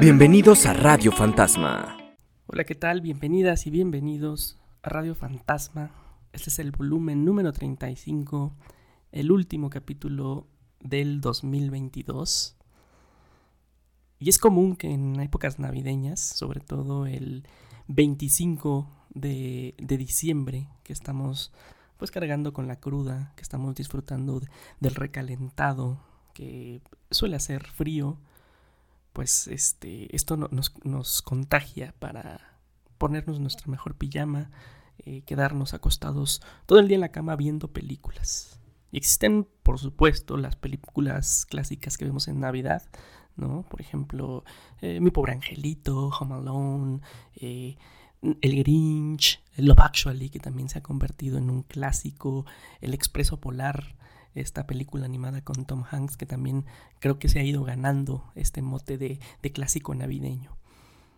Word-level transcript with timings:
Bienvenidos 0.00 0.66
a 0.66 0.74
Radio 0.74 1.12
Fantasma. 1.12 1.96
Hola, 2.46 2.64
¿qué 2.64 2.74
tal? 2.74 3.00
Bienvenidas 3.00 3.66
y 3.66 3.70
bienvenidos 3.70 4.58
a 4.82 4.90
Radio 4.90 5.14
Fantasma. 5.14 5.90
Este 6.32 6.50
es 6.50 6.58
el 6.58 6.72
volumen 6.72 7.24
número 7.24 7.52
35, 7.52 8.52
el 9.12 9.32
último 9.32 9.70
capítulo 9.70 10.46
del 10.80 11.20
2022. 11.20 12.56
Y 14.18 14.28
es 14.28 14.38
común 14.38 14.76
que 14.76 14.90
en 14.90 15.20
épocas 15.20 15.58
navideñas, 15.58 16.20
sobre 16.20 16.60
todo 16.60 17.06
el 17.06 17.46
25 17.88 18.88
de, 19.14 19.74
diciembre, 19.78 20.68
que 20.82 20.92
estamos 20.92 21.52
pues 21.96 22.10
cargando 22.10 22.52
con 22.52 22.66
la 22.66 22.80
cruda, 22.80 23.32
que 23.36 23.42
estamos 23.42 23.74
disfrutando 23.74 24.40
del 24.80 24.94
recalentado, 24.94 26.00
que 26.34 26.82
suele 27.10 27.36
hacer 27.36 27.66
frío, 27.66 28.18
pues 29.14 29.46
este, 29.46 30.14
esto 30.14 30.36
nos, 30.36 30.74
nos 30.84 31.22
contagia 31.22 31.94
para 31.98 32.58
ponernos 32.98 33.40
nuestra 33.40 33.70
mejor 33.70 33.94
pijama, 33.94 34.50
eh, 34.98 35.22
quedarnos 35.22 35.74
acostados 35.74 36.42
todo 36.66 36.78
el 36.78 36.88
día 36.88 36.96
en 36.96 37.00
la 37.00 37.12
cama 37.12 37.36
viendo 37.36 37.72
películas. 37.72 38.60
Y 38.90 38.98
existen, 38.98 39.48
por 39.62 39.78
supuesto, 39.78 40.36
las 40.36 40.56
películas 40.56 41.46
clásicas 41.46 41.98
que 41.98 42.04
vemos 42.04 42.28
en 42.28 42.40
Navidad, 42.40 42.82
¿no? 43.36 43.62
Por 43.68 43.80
ejemplo, 43.80 44.44
eh, 44.80 45.00
Mi 45.00 45.10
pobre 45.10 45.32
angelito, 45.32 46.08
Home 46.08 46.34
Alone, 46.34 47.00
eh, 47.34 47.76
El 48.22 48.56
Grinch, 48.56 49.42
Love 49.56 49.80
Actually, 49.80 50.30
que 50.30 50.38
también 50.38 50.68
se 50.68 50.78
ha 50.78 50.82
convertido 50.82 51.38
en 51.38 51.50
un 51.50 51.62
clásico, 51.62 52.46
El 52.80 52.94
Expreso 52.94 53.40
Polar, 53.40 53.96
esta 54.34 54.66
película 54.66 55.04
animada 55.06 55.42
con 55.42 55.64
Tom 55.64 55.84
Hanks 55.90 56.16
que 56.16 56.26
también 56.26 56.64
creo 57.00 57.18
que 57.18 57.28
se 57.28 57.40
ha 57.40 57.44
ido 57.44 57.64
ganando 57.64 58.24
este 58.34 58.62
mote 58.62 58.98
de, 58.98 59.18
clásico 59.52 59.94
navideño. 59.94 60.56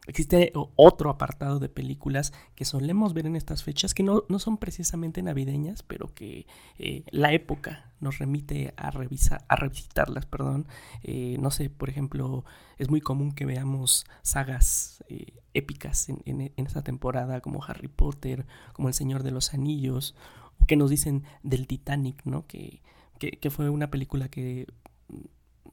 Existe 0.08 0.52
otro 0.76 1.10
apartado 1.10 1.58
de 1.58 1.68
películas 1.68 2.32
que 2.54 2.64
solemos 2.64 3.12
ver 3.12 3.26
en 3.26 3.34
estas 3.34 3.64
fechas 3.64 3.92
que 3.92 4.04
no, 4.04 4.22
son 4.38 4.56
precisamente 4.56 5.20
navideñas, 5.20 5.82
pero 5.82 6.14
que 6.14 6.46
eh, 6.78 7.02
la 7.10 7.32
época 7.32 7.90
nos 7.98 8.18
remite 8.18 8.72
a, 8.76 8.92
revisar, 8.92 9.44
a 9.48 9.56
revisitarlas. 9.56 10.24
Perdón. 10.26 10.68
Eh, 11.02 11.38
no 11.40 11.50
sé, 11.50 11.70
por 11.70 11.88
ejemplo, 11.88 12.44
es 12.78 12.88
muy 12.88 13.00
común 13.00 13.32
que 13.32 13.46
veamos 13.46 14.06
sagas 14.22 15.02
eh, 15.08 15.32
épicas 15.54 16.08
en, 16.08 16.22
en, 16.24 16.52
en, 16.54 16.66
esta 16.66 16.82
temporada, 16.82 17.40
como 17.40 17.64
Harry 17.64 17.88
Potter, 17.88 18.46
como 18.74 18.86
El 18.86 18.94
Señor 18.94 19.24
de 19.24 19.32
los 19.32 19.54
Anillos, 19.54 20.14
o 20.60 20.66
que 20.66 20.76
nos 20.76 20.90
dicen 20.90 21.24
del 21.42 21.66
Titanic, 21.66 22.24
¿no? 22.24 22.46
Que 22.46 22.80
que, 23.18 23.50
fue 23.50 23.70
una 23.70 23.90
película 23.90 24.28
que 24.28 24.66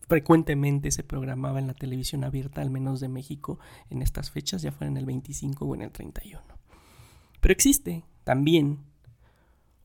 frecuentemente 0.08 0.92
se 0.92 1.04
programaba 1.04 1.60
en 1.60 1.68
la 1.68 1.74
televisión 1.74 2.24
abierta, 2.24 2.62
al 2.62 2.70
menos 2.70 3.00
de 3.00 3.10
México, 3.10 3.60
en 3.90 4.02
estas 4.02 4.32
fechas, 4.32 4.62
ya 4.62 4.72
fuera 4.72 4.92
en 4.92 4.98
el 4.98 5.06
25 5.06 5.66
o 5.66 5.76
en 5.76 5.82
el 5.82 5.92
31. 5.92 6.42
Pero 7.40 7.52
existe 7.52 8.04
también 8.24 8.80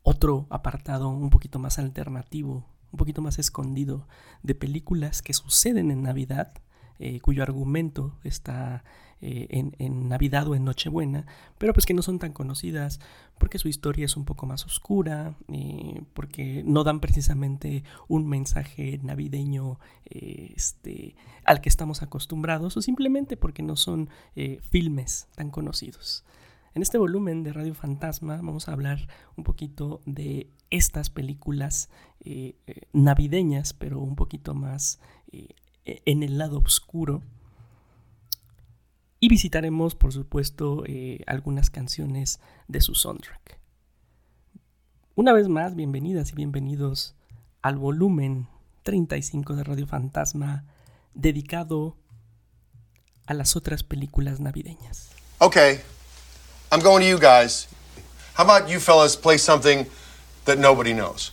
otro 0.02 0.46
apartado 0.50 1.08
un 1.08 1.30
poquito 1.30 1.58
más 1.58 1.78
alternativo, 1.78 2.64
un 2.92 2.96
poquito 2.96 3.20
más 3.20 3.38
escondido, 3.38 4.08
de 4.42 4.54
películas 4.54 5.22
que 5.22 5.34
suceden 5.34 5.90
en 5.90 6.02
Navidad, 6.02 6.52
eh, 6.98 7.20
cuyo 7.20 7.42
argumento 7.42 8.18
está 8.24 8.84
eh, 9.20 9.72
en, 9.78 10.08
Navidad 10.08 10.46
o 10.46 10.54
en 10.54 10.64
Nochebuena, 10.64 11.26
pero 11.58 11.72
pues 11.72 11.86
que 11.86 11.94
no 11.94 12.02
son 12.02 12.20
tan 12.20 12.32
conocidas 12.32 13.00
porque 13.38 13.58
su 13.58 13.66
historia 13.66 14.04
es 14.04 14.16
un 14.16 14.24
poco 14.24 14.46
más 14.46 14.64
oscura, 14.64 15.34
eh, 15.48 16.02
porque 16.14 16.62
no 16.64 16.84
dan 16.84 17.00
precisamente 17.00 17.82
un 18.06 18.28
mensaje 18.28 19.00
navideño 19.02 19.80
eh, 20.04 20.52
este, 20.54 21.16
al 21.44 21.60
que 21.60 21.68
estamos 21.68 22.00
acostumbrados 22.02 22.76
o 22.76 22.82
simplemente 22.82 23.36
porque 23.36 23.62
no 23.62 23.74
son 23.74 24.08
filmes 24.70 25.26
tan 25.34 25.50
conocidos. 25.50 26.24
En 26.74 26.82
este 26.82 26.96
volumen 26.96 27.42
de 27.42 27.52
Radio 27.52 27.74
Fantasma 27.74 28.36
vamos 28.36 28.68
a 28.68 28.72
hablar 28.72 29.08
un 29.36 29.42
poquito 29.42 30.00
de 30.06 30.48
estas 30.70 31.10
películas 31.10 31.90
navideñas, 32.92 33.72
pero 33.72 33.98
un 33.98 34.14
poquito 34.14 34.54
más 34.54 35.00
en 35.84 36.22
el 36.22 36.38
lado 36.38 36.58
oscuro 36.60 37.22
y 39.20 39.28
visitaremos, 39.28 39.94
por 39.94 40.12
supuesto, 40.12 40.84
eh, 40.86 41.20
algunas 41.26 41.70
canciones 41.70 42.40
de 42.68 42.80
su 42.80 42.94
soundtrack. 42.94 43.58
Una 45.14 45.32
vez 45.32 45.48
más, 45.48 45.74
bienvenidas 45.74 46.30
y 46.30 46.34
bienvenidos 46.34 47.16
al 47.60 47.76
volumen 47.76 48.46
35 48.84 49.56
de 49.56 49.64
Radio 49.64 49.86
Fantasma, 49.86 50.64
dedicado 51.14 51.96
a 53.26 53.34
las 53.34 53.56
otras 53.56 53.82
películas 53.82 54.38
navideñas. 54.40 55.10
Okay, 55.38 55.80
I'm 56.70 56.80
going 56.80 57.02
to 57.02 57.08
you 57.08 57.18
guys. 57.18 57.68
How 58.36 58.44
about 58.44 58.70
you 58.70 58.78
fellas 58.78 59.16
play 59.16 59.38
something 59.38 59.84
that 60.44 60.58
nobody 60.58 60.92
knows? 60.92 61.32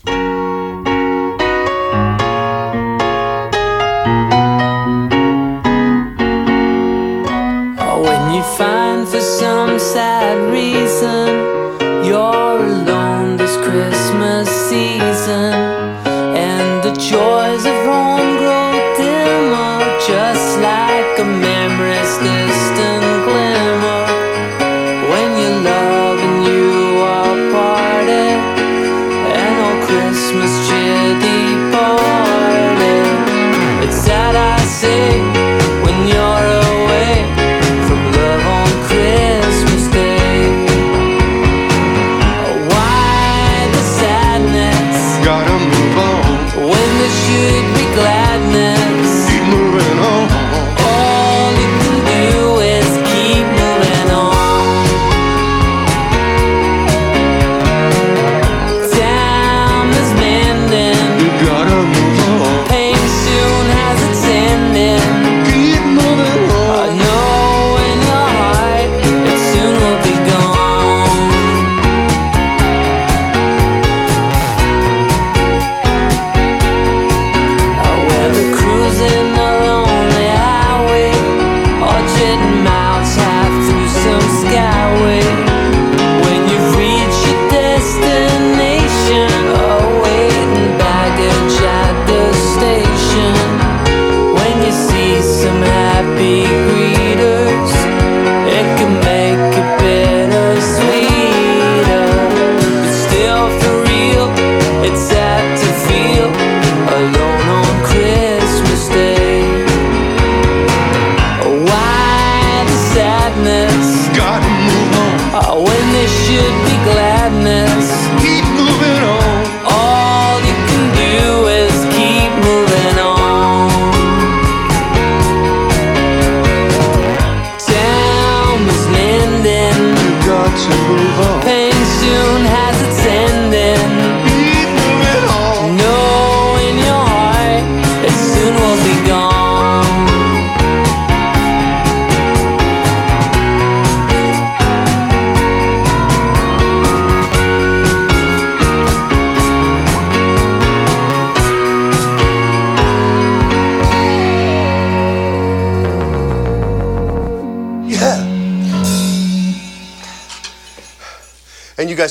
Sad 9.95 10.51
reason 10.51 10.84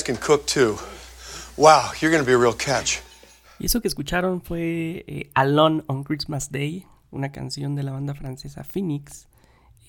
can 0.03 0.17
cook 0.17 0.45
too. 0.45 0.77
Wow, 1.57 1.91
you're 2.01 2.11
gonna 2.11 2.25
be 2.25 2.33
a 2.33 2.37
real 2.37 2.55
catch. 2.55 2.99
Y 3.59 3.67
eso 3.67 3.81
que 3.81 3.87
escucharon 3.87 4.41
fue 4.41 5.05
eh, 5.07 5.31
Alone 5.33 5.83
on 5.87 6.03
Christmas 6.03 6.51
Day, 6.51 6.85
una 7.11 7.31
canción 7.31 7.75
de 7.75 7.83
la 7.83 7.93
banda 7.93 8.13
francesa 8.13 8.63
Phoenix, 8.63 9.27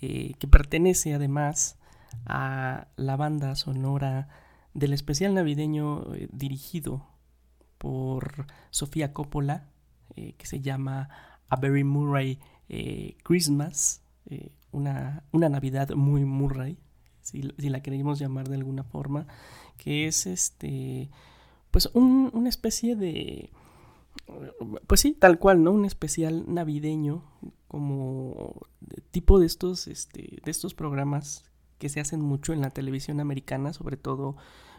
eh, 0.03 0.35
que 0.39 0.47
pertenece 0.47 1.15
además 1.15 1.77
a 2.27 2.89
la 2.97 3.17
banda 3.17 3.55
sonora 3.57 4.29
del 4.75 4.93
especial 4.93 5.35
navideño 5.35 6.15
eh, 6.15 6.29
dirigido 6.31 7.07
por 7.79 8.47
Sofía 8.71 9.13
Coppola, 9.13 9.65
eh, 10.15 10.35
que 10.37 10.47
se 10.47 10.61
llama 10.61 11.09
A 11.49 11.57
Very 11.57 11.85
Murray 11.85 12.39
Christmas, 13.23 14.03
una, 14.73 15.23
una 15.31 15.49
Navidad 15.49 15.91
muy 15.91 16.25
Murray, 16.25 16.79
si, 17.21 17.53
si 17.59 17.69
la 17.69 17.81
queremos 17.81 18.19
llamar 18.19 18.49
de 18.49 18.57
alguna 18.57 18.83
forma, 18.83 19.29
que 19.77 20.07
es 20.07 20.27
este, 20.27 21.11
pues 21.71 21.89
un- 21.95 22.31
una 22.35 22.49
especie 22.49 22.97
de, 22.97 23.51
pues 24.87 25.01
sí, 25.01 25.13
tal 25.13 25.39
cual, 25.39 25.63
¿no? 25.63 25.73
Un 25.73 25.85
especial 25.85 26.45
navideño, 26.53 27.23
como 27.69 28.61
tipo 29.11 29.39
de 29.39 29.47
estos, 29.47 29.87
este, 29.89 30.39
de 30.45 30.51
estos 30.51 30.75
programas 30.75 31.45
que 31.79 31.89
se 31.89 32.01
hacen 32.01 32.21
mucho 32.21 32.53
en 32.53 32.61
la 32.61 32.71
televisión 32.71 33.21
americana, 33.21 33.73
sobre 33.73 33.97
todo, 33.97 34.37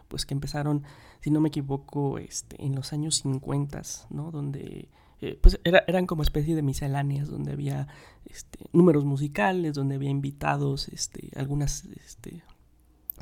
pues 0.07 0.25
que 0.25 0.33
empezaron, 0.33 0.83
si 1.21 1.29
no 1.31 1.41
me 1.41 1.50
equivoco, 1.50 2.17
este, 2.17 2.63
en 2.63 2.75
los 2.75 2.93
años 2.93 3.17
50, 3.17 3.81
¿no? 4.09 4.31
Donde, 4.31 4.89
eh, 5.21 5.38
pues 5.41 5.59
era- 5.63 5.83
eran 5.88 6.05
como 6.07 6.23
especie 6.23 6.55
de 6.55 6.61
misceláneas, 6.63 7.27
donde 7.29 7.51
había, 7.51 7.88
este, 8.25 8.65
números 8.73 9.05
musicales, 9.05 9.73
donde 9.75 9.95
había 9.95 10.09
invitados, 10.09 10.88
este, 10.89 11.29
algunas, 11.35 11.85
este, 12.05 12.41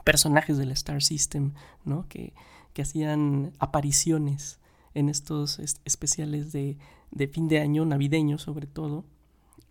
personajes 0.06 0.58
del 0.58 0.72
Star 0.72 1.04
System, 1.04 1.52
¿no? 1.84 2.08
Que, 2.08 2.34
que 2.74 2.82
hacían 2.84 3.52
apariciones 3.60 4.60
en 4.94 5.10
estos 5.10 5.60
es- 5.60 5.82
especiales 5.84 6.54
de, 6.54 6.78
de 7.12 7.28
fin 7.28 7.50
de 7.50 7.60
año, 7.60 7.84
navideños 7.86 8.42
sobre 8.44 8.68
todo. 8.68 9.04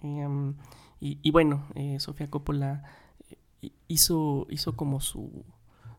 Em, 0.02 0.54
y, 1.00 1.18
y 1.22 1.30
bueno, 1.30 1.64
eh, 1.74 1.98
Sofía 2.00 2.28
Coppola 2.30 2.82
eh, 3.62 3.70
hizo, 3.88 4.46
hizo 4.50 4.76
como 4.76 5.00
su, 5.00 5.44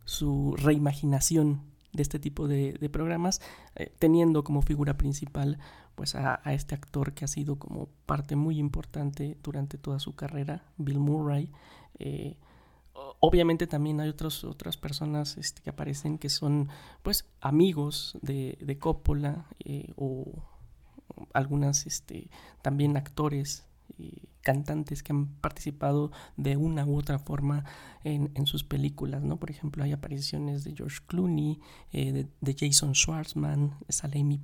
su 0.03 0.53
reimaginación 0.57 1.61
de 1.93 2.03
este 2.03 2.19
tipo 2.19 2.47
de, 2.47 2.77
programas, 2.91 3.41
eh, 3.75 3.91
teniendo 3.99 4.43
como 4.43 4.61
figura 4.61 4.97
principal 4.97 5.57
pues 5.95 6.13
a, 6.13 6.41
a 6.43 6.53
este 6.53 6.75
actor 6.75 7.13
que 7.13 7.23
ha 7.23 7.27
sido 7.29 7.57
como 7.57 7.87
parte 8.05 8.35
muy 8.35 8.59
importante 8.59 9.37
durante 9.41 9.77
toda 9.77 9.99
su 9.99 10.13
carrera, 10.13 10.65
Bill 10.77 10.99
Murray. 10.99 11.51
Eh, 11.99 12.35
obviamente 13.25 13.67
también 13.67 13.99
hay 13.99 14.09
otros, 14.09 14.43
otras 14.43 14.77
personas 14.77 15.37
este, 15.37 15.61
que 15.61 15.69
aparecen 15.69 16.17
que 16.17 16.29
son 16.29 16.69
pues 17.01 17.25
amigos 17.41 18.17
de, 18.21 18.57
de 18.61 18.77
Coppola 18.77 19.47
eh, 19.63 19.93
o 19.95 20.43
algunas 21.33 21.85
este, 21.85 22.29
también 22.61 22.97
actores 22.97 23.65
y 23.97 24.29
cantantes 24.45 25.01
que 25.01 25.11
han 25.11 25.25
participado 25.41 26.11
de 26.37 26.55
una 26.55 26.85
u 26.85 26.95
otra 26.97 27.17
forma 27.17 27.65
en, 28.03 28.31
en 28.35 28.45
sus 28.45 28.63
películas, 28.63 29.23
¿no? 29.23 29.37
Por 29.37 29.49
ejemplo, 29.49 29.83
hay 29.83 29.91
apariciones 29.91 30.63
de 30.63 30.75
George 30.75 30.99
Clooney, 31.07 31.59
eh, 31.91 32.27
de, 32.39 32.55
Jason 32.57 32.93
Schwartzman, 32.93 33.73
sale 33.89 34.21
Amy 34.21 34.39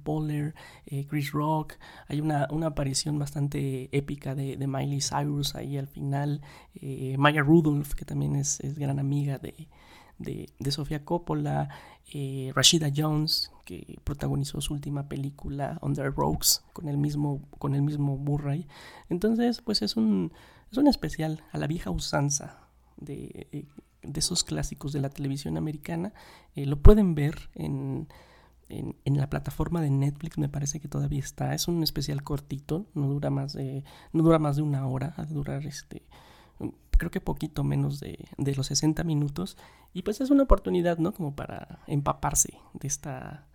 eh, 0.87 1.05
Chris 1.07 1.31
Rock, 1.31 1.75
hay 2.07 2.19
una, 2.19 2.47
una 2.49 2.67
aparición 2.67 3.19
bastante 3.19 3.95
épica 3.95 4.33
de, 4.33 4.57
de 4.57 4.67
Miley 4.67 5.01
Cyrus 5.01 5.53
ahí 5.53 5.77
al 5.77 5.87
final, 5.87 6.41
eh, 6.73 7.15
Maya 7.19 7.43
Rudolph, 7.43 7.93
que 7.93 8.03
también 8.03 8.35
es, 8.35 8.59
es 8.61 8.79
gran 8.79 8.97
amiga 8.97 9.37
de, 9.37 9.67
de, 10.21 10.49
de 10.59 10.71
Sofía 10.71 11.03
Coppola, 11.03 11.69
eh, 12.13 12.51
Rashida 12.55 12.91
Jones, 12.95 13.51
que 13.65 13.99
protagonizó 14.03 14.59
su 14.61 14.73
última 14.73 15.07
película, 15.07 15.77
Under 15.81 16.13
Rocks, 16.13 16.63
con 16.73 16.87
el 16.87 16.97
mismo, 16.97 17.41
con 17.57 17.75
el 17.75 17.81
mismo 17.81 18.17
Murray. 18.17 18.67
Entonces, 19.09 19.61
pues 19.61 19.81
es 19.81 19.95
un, 19.95 20.31
es 20.71 20.77
un 20.77 20.87
especial 20.87 21.43
a 21.51 21.57
la 21.57 21.67
vieja 21.67 21.89
usanza 21.89 22.67
de, 22.97 23.47
de 24.03 24.19
esos 24.19 24.43
clásicos 24.43 24.93
de 24.93 25.01
la 25.01 25.09
televisión 25.09 25.57
americana. 25.57 26.13
Eh, 26.55 26.65
lo 26.65 26.81
pueden 26.81 27.15
ver 27.15 27.49
en, 27.55 28.07
en, 28.69 28.95
en 29.05 29.17
la 29.17 29.29
plataforma 29.29 29.81
de 29.81 29.89
Netflix, 29.89 30.37
me 30.37 30.49
parece 30.49 30.79
que 30.79 30.87
todavía 30.87 31.19
está. 31.19 31.53
Es 31.53 31.67
un 31.67 31.83
especial 31.83 32.23
cortito, 32.23 32.87
no 32.93 33.07
dura 33.07 33.29
más 33.29 33.53
de, 33.53 33.83
no 34.11 34.23
dura 34.23 34.39
más 34.39 34.55
de 34.55 34.63
una 34.63 34.85
hora, 34.87 35.13
de 35.17 35.33
durar 35.33 35.65
este 35.65 36.03
creo 37.01 37.09
que 37.09 37.19
poquito 37.19 37.63
menos 37.63 37.99
de, 37.99 38.27
de 38.37 38.53
los 38.53 38.67
60 38.67 39.03
minutos. 39.03 39.57
Y 39.91 40.03
pues 40.03 40.21
es 40.21 40.29
una 40.29 40.43
oportunidad, 40.43 40.99
¿no? 40.99 41.13
Como 41.13 41.35
para 41.35 41.79
empaparse 41.87 42.59
de, 42.73 42.87
esta, 42.87 43.47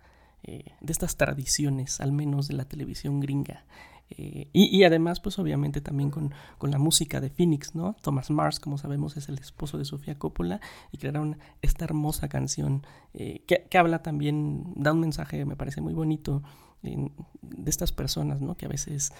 eh, 0.43 0.73
de 0.81 0.91
estas 0.91 1.15
tradiciones, 1.15 2.01
al 2.01 2.11
menos 2.11 2.49
de 2.49 2.55
la 2.55 2.65
televisión 2.65 3.21
gringa. 3.21 3.63
Eh, 4.09 4.49
y, 4.51 4.77
y 4.77 4.83
además, 4.83 5.21
pues 5.21 5.39
obviamente 5.39 5.79
también 5.79 6.11
con, 6.11 6.33
con 6.57 6.71
la 6.71 6.77
música 6.77 7.21
de 7.21 7.29
Phoenix, 7.29 7.73
¿no? 7.73 7.95
Thomas 8.01 8.29
Mars, 8.31 8.59
como 8.59 8.77
sabemos, 8.77 9.15
es 9.15 9.29
el 9.29 9.37
esposo 9.37 9.77
de 9.77 9.85
Sofía 9.85 10.19
Coppola 10.19 10.59
y 10.91 10.97
crearon 10.97 11.37
esta 11.61 11.85
hermosa 11.85 12.27
canción 12.27 12.85
eh, 13.13 13.45
que, 13.47 13.65
que 13.69 13.77
habla 13.77 14.03
también, 14.03 14.73
da 14.75 14.91
un 14.91 14.99
mensaje, 14.99 15.45
me 15.45 15.55
parece 15.55 15.79
muy 15.79 15.93
bonito, 15.93 16.43
de 16.81 17.69
estas 17.69 17.93
personas, 17.93 18.41
¿no? 18.41 18.57
Que 18.57 18.65
a 18.65 18.69
veces 18.69 19.13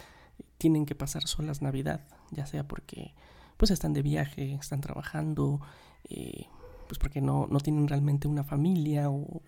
tienen 0.58 0.86
que 0.86 0.96
pasar 0.96 1.28
solas 1.28 1.62
Navidad, 1.62 2.02
ya 2.32 2.46
sea 2.46 2.68
porque 2.68 3.14
pues 3.58 3.72
están 3.72 3.94
de 3.94 4.02
viaje, 4.02 4.54
están 4.54 4.82
trabajando, 4.82 5.60
eh, 6.10 6.46
pues 6.88 7.00
porque 7.00 7.22
no, 7.22 7.48
no 7.50 7.60
tienen 7.60 7.88
realmente 7.88 8.28
una 8.28 8.44
familia 8.44 9.10
o, 9.10 9.42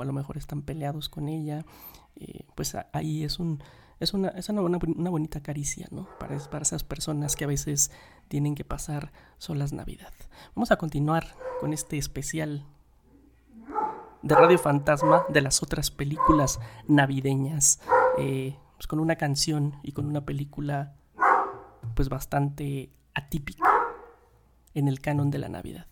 a 0.00 0.04
lo 0.04 0.12
mejor 0.12 0.36
están 0.36 0.62
peleados 0.62 1.08
con 1.08 1.28
ella, 1.28 1.64
eh, 2.16 2.44
pues 2.54 2.76
ahí 2.92 3.24
es 3.24 3.38
un 3.38 3.62
es 4.00 4.14
una, 4.14 4.28
es 4.30 4.48
una, 4.48 4.62
una 4.62 5.10
bonita 5.10 5.42
caricia, 5.42 5.86
¿no? 5.90 6.08
Para, 6.18 6.38
para 6.38 6.62
esas 6.62 6.84
personas 6.84 7.36
que 7.36 7.44
a 7.44 7.46
veces 7.46 7.90
tienen 8.28 8.54
que 8.54 8.64
pasar 8.64 9.12
solas 9.36 9.74
Navidad. 9.74 10.12
Vamos 10.54 10.70
a 10.70 10.76
continuar 10.76 11.26
con 11.60 11.74
este 11.74 11.98
especial 11.98 12.64
de 14.22 14.34
Radio 14.34 14.58
Fantasma 14.58 15.24
de 15.28 15.42
las 15.42 15.62
otras 15.62 15.90
películas 15.90 16.60
navideñas, 16.88 17.80
eh, 18.18 18.56
pues 18.76 18.86
con 18.86 19.00
una 19.00 19.16
canción 19.16 19.76
y 19.82 19.92
con 19.92 20.06
una 20.06 20.24
película 20.24 20.94
pues 21.94 22.08
bastante 22.08 22.90
atípica 23.14 23.64
en 24.74 24.88
el 24.88 25.00
canon 25.00 25.30
de 25.30 25.38
la 25.38 25.48
Navidad. 25.48 25.86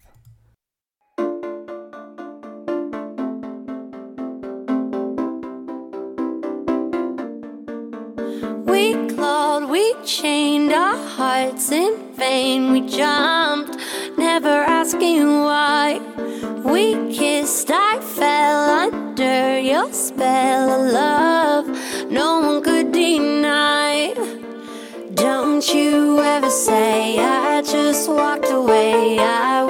We 8.66 8.94
clawed, 9.08 9.70
we 9.70 9.94
chained 10.04 10.72
our 10.72 10.96
hearts 10.96 11.72
in 11.72 11.94
vain. 12.14 12.72
We 12.72 12.82
jumped, 12.82 13.76
never 14.16 14.48
asking 14.48 15.42
why. 15.42 16.00
We 16.64 16.94
kissed, 17.12 17.70
I 17.70 17.98
fell 18.00 18.70
under 18.84 19.58
your 19.58 19.92
spell 19.92 20.70
of 20.70 20.92
love. 20.92 21.66
No 22.10 22.40
one 22.40 22.62
could 22.62 22.92
deny. 22.92 23.87
You 25.74 26.18
ever 26.20 26.48
say 26.48 27.18
I 27.18 27.60
just 27.60 28.08
walked 28.08 28.50
away. 28.50 29.18
I 29.18 29.64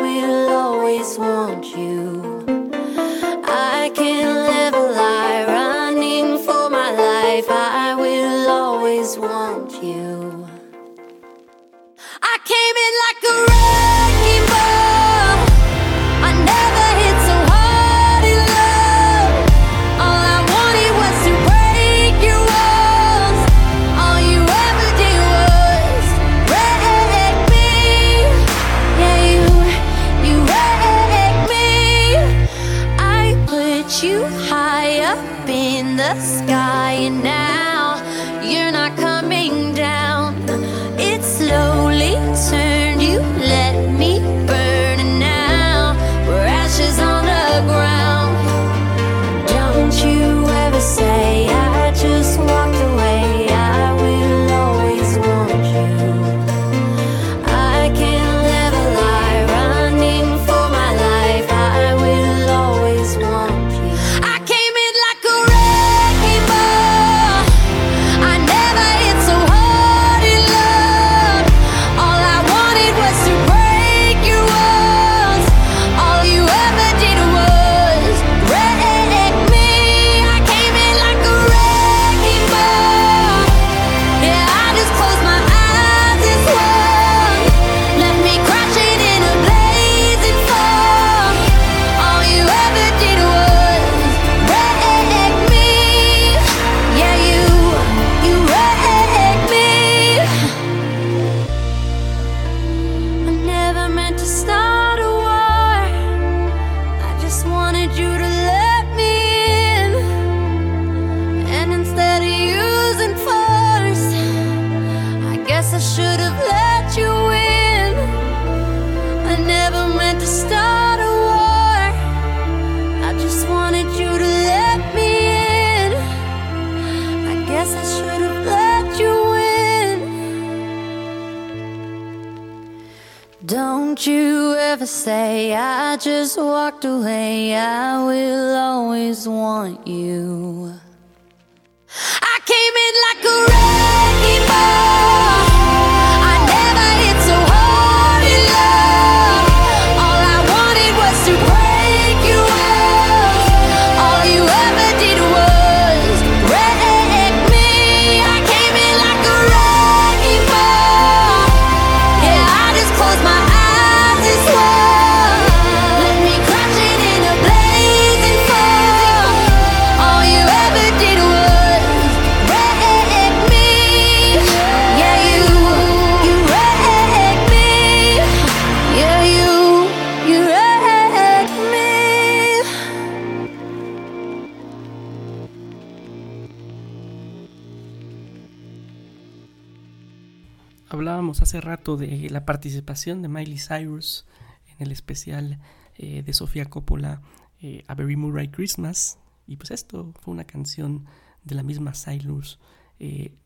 De 191.96 192.28
la 192.28 192.44
participación 192.44 193.22
de 193.22 193.28
Miley 193.28 193.56
Cyrus 193.58 194.26
en 194.66 194.86
el 194.86 194.92
especial 194.92 195.58
eh, 195.96 196.22
de 196.22 196.32
Sofía 196.34 196.66
Coppola 196.66 197.22
eh, 197.62 197.82
A 197.88 197.94
Very 197.94 198.14
Murray 198.14 198.48
Christmas. 198.48 199.18
Y 199.46 199.56
pues 199.56 199.70
esto 199.70 200.12
fue 200.20 200.34
una 200.34 200.44
canción 200.44 201.06
de 201.44 201.54
la 201.54 201.62
misma 201.62 201.92
Cyrus, 201.94 202.58
eh, 202.98 203.38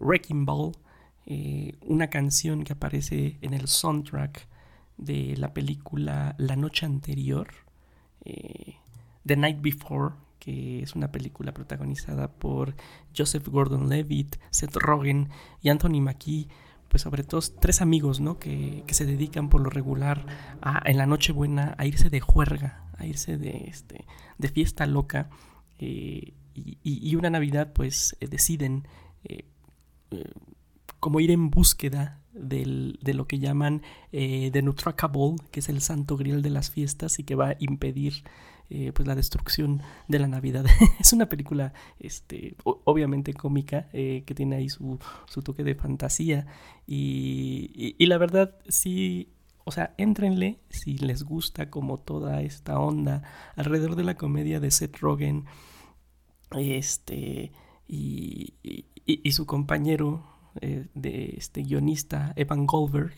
Wrecking 0.00 0.44
Ball, 0.44 0.72
una 1.82 2.08
canción 2.10 2.64
que 2.64 2.72
aparece 2.72 3.38
en 3.40 3.54
el 3.54 3.68
soundtrack 3.68 4.48
de 4.96 5.36
la 5.36 5.54
película 5.54 6.34
La 6.36 6.56
Noche 6.56 6.84
Anterior, 6.86 7.46
The 8.24 9.36
Night 9.36 9.60
Before, 9.62 10.16
que 10.40 10.82
es 10.82 10.94
una 10.94 11.12
película 11.12 11.54
protagonizada 11.54 12.28
por 12.28 12.74
Joseph 13.16 13.48
Gordon-Levitt, 13.48 14.36
Seth 14.50 14.76
Rogen 14.76 15.30
y 15.62 15.70
Anthony 15.70 16.00
Mackie, 16.02 16.48
pues 16.94 17.02
sobre 17.02 17.24
todo 17.24 17.40
tres 17.60 17.82
amigos, 17.82 18.20
¿no? 18.20 18.38
Que, 18.38 18.84
que 18.86 18.94
se 18.94 19.04
dedican 19.04 19.48
por 19.48 19.60
lo 19.60 19.68
regular 19.68 20.24
a, 20.62 20.80
en 20.88 20.96
la 20.96 21.06
Nochebuena 21.06 21.74
a 21.76 21.86
irse 21.86 22.08
de 22.08 22.20
juerga, 22.20 22.84
a 22.96 23.04
irse 23.04 23.36
de, 23.36 23.64
este, 23.66 24.04
de 24.38 24.48
fiesta 24.48 24.86
loca. 24.86 25.28
eh, 25.80 26.34
y, 26.54 27.16
una 27.16 27.30
Navidad, 27.30 27.72
pues 27.72 28.16
eh, 28.20 28.28
deciden 28.28 28.86
eh, 29.24 29.44
como 31.00 31.18
ir 31.18 31.32
en 31.32 31.50
búsqueda 31.50 32.20
del- 32.32 33.00
de 33.02 33.14
lo 33.14 33.26
que 33.26 33.40
llaman 33.40 33.82
The 34.12 34.62
Nutracable, 34.62 35.34
que 35.50 35.58
es 35.58 35.68
el 35.68 35.80
santo 35.80 36.16
grial 36.16 36.42
de 36.42 36.50
las 36.50 36.70
fiestas 36.70 37.18
y 37.18 37.24
que 37.24 37.34
va 37.34 37.48
a 37.48 37.56
impedir 37.58 38.22
eh, 38.70 38.92
pues 38.92 39.06
la 39.06 39.14
destrucción 39.14 39.82
de 40.08 40.18
la 40.18 40.26
Navidad. 40.26 40.64
es 40.98 41.12
una 41.12 41.28
película 41.28 41.72
este, 41.98 42.56
obviamente 42.64 43.34
cómica 43.34 43.88
eh, 43.92 44.22
que 44.26 44.34
tiene 44.34 44.56
ahí 44.56 44.68
su, 44.68 44.98
su 45.26 45.42
toque 45.42 45.64
de 45.64 45.74
fantasía 45.74 46.46
y, 46.86 47.94
la 48.06 48.18
verdad 48.18 48.56
sí, 48.68 49.28
o 49.64 49.70
sea, 49.72 49.94
éntrenle 49.98 50.60
si 50.70 50.98
les 50.98 51.22
gusta 51.24 51.70
como 51.70 51.98
toda 51.98 52.42
esta 52.42 52.78
onda 52.78 53.22
alrededor 53.56 53.96
de 53.96 54.04
la 54.04 54.16
comedia 54.16 54.60
de 54.60 54.70
Seth 54.70 54.98
Rogen 54.98 55.44
este 56.52 57.52
y, 57.88 58.54
y- 58.62 59.32
su 59.32 59.46
compañero 59.46 60.24
eh, 60.60 60.86
de 60.94 61.34
este 61.36 61.62
guionista 61.62 62.32
Evan 62.36 62.66
Goldberg 62.66 63.14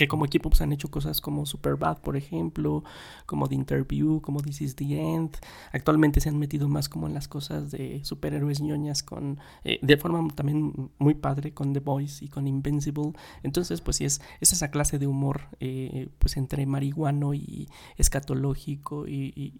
que 0.00 0.08
como 0.08 0.24
equipo 0.24 0.48
pues, 0.48 0.62
han 0.62 0.72
hecho 0.72 0.90
cosas 0.90 1.20
como 1.20 1.44
Superbad, 1.44 1.98
por 1.98 2.16
ejemplo, 2.16 2.84
como 3.26 3.48
The 3.48 3.54
Interview, 3.54 4.22
como 4.22 4.40
This 4.40 4.62
is 4.62 4.74
the 4.74 4.98
End. 4.98 5.36
Actualmente 5.72 6.22
se 6.22 6.30
han 6.30 6.38
metido 6.38 6.68
más 6.70 6.88
como 6.88 7.06
en 7.06 7.12
las 7.12 7.28
cosas 7.28 7.70
de 7.70 8.02
superhéroes 8.02 8.62
ñoñas 8.62 9.02
con 9.02 9.38
eh, 9.62 9.78
de 9.82 9.96
forma 9.98 10.26
también 10.34 10.90
muy 10.98 11.12
padre 11.12 11.52
con 11.52 11.74
The 11.74 11.80
Boys 11.80 12.22
y 12.22 12.28
con 12.28 12.46
Invincible. 12.46 13.12
Entonces, 13.42 13.82
pues 13.82 13.98
sí 13.98 14.06
es, 14.06 14.22
es 14.40 14.54
esa 14.54 14.70
clase 14.70 14.98
de 14.98 15.06
humor 15.06 15.42
eh, 15.60 16.08
pues 16.18 16.38
entre 16.38 16.64
marihuano 16.64 17.34
y 17.34 17.68
escatológico 17.98 19.06
y, 19.06 19.52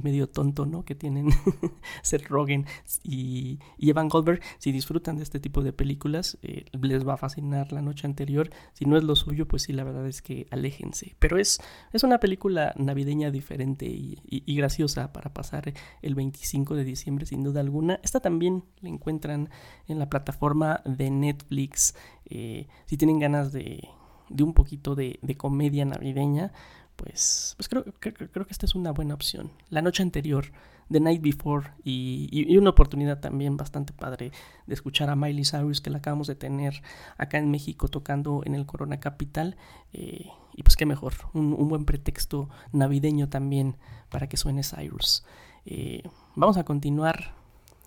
medio 0.00 0.28
tonto, 0.28 0.64
¿no? 0.64 0.84
Que 0.84 0.94
tienen 0.94 1.30
Seth 2.02 2.28
Rogen 2.28 2.66
y, 3.02 3.58
y 3.78 3.90
Evan 3.90 4.08
Goldberg. 4.08 4.40
Si 4.58 4.70
disfrutan 4.70 5.16
de 5.16 5.24
este 5.24 5.40
tipo 5.40 5.64
de 5.64 5.72
películas, 5.72 6.38
eh, 6.42 6.66
les 6.80 7.04
va 7.04 7.14
a 7.14 7.16
fascinar 7.16 7.72
la 7.72 7.82
noche 7.82 8.06
anterior. 8.06 8.48
Si 8.74 8.84
no 8.84 8.96
es 8.96 9.02
lo 9.02 9.16
suyo, 9.16 9.48
pues 9.48 9.62
sí, 9.62 9.71
la 9.72 9.84
verdad 9.84 10.06
es 10.06 10.22
que 10.22 10.46
aléjense. 10.50 11.14
Pero 11.18 11.38
es, 11.38 11.60
es 11.92 12.02
una 12.04 12.18
película 12.20 12.72
navideña 12.76 13.30
diferente 13.30 13.86
y, 13.86 14.18
y- 14.26 14.42
y 14.46 14.56
graciosa 14.56 15.12
para 15.12 15.32
pasar 15.32 15.72
el 16.02 16.14
25 16.14 16.74
de 16.74 16.84
diciembre, 16.84 17.26
sin 17.26 17.42
duda 17.42 17.60
alguna. 17.60 17.98
Esta 18.02 18.20
también 18.20 18.64
la 18.80 18.88
encuentran 18.88 19.50
en 19.88 19.98
la 19.98 20.08
plataforma 20.08 20.80
de 20.84 21.10
Netflix. 21.10 21.94
Eh, 22.26 22.68
si 22.86 22.96
tienen 22.96 23.18
ganas 23.18 23.52
de, 23.52 23.88
de 24.28 24.42
un 24.42 24.54
poquito 24.54 24.94
de, 24.94 25.18
de 25.22 25.36
comedia 25.36 25.84
navideña, 25.84 26.52
pues, 26.96 27.54
pues 27.56 27.68
creo, 27.68 27.84
creo, 27.98 28.14
creo 28.30 28.46
que 28.46 28.52
esta 28.52 28.66
es 28.66 28.74
una 28.74 28.92
buena 28.92 29.14
opción. 29.14 29.50
La 29.70 29.82
noche 29.82 30.02
anterior, 30.02 30.52
The 30.92 31.00
Night 31.00 31.22
Before, 31.22 31.72
y, 31.82 32.56
una 32.56 32.70
oportunidad 32.70 33.20
también 33.20 33.56
bastante 33.56 33.92
padre 33.92 34.30
de 34.66 34.74
escuchar 34.74 35.10
a 35.10 35.16
Miley 35.16 35.44
Cyrus, 35.44 35.80
que 35.80 35.90
la 35.90 35.98
acabamos 35.98 36.26
de 36.26 36.34
tener 36.34 36.82
acá 37.18 37.38
en 37.38 37.50
México 37.50 37.88
tocando 37.88 38.42
en 38.44 38.54
el 38.54 38.66
Corona 38.66 39.00
Capital. 39.00 39.56
eh, 39.92 40.28
y 40.54 40.62
pues 40.62 40.76
qué 40.76 40.84
mejor, 40.84 41.14
un, 41.32 41.54
un 41.54 41.68
buen 41.68 41.86
pretexto 41.86 42.50
navideño 42.72 43.28
también 43.30 43.76
para 44.10 44.28
que 44.28 44.36
suene 44.36 44.62
Cyrus. 44.62 45.24
Eh, 45.64 46.02
vamos 46.34 46.56
a 46.56 46.64
continuar 46.64 47.34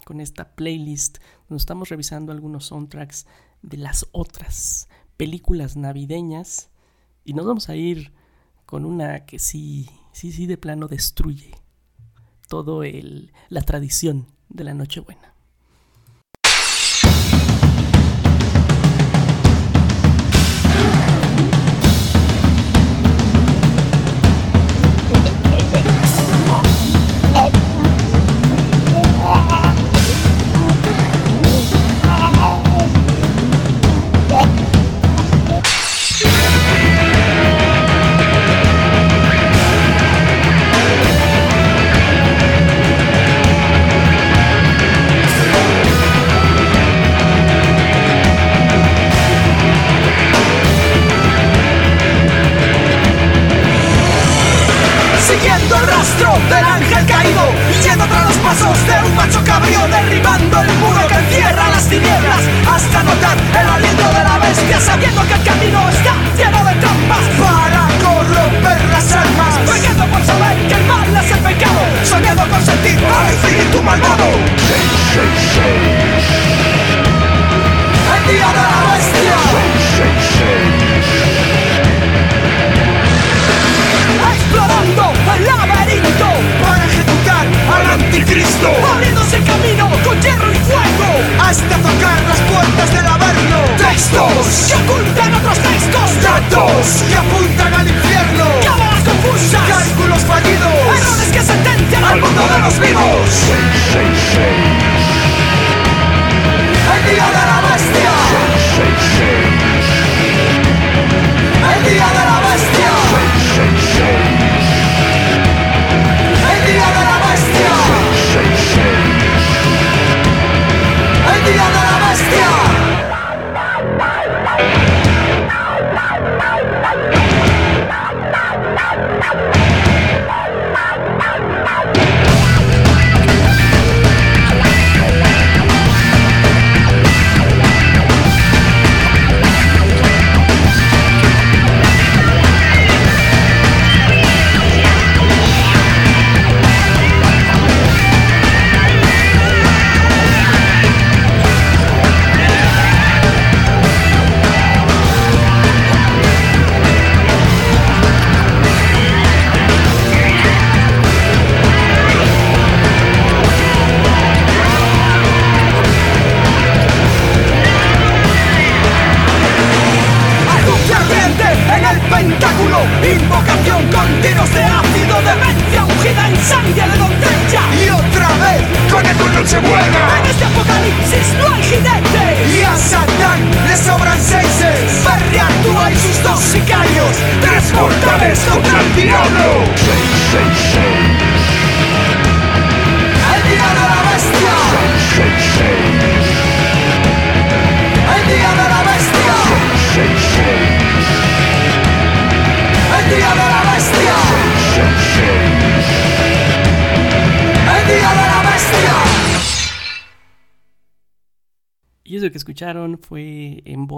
con 0.06 0.22
esta 0.22 0.56
playlist 0.56 1.20
donde 1.48 1.60
estamos 1.60 1.90
revisando 1.90 2.32
algunos 2.32 2.66
soundtracks 2.66 3.28
de 3.62 3.78
las 3.78 4.08
otras 4.12 4.88
películas 5.18 5.76
navideñas 5.76 6.70
y 7.24 7.34
nos 7.34 7.46
vamos 7.46 7.70
a 7.70 7.76
ir 7.76 8.14
con 8.66 8.86
una 8.86 9.26
que 9.26 9.40
sí, 9.40 9.90
sí, 10.12 10.32
sí 10.32 10.46
de 10.48 10.58
plano 10.58 10.88
destruye 10.88 11.65
todo 12.48 12.84
el, 12.84 13.32
la 13.50 13.62
tradición 13.62 14.28
de 14.50 14.64
la 14.64 14.74
Nochebuena. 14.74 15.35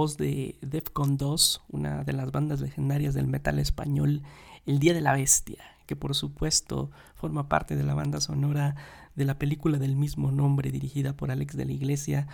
Voz 0.08 0.16
de 0.16 0.58
Defcon 0.62 1.18
2, 1.18 1.64
una 1.68 2.06
de 2.06 2.14
las 2.14 2.32
bandas 2.32 2.62
legendarias 2.62 3.14
del 3.14 3.28
metal 3.28 3.60
español, 3.60 4.22
El 4.66 4.80
Día 4.80 4.94
de 4.94 5.02
la 5.02 5.12
Bestia, 5.12 5.62
que 5.86 5.98
por 5.98 6.16
supuesto 6.16 6.92
forma 7.16 7.50
parte 7.50 7.76
de 7.76 7.84
la 7.84 7.94
banda 7.94 8.22
sonora 8.22 8.78
de 9.18 9.26
la 9.26 9.38
película 9.38 9.78
del 9.80 9.98
mismo 9.98 10.32
nombre 10.32 10.72
dirigida 10.72 11.12
por 11.12 11.30
Alex 11.30 11.58
de 11.58 11.66
la 11.66 11.74
Iglesia, 11.74 12.28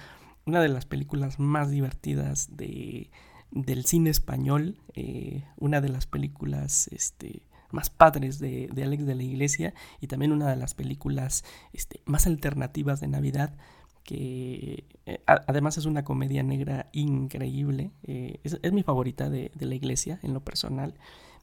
una 0.46 0.62
de 0.62 0.70
las 0.70 0.86
películas 0.86 1.40
más 1.40 1.72
divertidas 1.72 2.56
de, 2.56 3.10
del 3.50 3.86
cine 3.86 4.12
español, 4.12 4.78
eh, 4.94 5.44
una 5.58 5.82
de 5.82 5.90
las 5.90 6.06
películas 6.06 6.90
este, 6.90 7.42
más 7.72 7.90
padres 7.90 8.38
de, 8.38 8.70
Alex 8.84 9.08
de 9.08 9.16
la 9.16 9.24
Iglesia 9.24 9.74
y 10.00 10.06
también 10.06 10.32
una 10.32 10.48
de 10.48 10.58
las 10.58 10.76
películas 10.76 11.44
este, 11.74 12.02
más 12.06 12.28
alternativas 12.28 13.00
de 13.00 13.08
Navidad 13.08 13.56
que 14.04 14.86
eh, 15.06 15.20
además 15.26 15.78
es 15.78 15.86
una 15.86 16.04
comedia 16.04 16.44
negra 16.44 16.90
increíble. 16.94 17.92
eh, 18.04 18.40
es, 18.44 18.60
es 18.62 18.74
mi 18.74 18.84
favorita 18.84 19.30
de, 19.30 19.52
de 19.56 19.66
la 19.66 19.76
iglesia 19.76 20.20
en 20.24 20.34
lo 20.34 20.44
personal. 20.44 20.96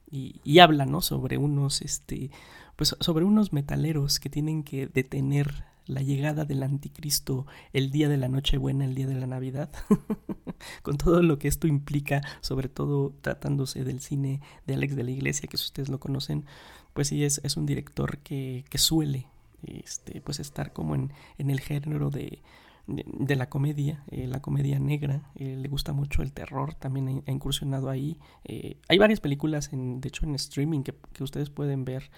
Y, 0.09 0.41
y 0.43 0.59
habla, 0.59 0.85
¿no? 0.85 1.01
Sobre 1.01 1.37
unos, 1.37 1.81
este, 1.81 2.31
pues 2.75 2.95
sobre 2.99 3.25
unos 3.25 3.53
metaleros 3.53 4.19
que 4.19 4.29
tienen 4.29 4.63
que 4.63 4.87
detener 4.87 5.65
la 5.87 6.01
llegada 6.01 6.45
del 6.45 6.63
anticristo 6.63 7.45
el 7.73 7.91
día 7.91 8.09
de 8.09 8.17
la 8.17 8.29
Nochebuena, 8.29 8.85
el 8.85 8.95
día 8.95 9.07
de 9.07 9.15
la 9.15 9.27
Navidad, 9.27 9.69
con 10.83 10.97
todo 10.97 11.21
lo 11.21 11.39
que 11.39 11.47
esto 11.47 11.67
implica, 11.67 12.21
sobre 12.41 12.69
todo 12.69 13.13
tratándose 13.21 13.83
del 13.83 13.99
cine 14.01 14.41
de 14.67 14.75
Alex 14.75 14.95
de 14.95 15.03
la 15.03 15.11
Iglesia, 15.11 15.49
que 15.49 15.57
si 15.57 15.65
ustedes 15.65 15.89
lo 15.89 15.99
conocen, 15.99 16.45
pues 16.93 17.07
sí, 17.07 17.23
es, 17.23 17.41
es 17.43 17.57
un 17.57 17.65
director 17.65 18.19
que, 18.19 18.65
que 18.69 18.77
suele 18.77 19.27
este, 19.65 20.21
pues 20.21 20.39
estar 20.39 20.73
como 20.73 20.95
en, 20.95 21.11
en 21.37 21.49
el 21.49 21.59
género 21.59 22.09
de, 22.09 22.41
de, 22.87 23.35
la 23.35 23.49
comedia, 23.49 24.03
eh, 24.11 24.27
la 24.27 24.41
comedia 24.41 24.79
negra, 24.79 25.31
eh, 25.35 25.55
le 25.55 25.69
gusta 25.69 25.93
mucho 25.93 26.21
el 26.21 26.31
terror, 26.33 26.73
también 26.73 27.23
ha, 27.25 27.31
incursionado 27.31 27.89
ahí. 27.89 28.17
Eh, 28.43 28.77
hay 28.87 28.97
varias 28.97 29.19
películas, 29.19 29.71
en, 29.73 30.01
de 30.01 30.09
hecho 30.09 30.25
en 30.25 30.35
streaming, 30.35 30.83
que, 30.83 30.95
que 31.13 31.23
ustedes 31.23 31.49
pueden 31.49 31.85
ver 31.85 32.09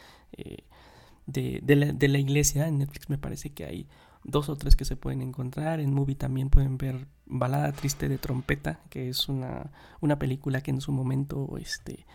de, 1.28 1.60
de, 1.62 1.76
la, 1.76 1.92
de 1.92 2.08
la 2.08 2.18
iglesia, 2.18 2.68
en 2.68 2.80
Netflix 2.80 3.10
me 3.10 3.18
parece 3.18 3.52
que 3.52 3.66
hay 3.66 3.88
dos 4.24 4.50
o 4.50 4.56
tres 4.56 4.76
que 4.76 4.86
se 4.86 4.96
pueden 4.96 5.22
encontrar, 5.22 5.80
en 5.80 5.94
Movie 5.94 6.16
también 6.16 6.50
pueden 6.50 6.78
ver 6.78 7.08
Balada 7.26 7.72
Triste 7.72 8.10
de 8.10 8.18
Trompeta, 8.18 8.80
que 8.90 9.10
es 9.10 9.30
una, 9.30 9.72
una 10.02 10.18
película 10.18 10.62
que 10.62 10.72
en 10.72 10.82
su 10.82 10.92
momento 10.92 11.58
este, 11.60 12.06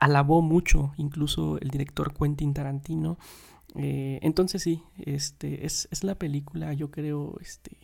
alabó 0.00 0.42
mucho, 0.42 0.92
incluso 0.96 1.58
el 1.60 1.70
director 1.70 2.14
Quentin 2.14 2.54
Tarantino. 2.54 3.18
Eh, 3.76 4.20
entonces 4.22 4.62
sí, 4.62 4.82
este, 4.98 5.66
es, 5.66 5.88
es, 5.90 6.04
la 6.04 6.14
película, 6.14 6.72
yo 6.74 6.90
creo, 6.90 7.36
este, 7.40 7.76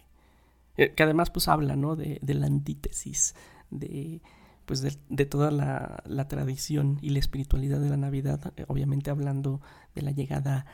eh, 0.76 0.92
que 0.94 1.02
además 1.02 1.30
pues 1.30 1.48
habla, 1.48 1.74
¿no? 1.76 1.96
De, 1.96 2.18
de 2.22 2.34
la 2.34 2.46
antítesis, 2.46 3.34
de, 3.70 4.22
pues 4.66 4.82
de, 4.82 4.96
de 5.08 5.26
toda 5.26 5.50
la, 5.50 6.02
la, 6.06 6.28
tradición 6.28 6.98
y 7.02 7.10
la 7.10 7.18
espiritualidad 7.18 7.80
de 7.80 7.90
la 7.90 7.96
Navidad, 7.96 8.52
eh, 8.56 8.64
obviamente 8.68 9.10
hablando 9.10 9.60
de 9.94 10.02
la 10.02 10.12
llegada 10.12 10.66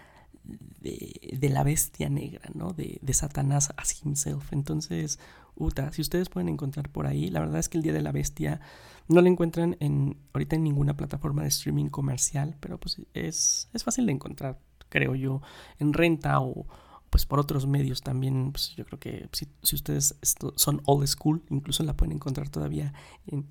de, 0.81 1.48
la 1.50 1.64
bestia 1.64 2.09
negra, 2.09 2.50
¿no? 2.55 2.72
De, 2.72 3.00
Satanás 3.12 3.72
as 3.76 4.02
himself. 4.05 4.52
Entonces, 4.52 5.18
Uta, 5.55 5.90
si 5.92 6.02
ustedes 6.02 6.29
pueden 6.29 6.48
encontrar 6.48 6.90
por 6.90 7.07
ahí, 7.07 7.31
la 7.31 7.40
verdad 7.40 7.59
es 7.59 7.68
que 7.68 7.79
el 7.79 7.83
Día 7.83 7.94
de 7.94 8.02
la 8.02 8.12
Bestia 8.12 8.61
no 9.09 9.22
lo 9.22 9.29
encuentran 9.29 9.76
en, 9.81 10.18
ahorita 10.35 10.57
en 10.57 10.64
ninguna 10.64 10.96
plataforma 10.96 11.42
de 11.42 11.48
streaming 11.48 11.87
comercial, 11.87 12.57
pero 12.61 12.79
pues 12.79 13.00
es, 13.14 13.70
es 13.72 13.85
fácil 13.85 14.05
de 14.07 14.12
encontrar, 14.12 14.59
creo 14.88 15.14
yo, 15.14 15.42
en 15.79 15.92
renta 15.92 16.40
o 16.40 16.66
pues 17.11 17.25
por 17.25 17.38
otros 17.38 17.66
medios 17.66 18.03
también, 18.03 18.53
pues 18.53 18.75
yo 18.77 18.85
creo 18.85 18.99
que 18.99 19.29
si, 19.33 19.49
si 19.62 19.77
ustedes 19.77 20.16
son 20.57 20.83
old 20.85 21.07
school, 21.07 21.42
incluso 21.51 21.83
la 21.83 21.96
pueden 21.96 22.12
encontrar 22.12 22.49
todavía 22.49 22.92
en, 23.27 23.46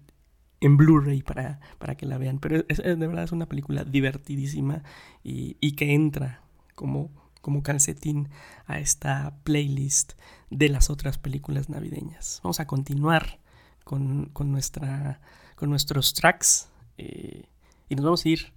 en 0.59 0.77
Blu-ray 0.77 1.21
para, 1.21 1.59
para 1.79 1.95
que 1.95 2.05
la 2.05 2.17
vean. 2.17 2.39
Pero 2.39 2.63
de 2.63 2.95
verdad 2.95 3.23
es 3.23 3.31
una 3.31 3.47
película 3.47 3.83
divertidísima 3.83 4.83
y, 5.23 5.57
y 5.61 5.73
que 5.73 5.93
entra 5.93 6.41
como, 6.75 7.11
como 7.41 7.63
calcetín 7.63 8.29
a 8.65 8.79
esta 8.79 9.37
playlist 9.43 10.13
de 10.49 10.69
las 10.69 10.89
otras 10.89 11.17
películas 11.17 11.69
navideñas. 11.69 12.41
Vamos 12.43 12.59
a 12.59 12.67
continuar 12.67 13.39
con, 13.83 14.25
con, 14.33 14.51
nuestra, 14.51 15.21
con 15.55 15.69
nuestros 15.69 16.13
tracks 16.13 16.69
eh, 16.97 17.45
y 17.89 17.95
nos 17.95 18.05
vamos 18.05 18.25
a 18.25 18.29
ir 18.29 18.53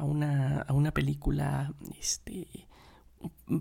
a 0.00 0.04
una, 0.04 0.62
a 0.62 0.72
una 0.72 0.92
película, 0.92 1.74
este, 1.98 2.46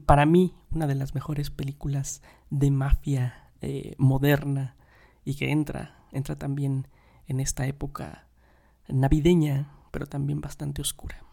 para 0.06 0.26
mí, 0.26 0.56
una 0.72 0.88
de 0.88 0.96
las 0.96 1.14
mejores 1.14 1.50
películas 1.50 2.22
de 2.50 2.72
mafia 2.72 3.52
eh, 3.62 3.94
moderna 3.98 4.78
y 5.26 5.36
que 5.36 5.52
entra, 5.52 5.98
entra 6.14 6.38
también 6.38 6.88
en 7.28 7.42
esta 7.42 7.68
época 7.68 8.30
navideña, 8.88 9.70
pero 9.92 10.08
también 10.08 10.40
bastante 10.40 10.82
oscura. 10.82 11.24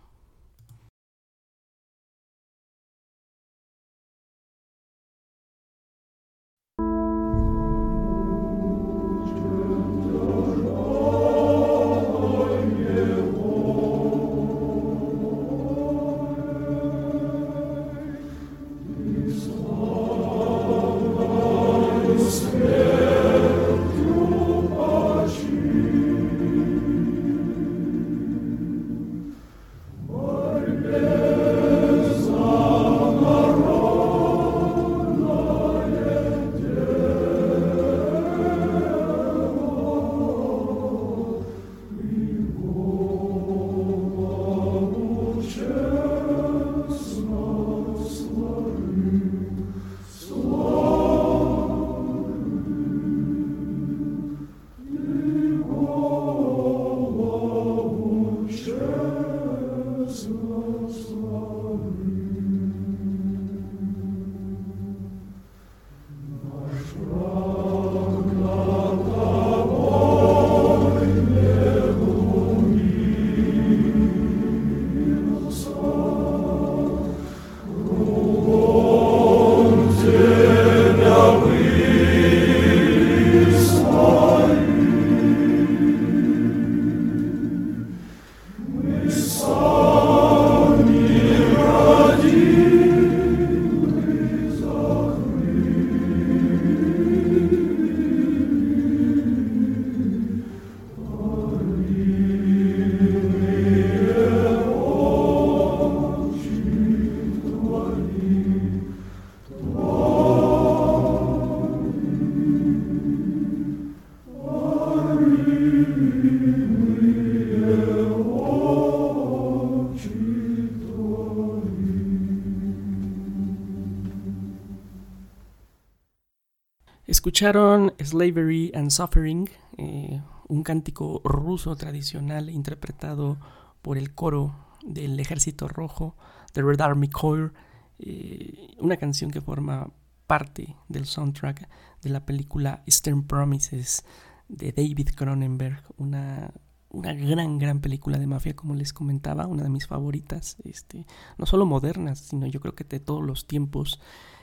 Escucharon 127.37 127.92
Slavery 128.03 128.72
and 128.75 128.88
Suffering, 128.88 129.51
eh, 129.77 130.22
un 130.49 130.62
cántico 130.62 131.20
ruso 131.22 131.77
tradicional 131.77 132.49
interpretado 132.49 133.37
por 133.83 133.99
el 133.99 134.14
coro 134.14 134.57
del 134.83 135.20
Ejército 135.20 135.68
Rojo, 135.68 136.16
The 136.55 136.62
Red 136.62 136.81
Army 136.81 137.11
Corps, 137.11 137.53
eh, 137.99 138.75
una 138.79 138.96
canción 138.96 139.31
que 139.31 139.42
forma 139.42 139.90
parte 140.27 140.77
del 140.88 141.05
soundtrack 141.05 141.68
de 142.01 142.09
la 142.09 142.25
película 142.25 142.83
Stern 142.88 143.27
Promises 143.27 144.07
de 144.49 144.72
David 144.72 145.11
Cronenberg, 145.14 145.83
una, 145.99 146.55
una 146.88 147.12
gran, 147.12 147.59
gran 147.59 147.81
película 147.81 148.16
de 148.16 148.29
mafia, 148.29 148.57
como 148.57 148.75
les 148.75 148.94
comentaba, 148.94 149.46
una 149.46 149.62
de 149.62 149.68
mis 149.68 149.87
favoritas, 149.87 150.57
este, 150.64 151.05
no 151.37 151.44
solo 151.44 151.66
modernas, 151.66 152.18
sino 152.18 152.46
yo 152.46 152.61
creo 152.61 152.75
que 152.75 152.85
de 152.85 152.99
todos 152.99 153.22
los 153.22 153.46
tiempos, 153.46 154.01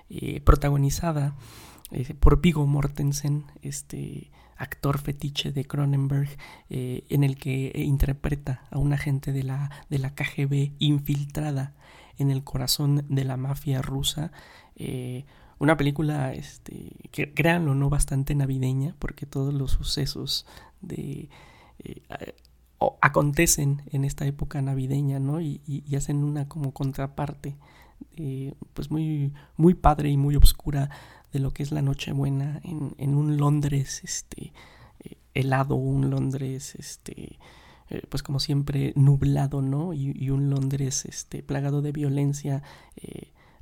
eh, 0.09 0.41
protagonizada 0.41 1.33
eh, 1.93 2.13
por 2.15 2.41
Vigo 2.41 2.65
Mortensen, 2.65 3.45
este 3.61 4.31
actor 4.57 4.99
fetiche 4.99 5.51
de 5.51 5.65
Cronenberg, 5.65 6.29
eh, 6.69 7.05
en 7.09 7.23
el 7.23 7.37
que 7.37 7.71
interpreta 7.75 8.65
a 8.71 8.77
un 8.77 8.93
agente 8.93 9.31
de 9.31 9.43
la, 9.43 9.71
de 9.89 9.99
la 9.99 10.13
KGB 10.13 10.73
infiltrada 10.79 11.73
en 12.17 12.29
el 12.31 12.43
corazón 12.43 13.05
de 13.09 13.23
la 13.23 13.37
mafia 13.37 13.81
rusa. 13.81 14.31
una 15.59 15.77
película, 15.77 16.33
este, 16.33 16.91
que 17.11 17.33
créanlo, 17.33 17.73
no 17.75 17.89
bastante 17.89 18.35
navideña, 18.35 18.95
porque 18.99 19.25
todos 19.25 19.53
los 19.53 19.71
sucesos 19.71 20.45
de 20.81 21.29
acontecen 23.01 23.81
en 23.91 24.05
esta 24.05 24.25
época 24.25 24.61
navideña, 24.61 25.19
¿no? 25.19 25.41
Y, 25.41 25.61
hacen 25.95 26.23
una 26.23 26.47
como 26.47 26.73
contraparte, 26.73 27.55
eh, 28.17 28.53
pues 28.73 28.91
muy, 28.91 29.33
muy 29.57 29.73
padre 29.73 30.09
y 30.09 30.17
muy 30.17 30.35
oscura 30.35 30.89
de 31.33 31.39
lo 31.39 31.51
que 31.51 31.63
es 31.63 31.71
la 31.71 31.81
Nochebuena 31.81 32.61
en, 32.63 33.15
un 33.15 33.37
Londres, 33.37 34.01
este, 34.03 34.53
eh, 35.03 35.17
helado, 35.33 35.75
un 35.75 36.09
Londres, 36.09 36.75
este, 36.75 37.39
eh, 37.89 38.03
pues 38.09 38.23
como 38.23 38.39
siempre 38.39 38.93
nublado, 38.95 39.61
¿no? 39.61 39.93
Y, 39.93 40.13
y, 40.15 40.29
un 40.29 40.49
Londres, 40.49 41.05
este, 41.05 41.43
plagado 41.43 41.81
de 41.81 41.91
violencia, 41.91 42.63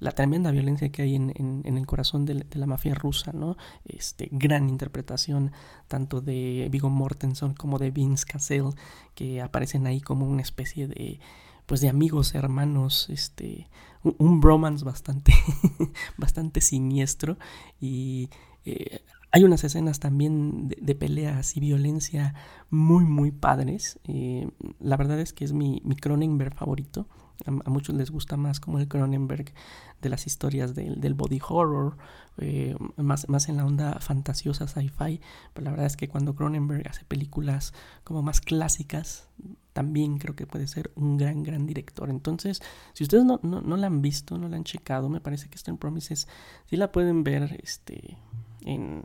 la 0.01 0.11
tremenda 0.13 0.49
violencia 0.49 0.91
que 0.91 1.03
hay 1.03 1.15
en, 1.15 1.63
el 1.63 1.85
corazón 1.85 2.25
de, 2.25 2.43
la 2.53 2.65
mafia 2.65 2.95
rusa, 2.95 3.33
¿no? 3.33 3.55
Este, 3.85 4.29
gran 4.31 4.67
interpretación 4.67 5.51
tanto 5.87 6.21
de 6.21 6.67
Viggo 6.71 6.89
Mortensen 6.89 7.53
como 7.53 7.77
de 7.77 7.91
Vince 7.91 8.25
Cassell, 8.25 8.71
que 9.13 9.41
aparecen 9.41 9.85
ahí 9.85 10.01
como 10.01 10.27
una 10.27 10.41
especie 10.41 10.87
de 10.87 11.19
pues 11.65 11.81
de 11.81 11.89
amigos, 11.89 12.35
hermanos, 12.35 13.09
este, 13.09 13.67
un, 14.03 14.39
bromance 14.39 14.83
bastante, 14.83 15.33
bastante 16.17 16.61
siniestro 16.61 17.37
y 17.79 18.29
eh, 18.65 19.01
hay 19.31 19.43
unas 19.43 19.63
escenas 19.63 19.99
también 19.99 20.67
de, 20.67 20.95
peleas 20.95 21.55
y 21.55 21.61
violencia 21.61 22.35
muy, 22.69 23.05
muy 23.05 23.31
padres. 23.31 23.99
Eh, 24.03 24.49
la 24.79 24.97
verdad 24.97 25.19
es 25.19 25.31
que 25.31 25.45
es 25.45 25.53
mi, 25.53 25.81
mi 25.85 25.95
Cronenberg 25.95 26.53
favorito. 26.53 27.07
A, 27.45 27.69
muchos 27.69 27.95
les 27.95 28.11
gusta 28.11 28.37
más 28.37 28.59
como 28.59 28.79
el 28.79 28.87
Cronenberg 28.87 29.53
de 30.01 30.09
las 30.09 30.27
historias 30.27 30.73
del, 30.75 31.13
body 31.13 31.39
horror, 31.47 31.97
eh, 32.37 32.75
más, 32.97 33.29
más 33.29 33.49
en 33.49 33.57
la 33.57 33.65
onda 33.65 33.99
fantasiosa 33.99 34.67
sci-fi. 34.67 35.21
Pero 35.53 35.65
la 35.65 35.71
verdad 35.71 35.85
es 35.85 35.97
que 35.97 36.07
cuando 36.07 36.35
Cronenberg 36.35 36.87
hace 36.87 37.05
películas 37.05 37.73
como 38.03 38.21
más 38.21 38.41
clásicas, 38.41 39.27
también 39.73 40.17
creo 40.17 40.35
que 40.35 40.45
puede 40.45 40.67
ser 40.67 40.91
un 40.95 41.17
gran, 41.17 41.43
gran 41.43 41.65
director. 41.65 42.09
Entonces, 42.09 42.61
si 42.93 43.03
ustedes 43.03 43.23
no, 43.23 43.39
no, 43.43 43.77
la 43.77 43.87
han 43.87 44.01
visto, 44.01 44.37
no 44.37 44.49
la 44.49 44.57
han 44.57 44.63
checado, 44.63 45.09
me 45.09 45.21
parece 45.21 45.49
que 45.49 45.57
Stern 45.57 45.77
Promises 45.77 46.27
sí 46.65 46.77
la 46.77 46.91
pueden 46.91 47.23
ver 47.23 47.59
este, 47.63 48.17
en, 48.61 49.03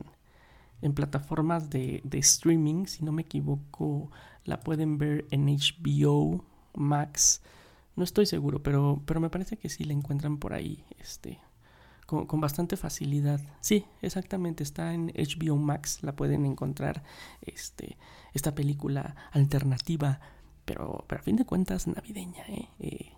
en 0.83 0.93
plataformas 0.95 1.71
de, 1.71 2.01
de, 2.05 2.19
streaming. 2.19 2.87
Si 2.87 3.05
no 3.05 3.13
me 3.13 3.23
equivoco, 3.23 4.11
la 4.45 4.61
pueden 4.61 4.99
ver 4.99 5.27
en 5.31 5.47
HBO 5.47 6.45
Max. 6.75 7.43
No 7.97 8.05
estoy 8.05 8.27
seguro, 8.27 8.63
pero, 8.63 9.03
pero 9.07 9.21
me 9.21 9.31
parece 9.31 9.57
que 9.57 9.69
sí 9.69 9.85
la 9.85 9.95
encuentran 9.95 10.37
por 10.37 10.53
ahí, 10.53 10.85
este, 10.99 11.41
con, 12.05 12.27
con, 12.27 12.41
bastante 12.41 12.77
facilidad. 12.77 13.41
Sí, 13.61 13.87
exactamente, 14.03 14.63
está 14.63 14.93
en 14.93 15.13
HBO 15.17 15.57
Max, 15.57 16.03
la 16.03 16.15
pueden 16.15 16.45
encontrar, 16.45 17.03
este, 17.41 17.97
esta 18.35 18.55
película 18.55 19.17
alternativa, 19.33 20.21
pero, 20.67 21.05
pero 21.09 21.21
a 21.21 21.25
fin 21.25 21.37
de 21.37 21.47
cuentas 21.47 21.87
navideña, 21.87 22.45
¿eh? 22.49 22.69
eh 22.79 23.13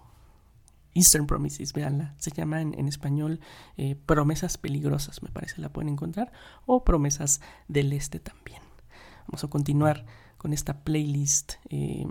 Eastern 0.95 1.27
Promises, 1.27 1.73
véanla, 1.73 2.15
se 2.19 2.31
llama 2.31 2.61
en, 2.61 2.89
español 2.89 3.41
eh, 3.77 3.95
Promesas 3.95 4.59
Peligrosas, 4.59 5.23
me 5.23 5.31
parece, 5.31 5.61
la 5.61 5.69
pueden 5.69 5.91
encontrar, 5.91 6.33
o 6.67 6.85
Promesas 6.85 7.41
del 7.69 7.93
Este 7.93 8.19
también. 8.19 8.63
Vamos 9.29 9.45
a 9.45 9.49
continuar 9.49 10.07
con 10.39 10.53
esta 10.53 10.83
playlist 10.85 11.55
eh, 11.69 12.07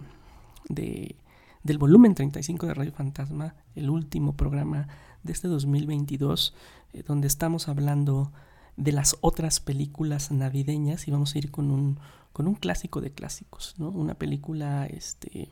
de 0.69 1.17
del 1.67 1.77
volumen 1.77 2.15
35 2.15 2.65
de 2.65 2.73
Radio 2.73 2.93
Fantasma, 2.93 3.53
el 3.75 3.89
último 3.89 4.37
programa 4.37 4.87
de 5.23 5.33
este 5.33 5.49
2022, 5.49 6.55
eh, 6.93 7.03
donde 7.05 7.27
estamos 7.27 7.67
hablando 7.67 8.31
de 8.77 8.93
las 8.93 9.17
otras 9.19 9.59
películas 9.59 10.31
navideñas 10.31 11.09
y 11.09 11.11
vamos 11.11 11.35
a 11.35 11.37
ir 11.37 11.51
con 11.51 11.69
un, 11.69 11.99
con 12.31 12.47
un 12.47 12.55
clásico 12.55 13.01
de 13.01 13.11
clásicos, 13.11 13.75
¿no? 13.77 13.89
Una 13.89 14.13
película 14.13 14.85
este, 14.85 15.49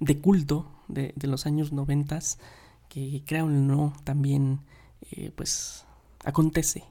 de 0.00 0.20
culto 0.20 0.72
de, 0.88 1.12
los 1.24 1.44
años 1.44 1.70
90 1.72 2.18
que, 2.88 3.22
creo 3.26 3.46
o 3.46 3.50
no, 3.50 3.92
también 4.04 4.60
eh, 5.10 5.30
pues 5.36 5.84
acontece 6.24 6.84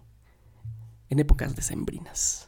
en 1.09 1.17
épocas 1.17 1.55
decembrinas. 1.55 2.46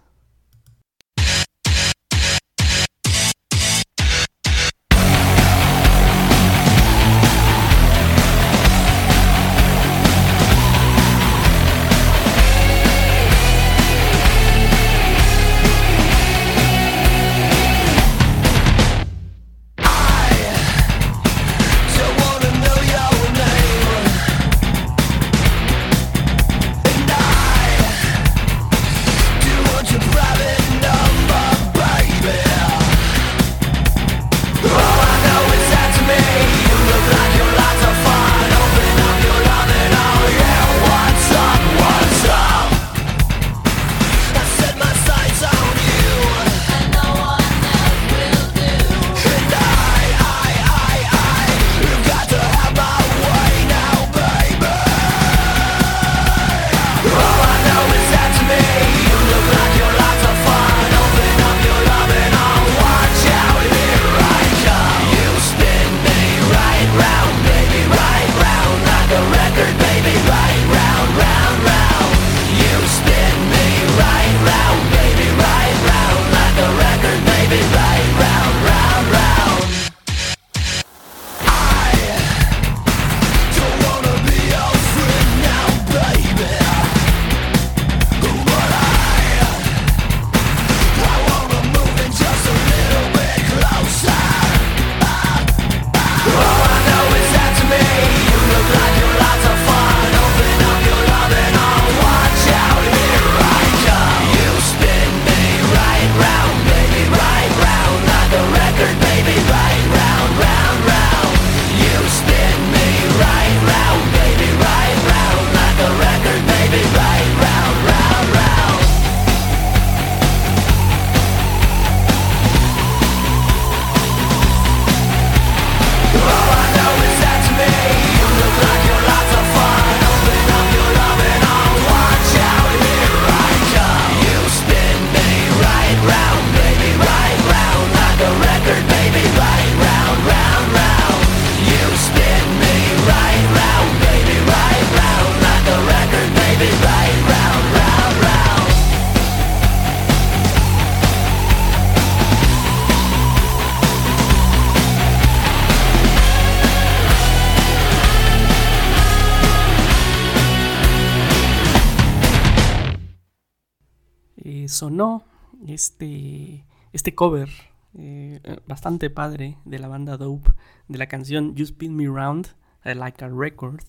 Este, 165.74 166.66
este 166.94 167.16
cover 167.16 167.50
eh, 167.94 168.40
bastante 168.68 169.10
padre 169.10 169.58
de 169.66 169.80
la 169.80 169.88
banda 169.88 170.18
Dope 170.18 170.52
de 170.88 170.98
la 170.98 171.08
canción 171.08 171.56
You 171.56 171.64
Spin 171.64 171.96
Me 171.96 172.06
Round, 172.06 172.48
I 172.86 172.94
Like 172.94 173.24
a 173.26 173.30
Record, 173.30 173.84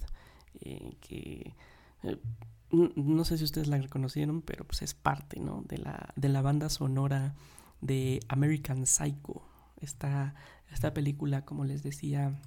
eh, 0.61 0.97
que 1.01 1.55
eh, 2.03 2.19
no 2.71 3.25
sé 3.25 3.37
si 3.39 3.45
ustedes 3.45 3.69
la 3.69 3.79
reconocieron, 3.79 4.43
pero 4.43 4.65
pues 4.65 4.83
es 4.83 4.95
parte 4.95 5.41
¿no? 5.41 5.63
de, 5.67 5.79
la, 5.79 6.13
de 6.17 6.29
la 6.29 6.41
banda 6.41 6.69
sonora 6.69 7.35
de 7.81 8.21
American 8.29 8.87
Psycho, 8.87 9.43
esta, 9.81 10.35
esta 10.71 10.95
película, 10.95 11.45
como 11.45 11.65
les 11.65 11.83
decía, 11.83 12.41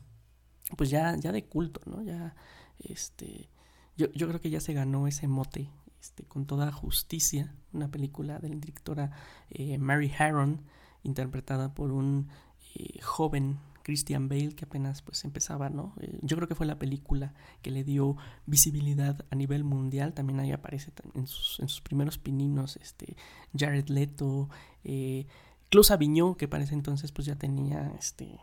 pues 0.78 0.90
ya, 0.90 1.16
ya 1.18 1.32
de 1.32 1.46
culto, 1.46 1.82
¿no? 1.86 2.04
Ya, 2.04 2.36
este, 2.80 3.50
yo, 3.98 4.12
yo 4.14 4.28
creo 4.28 4.40
que 4.40 4.50
ya 4.50 4.62
se 4.62 4.74
ganó 4.74 5.08
ese 5.08 5.28
mote 5.28 5.70
este, 6.02 6.24
con 6.24 6.46
toda 6.46 6.72
justicia, 6.72 7.54
una 7.74 7.90
película 7.90 8.40
de 8.40 8.50
la 8.50 8.56
directora 8.56 9.12
eh, 9.50 9.78
Mary 9.78 10.12
Harron, 10.18 10.62
interpretada 11.04 11.74
por 11.74 11.92
un 11.92 12.30
eh, 12.76 13.00
joven 13.02 13.58
Christian 13.84 14.30
Bale 14.30 14.56
que 14.56 14.64
apenas 14.66 15.02
pues 15.02 15.26
empezaba, 15.26 15.70
¿no? 15.70 15.94
Eh, 16.00 16.18
yo 16.22 16.38
creo 16.38 16.48
que 16.48 16.56
fue 16.56 16.66
la 16.66 16.80
película 16.80 17.34
que 17.62 17.70
le 17.72 17.84
dio 17.84 18.16
visibilidad 18.46 19.26
a 19.30 19.36
nivel 19.36 19.64
mundial, 19.66 20.14
también 20.14 20.40
ahí 20.40 20.52
aparece 20.54 20.92
en 21.16 21.28
sus, 21.28 21.60
en 21.60 21.68
sus 21.68 21.82
primeros 21.82 22.18
pininos 22.18 22.78
este, 22.78 23.18
Jared 23.58 23.90
Leto, 23.90 24.50
eh, 24.86 25.28
Klaus 25.70 25.92
que 26.38 26.48
para 26.48 26.64
entonces 26.66 27.12
pues 27.12 27.26
ya 27.26 27.36
tenía 27.36 27.92
este, 28.00 28.40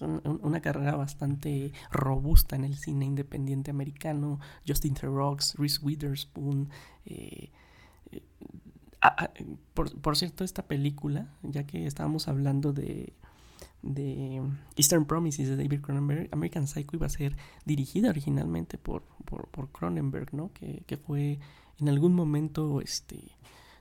un- 0.00 0.22
un- 0.24 0.40
una 0.42 0.60
carrera 0.60 0.94
bastante 0.96 1.72
robusta 1.90 2.56
en 2.56 2.64
el 2.64 2.76
cine 2.76 3.04
independiente 3.04 3.70
americano, 3.70 4.38
Justin 4.66 4.94
Theroux, 4.94 5.54
Reese 5.58 5.80
Witherspoon, 5.84 6.70
eh, 7.04 7.50
ah, 9.00 9.16
ah, 9.18 9.30
por, 9.74 9.94
por 10.00 10.16
cierto, 10.16 10.44
esta 10.44 10.66
película, 10.66 11.28
ya 11.42 11.66
que 11.66 11.86
estábamos 11.86 12.28
hablando 12.28 12.72
de, 12.72 13.12
de 13.82 14.42
Eastern 14.76 15.06
Promises 15.06 15.48
de 15.48 15.56
David 15.56 15.80
Cronenberg, 15.80 16.28
American 16.32 16.66
Psycho 16.66 16.96
iba 16.96 17.06
a 17.06 17.10
ser 17.10 17.36
dirigida 17.64 18.10
originalmente 18.10 18.78
por, 18.78 19.02
por, 19.24 19.48
por 19.48 19.70
Cronenberg, 19.70 20.34
¿no? 20.34 20.52
Que, 20.52 20.82
que 20.86 20.96
fue 20.96 21.38
en 21.78 21.88
algún 21.88 22.14
momento 22.14 22.80
este, 22.80 23.36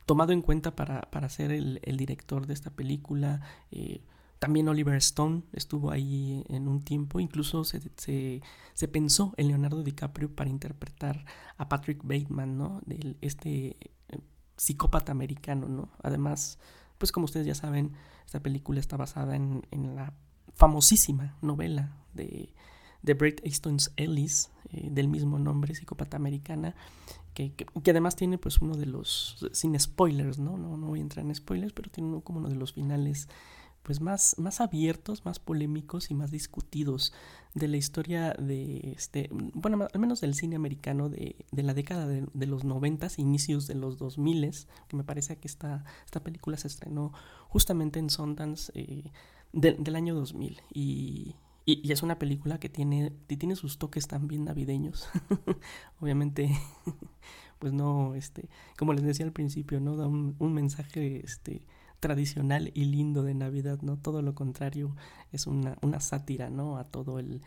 tomado 0.05 0.31
en 0.31 0.41
cuenta 0.41 0.75
para, 0.75 1.01
para 1.01 1.29
ser 1.29 1.51
el, 1.51 1.79
el 1.83 1.97
director 1.97 2.47
de 2.47 2.53
esta 2.53 2.71
película. 2.71 3.41
eh, 3.71 4.01
también 4.39 4.69
Oliver 4.69 4.95
Stone 4.95 5.43
estuvo 5.51 5.91
ahí 5.91 6.43
en 6.47 6.69
un 6.69 6.81
tiempo, 6.81 7.19
incluso 7.19 7.65
se, 7.65 7.81
se, 7.97 8.87
pensó 8.87 9.33
en 9.35 9.49
Leonardo 9.49 9.83
DiCaprio 9.83 10.33
para 10.33 10.49
interpretar 10.49 11.25
a 11.57 11.67
Patrick 11.67 12.01
Bateman, 12.03 12.57
¿no? 12.57 12.81
De 12.85 13.17
este 13.19 13.75
eh, 13.81 13.91
psicópata 14.59 15.11
americano, 15.11 15.67
¿no? 15.67 15.89
Además, 16.03 16.59
pues 16.97 17.11
como 17.11 17.25
ustedes 17.25 17.47
ya 17.47 17.55
saben, 17.55 17.93
esta 18.25 18.41
película 18.41 18.79
está 18.79 18.97
basada 18.97 19.35
en, 19.35 19.65
en 19.71 19.95
la 19.95 20.13
famosísima 20.53 21.37
novela 21.41 21.95
de, 22.13 22.53
de 23.01 23.13
Bret 23.13 23.41
Easton 23.45 23.77
Ellis, 23.95 24.51
eh, 24.71 24.89
del 24.91 25.07
mismo 25.07 25.39
nombre, 25.39 25.73
psicópata 25.73 26.17
americana, 26.17 26.75
que, 27.33 27.53
que, 27.53 27.91
además 27.91 28.17
tiene 28.17 28.37
pues 28.37 28.59
uno 28.59 28.75
de 28.75 28.85
los, 28.85 29.37
sin 29.53 29.79
spoilers, 29.79 30.39
¿no? 30.39 30.57
No, 30.57 30.75
no 30.75 30.87
voy 30.87 30.99
a 30.99 31.03
entrar 31.03 31.25
en 31.25 31.33
spoilers, 31.33 31.71
pero 31.71 31.89
tiene 31.89 32.09
uno 32.09 32.21
como 32.21 32.39
uno 32.39 32.49
de 32.49 32.55
los 32.55 32.73
finales 32.73 33.29
pues 33.83 34.01
más, 34.01 34.35
más 34.37 34.61
abiertos, 34.61 35.25
más 35.25 35.39
polémicos 35.39 36.11
y 36.11 36.13
más 36.13 36.31
discutidos 36.31 37.13
de 37.55 37.67
la 37.67 37.77
historia 37.77 38.33
de 38.33 38.93
este, 38.95 39.29
bueno, 39.31 39.87
al 39.91 39.99
menos 39.99 40.21
del 40.21 40.35
cine 40.35 40.55
americano 40.55 41.09
de, 41.09 41.35
de 41.51 41.63
la 41.63 41.73
década 41.73 42.07
de, 42.07 42.45
los 42.45 42.63
noventas, 42.63 43.17
inicios 43.17 43.67
de 43.67 43.75
los 43.75 43.97
2000, 43.97 44.51
que 44.87 44.95
me 44.95 45.03
parece 45.03 45.37
que 45.37 45.47
esta, 45.47 45.83
esta 46.05 46.23
película 46.23 46.57
se 46.57 46.67
estrenó 46.67 47.11
justamente 47.47 47.99
en 47.99 48.09
Sundance 48.09 48.71
eh, 48.75 49.11
de, 49.53 49.73
del 49.73 49.95
año 49.95 50.13
2000 50.13 50.61
y, 50.71 51.35
y, 51.65 51.81
y, 51.83 51.91
es 51.91 52.03
una 52.03 52.19
película 52.19 52.59
que 52.59 52.69
tiene, 52.69 53.11
tiene 53.27 53.55
sus 53.55 53.79
toques 53.79 54.07
también 54.07 54.45
navideños. 54.45 55.09
Obviamente, 55.99 56.51
pues 57.59 57.73
no, 57.73 58.15
este, 58.15 58.49
como 58.77 58.93
les 58.93 59.03
decía 59.03 59.25
al 59.25 59.33
principio, 59.33 59.79
¿no? 59.79 59.95
Da 59.95 60.07
un, 60.07 60.35
un 60.39 60.53
mensaje, 60.53 61.21
este, 61.23 61.65
tradicional 61.99 62.71
y 62.73 62.85
lindo 62.85 63.23
de 63.23 63.33
Navidad, 63.33 63.81
¿no? 63.81 63.97
Todo 63.97 64.21
lo 64.21 64.35
contrario, 64.35 64.95
es 65.31 65.47
una, 65.47 65.77
una 65.81 65.99
sátira, 65.99 66.49
¿no? 66.49 66.77
A 66.77 66.85
todo 66.85 67.19
el, 67.19 67.41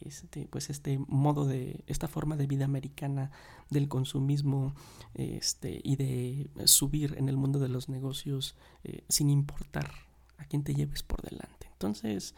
este, 0.00 0.46
pues 0.50 0.70
este 0.70 0.98
modo 1.08 1.46
de, 1.46 1.82
esta 1.86 2.08
forma 2.08 2.36
de 2.36 2.46
vida 2.46 2.64
americana 2.64 3.30
del 3.70 3.88
consumismo, 3.88 4.74
este, 5.14 5.80
y 5.82 5.96
de 5.96 6.50
subir 6.64 7.14
en 7.18 7.28
el 7.28 7.36
mundo 7.36 7.58
de 7.58 7.68
los 7.68 7.88
negocios 7.88 8.54
eh, 8.84 9.04
sin 9.08 9.30
importar 9.30 9.90
a 10.38 10.44
quién 10.44 10.62
te 10.62 10.74
lleves 10.74 11.02
por 11.02 11.22
delante. 11.22 11.68
Entonces, 11.72 12.34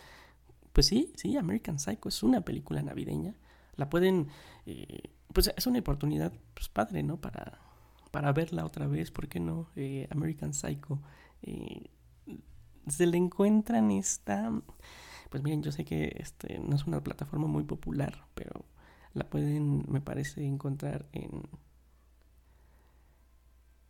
pues 0.72 0.86
sí, 0.86 1.12
sí, 1.16 1.36
American 1.36 1.78
Psycho 1.78 2.08
es 2.08 2.22
una 2.22 2.40
película 2.42 2.82
navideña. 2.82 3.34
La 3.76 3.88
pueden, 3.88 4.28
eh, 4.66 5.10
pues 5.32 5.52
es 5.54 5.66
una 5.66 5.78
oportunidad, 5.78 6.32
pues 6.54 6.68
padre, 6.68 7.02
¿no? 7.02 7.20
Para, 7.20 7.58
para 8.10 8.32
verla 8.32 8.64
otra 8.64 8.86
vez, 8.86 9.10
¿por 9.10 9.28
qué 9.28 9.40
no? 9.40 9.68
Eh, 9.76 10.08
American 10.10 10.54
Psycho. 10.54 11.00
Eh, 11.42 11.90
se 12.86 13.06
le 13.06 13.16
encuentran 13.16 13.90
esta 13.90 14.52
pues 15.30 15.42
miren 15.42 15.62
yo 15.62 15.70
sé 15.70 15.84
que 15.84 16.16
este 16.18 16.58
no 16.58 16.74
es 16.76 16.86
una 16.86 17.02
plataforma 17.02 17.46
muy 17.46 17.62
popular 17.64 18.26
pero 18.34 18.64
la 19.14 19.28
pueden 19.28 19.84
me 19.88 20.00
parece 20.00 20.44
encontrar 20.44 21.08
en 21.12 21.42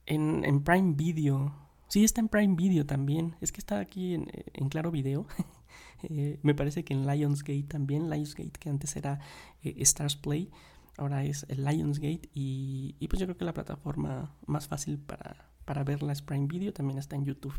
en, 0.07 0.45
en 0.45 0.63
Prime 0.63 0.95
Video. 0.95 1.55
Sí 1.89 2.05
está 2.05 2.21
en 2.21 2.29
Prime 2.29 2.57
Video 2.57 2.85
también. 2.85 3.37
Es 3.41 3.53
que 3.53 3.61
está 3.61 3.79
aquí 3.79 4.15
en, 4.15 4.29
en 4.53 4.69
Claro 4.69 4.91
Video. 4.91 5.27
Eh, 6.03 6.41
me 6.43 6.55
parece 6.55 6.83
que 6.83 6.95
en 6.95 7.07
Lionsgate 7.07 7.65
también. 7.65 8.09
Lionsgate 8.09 8.59
que 8.59 8.71
antes 8.71 8.97
era 8.97 9.21
eh, 9.63 9.75
Stars 9.81 10.17
Play 10.17 10.51
ahora 10.97 11.25
es 11.25 11.47
el 11.49 11.65
Lionsgate 11.65 12.29
y, 12.35 12.97
y 12.99 13.09
pues 13.09 13.21
yo 13.21 13.27
creo 13.27 13.37
que 13.37 13.45
la 13.45 13.55
plataforma 13.55 14.35
más 14.47 14.69
fácil 14.69 14.99
para 14.99 15.50
para 15.71 15.85
verla 15.85 16.13
es 16.13 16.21
Prime 16.21 16.49
Video, 16.49 16.73
también 16.73 16.99
está 16.99 17.15
en 17.15 17.25
YouTube 17.25 17.55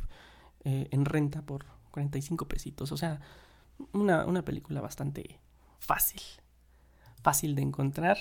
eh, 0.65 0.89
en 0.91 1.05
renta 1.05 1.43
por 1.43 1.65
45 1.91 2.45
pesitos. 2.45 2.91
O 2.91 2.97
sea, 2.97 3.21
una, 3.93 4.25
una, 4.25 4.43
película 4.43 4.81
bastante 4.81 5.39
fácil, 5.79 6.21
fácil 7.21 7.55
de 7.55 7.61
encontrar 7.61 8.17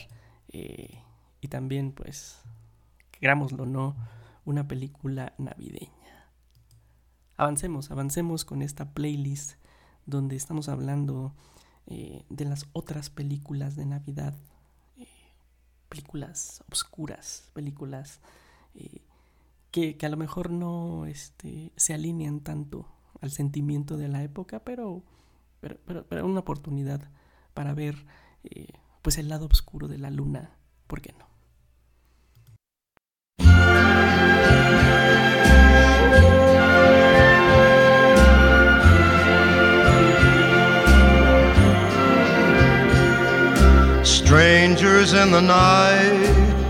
eh, 0.52 1.02
y 1.40 1.48
también, 1.48 1.90
pues, 1.90 2.40
querámoslo 3.10 3.64
o 3.64 3.66
no, 3.66 3.96
una 4.44 4.68
película 4.68 5.32
navideña. 5.38 6.28
Avancemos, 7.36 7.90
avancemos 7.90 8.44
con 8.44 8.62
esta 8.62 8.94
playlist 8.94 9.56
donde 10.06 10.36
estamos 10.36 10.68
hablando 10.68 11.34
eh, 11.88 12.24
de 12.28 12.44
las 12.44 12.68
otras 12.74 13.10
películas 13.10 13.74
de 13.74 13.86
Navidad, 13.86 14.34
películas 15.88 16.62
obscuras, 16.68 17.50
películas 17.54 18.20
que, 19.70 19.96
que, 19.96 20.06
a 20.06 20.08
lo 20.08 20.16
mejor 20.16 20.50
no 20.50 21.06
este, 21.06 21.72
se 21.76 21.94
alinean 21.94 22.40
tanto 22.40 22.86
al 23.20 23.30
sentimiento 23.30 23.96
de 23.96 24.08
la 24.08 24.22
época, 24.22 24.60
pero, 24.64 25.02
pero, 25.60 25.78
pero, 25.86 26.06
pero 26.06 26.26
una 26.26 26.40
oportunidad 26.40 27.10
para 27.54 27.74
ver 27.74 28.06
eh, 28.44 28.68
pues 29.02 29.18
el 29.18 29.28
lado 29.28 29.46
oscuro 29.46 29.88
de 29.88 29.98
la 29.98 30.10
luna, 30.10 30.50
¿por 30.86 31.00
qué 31.00 31.14
no? 31.18 31.30
Strangers 44.04 45.12
in 45.12 45.32
the 45.32 45.40
night 45.40 46.69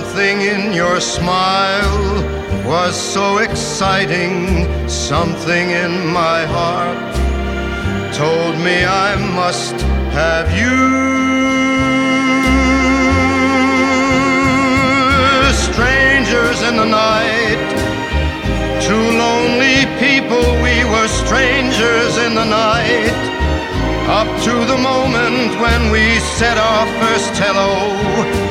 something 0.21 0.41
in 0.41 0.71
your 0.71 1.01
smile 1.01 2.23
was 2.63 2.95
so 2.95 3.39
exciting, 3.39 4.67
something 4.87 5.71
in 5.71 6.05
my 6.13 6.45
heart 6.45 7.15
told 8.13 8.55
me 8.59 8.85
I 8.85 9.15
must 9.41 9.73
have 10.13 10.47
you. 10.61 10.77
Strangers 15.69 16.61
in 16.69 16.75
the 16.77 16.85
night, 16.85 17.63
two 18.85 19.05
lonely 19.25 19.79
people, 20.05 20.45
we 20.61 20.77
were 20.93 21.07
strangers 21.07 22.13
in 22.25 22.35
the 22.35 22.45
night. 22.45 23.17
Up 24.19 24.29
to 24.45 24.53
the 24.71 24.77
moment 24.77 25.49
when 25.59 25.91
we 25.91 26.19
said 26.37 26.59
our 26.59 26.85
first 27.01 27.33
hello, 27.41 28.50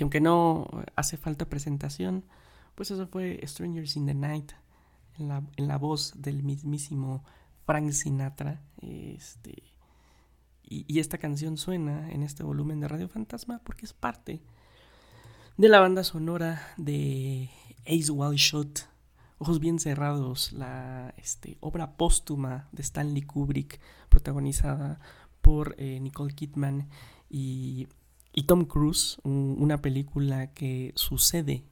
Y 0.00 0.02
aunque 0.02 0.22
no 0.22 0.66
hace 0.96 1.18
falta 1.18 1.50
presentación, 1.50 2.24
pues 2.74 2.90
eso 2.90 3.06
fue 3.06 3.38
Strangers 3.44 3.96
in 3.96 4.06
the 4.06 4.14
Night, 4.14 4.52
en 5.18 5.28
la, 5.28 5.42
en 5.56 5.68
la 5.68 5.76
voz 5.76 6.14
del 6.16 6.42
mismísimo 6.42 7.22
Frank 7.66 7.90
Sinatra. 7.90 8.62
Este, 8.80 9.62
y, 10.62 10.98
esta 10.98 11.18
canción 11.18 11.58
suena 11.58 12.10
en 12.10 12.22
este 12.22 12.42
volumen 12.42 12.80
de 12.80 12.88
Radio 12.88 13.10
Fantasma 13.10 13.60
porque 13.62 13.84
es 13.84 13.92
parte 13.92 14.40
de 15.58 15.68
la 15.68 15.80
banda 15.80 16.02
sonora 16.02 16.62
de 16.78 17.50
Ace 17.86 18.10
Wide 18.10 18.38
Shot, 18.38 18.88
Ojos 19.36 19.60
Bien 19.60 19.78
Cerrados, 19.78 20.52
la 20.52 21.12
este, 21.18 21.58
obra 21.60 21.98
póstuma 21.98 22.70
de 22.72 22.80
Stanley 22.80 23.22
Kubrick, 23.22 23.80
protagonizada 24.08 24.98
por 25.42 25.74
eh, 25.76 26.00
Nicole 26.00 26.34
Kidman 26.34 26.88
y, 27.28 27.86
y 28.32 28.44
Tom 28.44 28.64
Cruise, 28.64 29.18
un- 29.24 29.56
una 29.58 29.82
película 29.82 30.52
que 30.52 30.92
sucede 30.96 31.64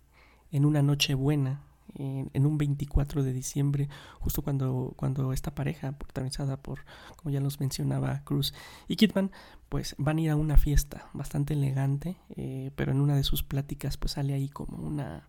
en 0.50 0.64
una 0.64 0.82
noche 0.82 1.14
buena, 1.14 1.62
en, 1.94 2.30
en 2.34 2.46
un 2.46 2.58
24 2.58 3.22
de 3.22 3.32
diciembre, 3.32 3.88
justo 4.20 4.42
cuando, 4.42 4.92
cuando 4.96 5.32
esta 5.32 5.54
pareja, 5.54 5.92
protagonizada 5.92 6.56
por, 6.62 6.80
como 7.16 7.30
ya 7.32 7.40
los 7.40 7.60
mencionaba, 7.60 8.22
Cruz 8.24 8.54
y 8.88 8.96
Kidman, 8.96 9.30
pues 9.68 9.94
van 9.98 10.18
a 10.18 10.20
ir 10.20 10.30
a 10.30 10.36
una 10.36 10.56
fiesta 10.56 11.08
bastante 11.14 11.54
elegante, 11.54 12.16
eh, 12.36 12.70
pero 12.76 12.92
en 12.92 13.00
una 13.00 13.16
de 13.16 13.24
sus 13.24 13.42
pláticas 13.42 13.96
pues 13.96 14.12
sale 14.12 14.34
ahí 14.34 14.48
como 14.48 14.76
una... 14.78 15.28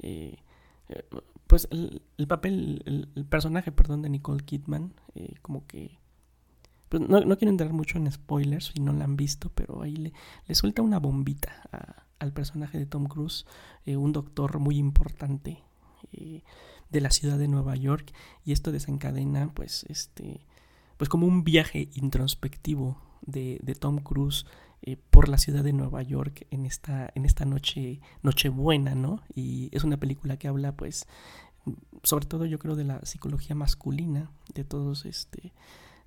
eh, 0.00 0.36
eh, 0.88 1.04
pues 1.46 1.68
el, 1.70 2.02
el 2.18 2.26
papel, 2.26 2.82
el, 2.86 3.08
el 3.14 3.24
personaje, 3.24 3.72
perdón, 3.72 4.02
de 4.02 4.10
Nicole 4.10 4.44
Kidman, 4.44 4.92
eh, 5.14 5.34
como 5.42 5.66
que... 5.66 5.98
Pues 6.88 7.08
no, 7.08 7.20
no 7.20 7.38
quiero 7.38 7.50
entrar 7.50 7.72
mucho 7.72 7.98
en 7.98 8.10
spoilers 8.10 8.72
si 8.74 8.80
no 8.80 8.92
la 8.92 9.04
han 9.04 9.16
visto, 9.16 9.50
pero 9.54 9.82
ahí 9.82 9.96
le, 9.96 10.12
le 10.46 10.54
suelta 10.54 10.82
una 10.82 10.98
bombita 10.98 11.52
al 12.18 12.32
personaje 12.32 12.78
de 12.78 12.86
Tom 12.86 13.06
Cruise, 13.06 13.46
eh, 13.86 13.96
un 13.96 14.12
doctor 14.12 14.58
muy 14.58 14.76
importante 14.76 15.62
eh, 16.12 16.42
de 16.90 17.00
la 17.00 17.10
ciudad 17.10 17.38
de 17.38 17.48
Nueva 17.48 17.76
York, 17.76 18.12
y 18.44 18.52
esto 18.52 18.72
desencadena, 18.72 19.52
pues, 19.54 19.84
este, 19.88 20.40
pues 20.96 21.08
como 21.08 21.26
un 21.26 21.44
viaje 21.44 21.88
introspectivo 21.94 23.00
de, 23.22 23.60
de 23.62 23.74
Tom 23.74 23.98
Cruise 23.98 24.46
eh, 24.82 24.96
por 25.10 25.28
la 25.28 25.38
ciudad 25.38 25.64
de 25.64 25.72
Nueva 25.72 26.02
York 26.02 26.46
en 26.50 26.64
esta, 26.64 27.10
en 27.14 27.24
esta 27.24 27.44
noche, 27.44 28.00
nochebuena, 28.22 28.94
¿no? 28.94 29.22
Y 29.34 29.68
es 29.72 29.84
una 29.84 29.96
película 29.98 30.38
que 30.38 30.48
habla, 30.48 30.72
pues, 30.72 31.06
sobre 32.02 32.26
todo 32.26 32.46
yo 32.46 32.58
creo 32.58 32.76
de 32.76 32.84
la 32.84 33.04
psicología 33.04 33.54
masculina, 33.54 34.30
de 34.54 34.64
todos 34.64 35.04
este 35.04 35.52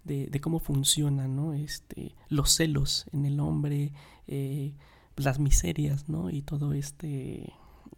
de, 0.04 0.42
cómo 0.42 0.60
funcionan 0.60 1.36
¿no? 1.36 1.54
este, 1.54 2.16
los 2.30 2.52
celos 2.52 3.06
en 3.12 3.26
el 3.26 3.40
hombre, 3.40 3.92
eh, 4.28 4.74
las 5.16 5.40
miserias, 5.40 6.10
¿no? 6.10 6.30
Y 6.30 6.42
todo 6.42 6.74
este, 6.74 7.54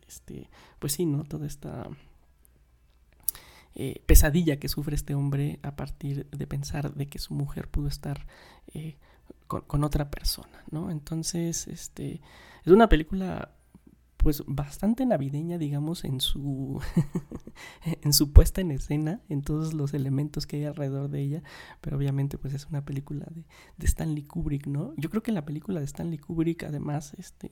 este, 0.07 0.49
pues 0.79 0.93
sí, 0.93 1.05
¿no? 1.05 1.23
Toda 1.23 1.47
esta 1.47 1.87
eh, 3.75 4.01
pesadilla 4.05 4.59
que 4.59 4.67
sufre 4.67 4.95
este 4.95 5.15
hombre 5.15 5.59
a 5.63 5.75
partir 5.75 6.29
de 6.29 6.47
pensar 6.47 6.93
de 6.93 7.07
que 7.07 7.19
su 7.19 7.33
mujer 7.33 7.69
pudo 7.69 7.87
estar 7.87 8.27
eh, 8.73 8.97
con, 9.47 9.61
con 9.61 9.83
otra 9.83 10.09
persona, 10.11 10.63
¿no? 10.71 10.91
Entonces, 10.91 11.67
este, 11.67 12.21
es 12.65 12.71
una 12.71 12.89
película 12.89 13.51
pues 14.23 14.43
bastante 14.47 15.05
navideña, 15.05 15.57
digamos, 15.57 16.05
en 16.05 16.21
su 16.21 16.81
en 18.01 18.13
su 18.13 18.31
puesta 18.31 18.61
en 18.61 18.71
escena, 18.71 19.21
en 19.29 19.41
todos 19.43 19.73
los 19.73 19.93
elementos 19.93 20.47
que 20.47 20.57
hay 20.57 20.65
alrededor 20.65 21.09
de 21.09 21.21
ella, 21.21 21.43
pero 21.81 21.97
obviamente 21.97 22.37
pues 22.37 22.53
es 22.53 22.65
una 22.67 22.85
película 22.85 23.25
de, 23.31 23.45
Stanley 23.85 24.23
Kubrick, 24.23 24.67
¿no? 24.67 24.93
Yo 24.97 25.09
creo 25.09 25.21
que 25.23 25.31
la 25.33 25.45
película 25.45 25.79
de 25.79 25.85
Stanley 25.85 26.17
Kubrick 26.17 26.63
además, 26.63 27.13
este, 27.17 27.49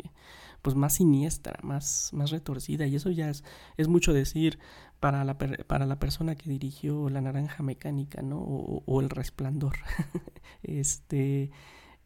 pues 0.62 0.76
más 0.76 0.94
siniestra, 0.96 1.60
más, 1.64 2.10
más 2.14 2.32
retorcida, 2.32 2.88
y 2.88 2.96
eso 2.96 3.12
ya 3.12 3.30
es, 3.30 3.44
es 3.78 3.88
mucho 3.88 4.14
decir 4.14 4.60
para 5.00 5.24
la, 5.26 5.38
per- 5.38 5.66
para 5.66 5.86
la 5.86 6.00
persona 6.00 6.36
que 6.36 6.50
dirigió 6.50 7.10
La 7.10 7.22
Naranja 7.22 7.64
Mecánica, 7.64 8.22
¿no? 8.22 8.40
O, 8.40 8.84
o 8.86 9.02
El 9.02 9.10
Resplandor. 9.10 9.76
este, 10.64 11.52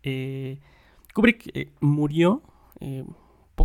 eh, 0.04 0.60
Kubrick 1.14 1.50
eh, 1.56 1.72
murió 1.82 2.42
eh, 2.80 3.06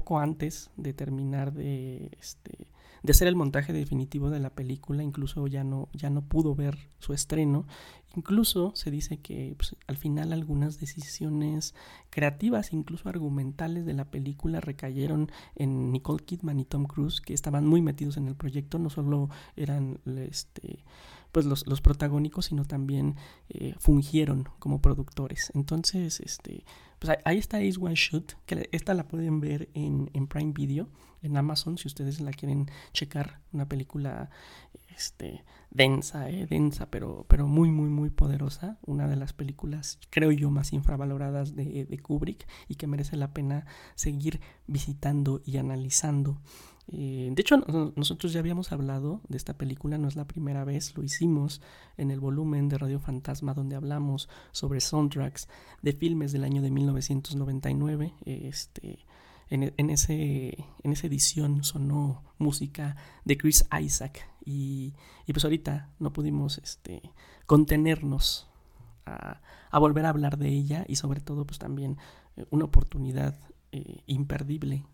poco 0.01 0.19
antes 0.19 0.71
de 0.79 0.95
terminar 0.95 1.53
de, 1.53 2.11
este, 2.19 2.69
de 3.03 3.13
hacer 3.13 3.29
el 3.29 3.37
montaje 3.37 3.75
definitivo 3.75 4.31
de 4.31 4.41
la 4.41 4.49
película, 4.49 5.03
incluso 5.03 5.47
ya 5.47 5.63
no, 5.63 5.91
ya 5.93 6.09
no 6.09 6.23
pudo 6.23 6.55
ver 6.55 6.89
su 7.01 7.13
estreno. 7.13 7.67
Incluso 8.17 8.73
se 8.75 8.91
dice 8.91 9.19
que 9.19 9.55
pues, 9.59 9.77
al 9.87 9.99
final 9.99 10.33
algunas 10.33 10.81
decisiones 10.81 11.75
creativas, 12.09 12.73
incluso 12.73 13.11
argumentales 13.11 13.85
de 13.85 13.93
la 13.93 14.07
película 14.07 14.61
recayeron 14.61 15.31
en 15.55 15.93
Nicole 15.93 16.25
Kidman 16.25 16.61
y 16.61 16.65
Tom 16.65 16.87
Cruise, 16.87 17.21
que 17.21 17.35
estaban 17.35 17.67
muy 17.67 17.83
metidos 17.83 18.17
en 18.17 18.27
el 18.27 18.37
proyecto, 18.37 18.79
no 18.79 18.89
solo 18.89 19.29
eran 19.55 20.01
este, 20.07 20.83
pues 21.31 21.45
los, 21.45 21.67
los 21.67 21.83
protagónicos, 21.83 22.47
sino 22.47 22.65
también 22.65 23.17
eh, 23.51 23.75
fungieron 23.79 24.49
como 24.59 24.81
productores. 24.81 25.53
Entonces, 25.55 26.21
este, 26.21 26.65
pues 27.01 27.19
ahí- 27.25 27.39
está 27.39 27.57
Ace 27.59 27.79
One 27.81 27.95
Shoot, 27.97 28.35
que 28.47 28.69
esta 28.73 28.95
la 28.95 29.09
pueden 29.09 29.41
ver 29.41 29.69
en, 29.75 30.11
en 30.15 30.29
Prime 30.29 30.53
Video, 30.53 30.89
en 31.23 31.37
Amazon, 31.37 31.77
si 31.79 31.89
ustedes 31.89 32.21
la 32.21 32.31
quieren 32.31 32.71
checar, 32.93 33.41
una 33.53 33.69
película 33.69 34.31
este, 34.97 35.45
densa, 35.71 36.31
eh, 36.31 36.47
densa, 36.47 36.91
pero, 36.91 37.25
pero 37.29 37.47
muy, 37.47 37.71
muy, 37.71 37.89
muy 37.89 38.11
poderosa. 38.11 38.79
Una 38.87 39.09
de 39.09 39.17
las 39.17 39.33
películas, 39.33 39.99
creo 40.11 40.31
yo, 40.31 40.51
más 40.51 40.73
infravaloradas 40.73 41.57
de, 41.57 41.85
de 41.87 41.99
Kubrick 41.99 42.47
y 42.69 42.77
que 42.77 42.87
merece 42.87 43.17
la 43.17 43.33
pena 43.33 43.67
seguir 43.95 44.41
visitando 44.67 45.43
y 45.45 45.57
analizando. 45.59 46.39
Eh, 46.93 47.31
de 47.33 47.41
hecho, 47.41 47.59
nosotros 47.95 48.33
ya 48.33 48.41
habíamos 48.41 48.73
hablado 48.73 49.21
de 49.29 49.37
esta 49.37 49.55
película, 49.55 49.97
no 49.97 50.09
es 50.09 50.17
la 50.17 50.27
primera 50.27 50.65
vez, 50.65 50.97
lo 50.97 51.05
hicimos 51.05 51.63
en 51.97 52.11
el 52.11 52.19
volumen 52.19 52.69
de 52.69 52.79
Radio 52.79 52.99
Fantasma 52.99 53.55
donde 53.55 53.77
hablamos 53.77 54.29
sobre 54.51 54.81
soundtracks 54.81 55.49
de 55.83 55.93
filmes 55.93 56.33
del 56.33 56.43
año 56.43 56.63
de 56.63 56.71
1999. 56.73 58.15
Este, 58.25 59.07
en, 59.51 59.91
ese, 59.91 60.65
en 60.83 60.93
esa 60.93 61.07
edición 61.07 61.63
sonó 61.63 62.25
música 62.39 62.97
de 63.25 63.37
Chris 63.37 63.67
Isaac 63.81 64.29
y, 64.45 64.95
pues 65.33 65.45
ahorita 65.45 65.91
no 66.01 66.13
pudimos 66.13 66.59
este, 66.59 67.03
contenernos 67.47 68.49
a, 69.07 69.41
volver 69.79 70.07
a 70.07 70.09
hablar 70.09 70.39
de 70.39 70.49
ella 70.49 70.85
y 70.89 70.97
sobre 70.97 71.21
todo 71.21 71.47
pues 71.47 71.59
también 71.61 71.99
eh, 72.37 72.47
una 72.51 72.65
oportunidad 72.65 73.39
eh, 73.71 74.03
imperdible 74.07 74.85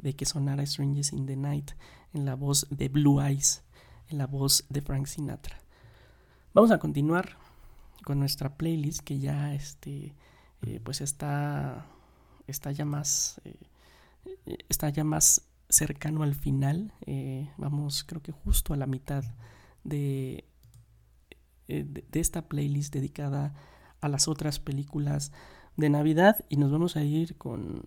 de 0.00 0.14
que 0.14 0.24
sonara 0.24 0.64
Strangers 0.64 1.12
in 1.12 1.26
the 1.26 1.36
Night 1.36 1.72
en 2.12 2.24
la 2.24 2.34
voz 2.34 2.66
de 2.70 2.88
Blue 2.88 3.20
Eyes, 3.20 3.62
en 4.08 4.18
la 4.18 4.26
voz 4.26 4.64
de 4.68 4.80
Frank 4.80 5.06
Sinatra. 5.06 5.60
Vamos 6.54 6.70
a 6.70 6.78
continuar 6.78 7.36
con 8.04 8.18
nuestra 8.18 8.56
playlist 8.56 9.00
que 9.00 9.18
ya 9.18 9.54
este, 9.54 10.14
eh, 10.62 10.80
pues 10.82 11.00
está, 11.00 11.86
está 12.46 12.72
ya 12.72 12.84
más 12.84 13.40
eh, 13.44 13.58
está 14.68 14.88
ya 14.88 15.04
más 15.04 15.48
cercano 15.68 16.22
al 16.22 16.34
final. 16.34 16.92
Eh, 17.06 17.50
vamos, 17.58 18.04
creo 18.04 18.22
que 18.22 18.32
justo 18.32 18.72
a 18.72 18.76
la 18.76 18.86
mitad 18.86 19.24
de, 19.84 20.44
de, 21.66 22.04
esta 22.12 22.48
playlist 22.48 22.94
dedicada 22.94 23.54
a 24.00 24.08
las 24.08 24.28
otras 24.28 24.58
películas 24.58 25.32
de 25.76 25.90
Navidad 25.90 26.44
y 26.48 26.56
nos 26.56 26.72
vamos 26.72 26.96
a 26.96 27.02
ir 27.02 27.36
con, 27.36 27.84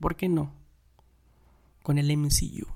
¿por 0.00 0.16
qué 0.16 0.28
no? 0.28 0.61
Con 1.82 1.98
el 1.98 2.16
MCU. 2.16 2.66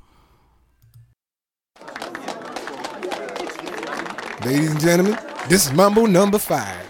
Ladies 4.44 4.70
and 4.70 4.80
gentlemen, 4.80 5.18
this 5.48 5.66
is 5.66 5.72
Mambo 5.72 6.06
number 6.06 6.38
five. 6.38 6.84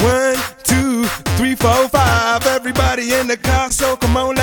One, 0.00 0.36
two, 0.64 1.04
three, 1.36 1.54
four, 1.54 1.88
five. 1.88 2.46
Everybody 2.46 3.14
in 3.14 3.28
the 3.28 3.36
car, 3.36 3.70
so 3.70 3.96
come 3.96 4.16
on, 4.16 4.34
the 4.34 4.42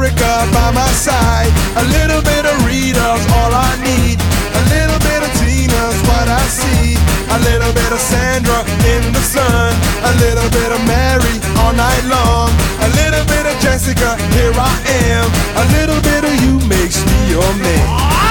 Erica 0.01 0.49
by 0.51 0.71
my 0.71 0.89
side, 0.97 1.53
a 1.77 1.85
little 1.93 2.23
bit 2.23 2.43
of 2.43 2.57
Rita's 2.65 3.21
all 3.37 3.53
I 3.53 3.69
need, 3.85 4.17
a 4.17 4.63
little 4.73 4.97
bit 4.97 5.21
of 5.21 5.29
Tina's 5.37 5.97
what 6.09 6.25
I 6.25 6.41
see, 6.49 6.97
a 7.29 7.37
little 7.45 7.71
bit 7.71 7.91
of 7.93 7.99
Sandra 7.99 8.65
in 8.89 9.13
the 9.13 9.21
sun, 9.21 9.69
a 10.01 10.13
little 10.17 10.49
bit 10.49 10.71
of 10.73 10.81
Mary 10.89 11.37
all 11.61 11.73
night 11.73 12.03
long, 12.09 12.49
a 12.81 12.89
little 12.97 13.25
bit 13.29 13.45
of 13.45 13.53
Jessica, 13.61 14.17
here 14.33 14.53
I 14.57 14.73
am, 15.05 15.29
a 15.61 15.65
little 15.77 16.01
bit 16.01 16.25
of 16.25 16.33
you 16.41 16.57
makes 16.67 16.97
me 17.05 17.29
your 17.29 17.53
man. 17.61 18.30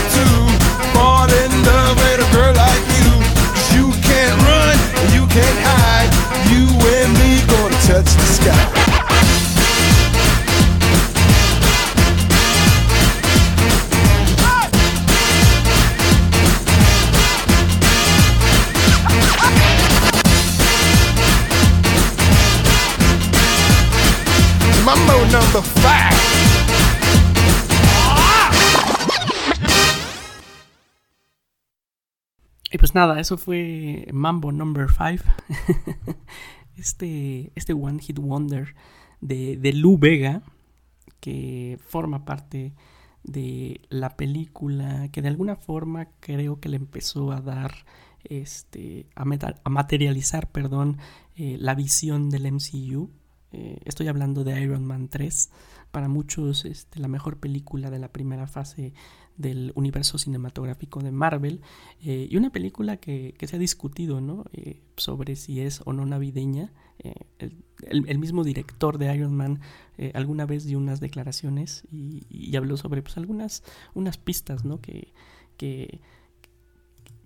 Mambo 24.85 25.25
number 25.31 25.61
five. 25.61 26.21
Y 32.73 32.77
pues 32.77 32.95
nada, 32.95 33.19
eso 33.19 33.37
fue 33.37 34.07
Mambo 34.13 34.51
Number 34.51 34.87
5. 34.89 35.23
este, 36.81 37.51
este 37.55 37.73
One 37.73 37.99
Hit 37.99 38.19
Wonder 38.19 38.75
de, 39.21 39.57
de 39.57 39.73
Lu 39.73 39.97
Vega, 39.97 40.41
que 41.19 41.79
forma 41.87 42.25
parte 42.25 42.73
de 43.23 43.81
la 43.89 44.17
película, 44.17 45.09
que 45.11 45.21
de 45.21 45.27
alguna 45.27 45.55
forma 45.55 46.07
creo 46.19 46.59
que 46.59 46.69
le 46.69 46.77
empezó 46.77 47.31
a 47.31 47.41
dar, 47.41 47.71
este, 48.23 49.05
a, 49.15 49.23
a 49.63 49.69
materializar, 49.69 50.51
perdón, 50.51 50.97
eh, 51.35 51.57
la 51.59 51.75
visión 51.75 52.29
del 52.29 52.51
MCU. 52.51 53.09
Eh, 53.53 53.79
estoy 53.85 54.07
hablando 54.07 54.43
de 54.43 54.61
Iron 54.61 54.85
Man 54.85 55.09
3, 55.09 55.49
para 55.91 56.07
muchos 56.07 56.65
este, 56.65 56.99
la 56.99 57.07
mejor 57.07 57.37
película 57.37 57.89
de 57.89 57.99
la 57.99 58.11
primera 58.11 58.47
fase 58.47 58.93
del 59.37 59.73
universo 59.75 60.17
cinematográfico 60.17 61.01
de 61.01 61.11
Marvel 61.11 61.61
eh, 62.01 62.27
y 62.29 62.37
una 62.37 62.51
película 62.51 62.97
que, 62.97 63.35
se 63.41 63.55
ha 63.55 63.59
discutido 63.59 64.21
¿no? 64.21 64.45
sobre 64.95 65.35
si 65.35 65.59
es 65.61 65.81
o 65.85 65.93
no 65.93 66.05
navideña. 66.05 66.71
El, 66.99 68.19
mismo 68.19 68.43
director 68.43 68.99
de 68.99 69.13
Iron 69.15 69.35
Man 69.35 69.59
alguna 70.13 70.45
vez 70.45 70.65
dio 70.65 70.77
unas 70.77 70.99
declaraciones 70.99 71.83
y, 71.91 72.55
habló 72.55 72.77
sobre 72.77 73.01
pues, 73.01 73.17
algunas 73.17 73.63
unas 73.95 74.19
pistas 74.19 74.65
¿no? 74.65 74.79
que, 74.79 75.11
que, 75.57 75.99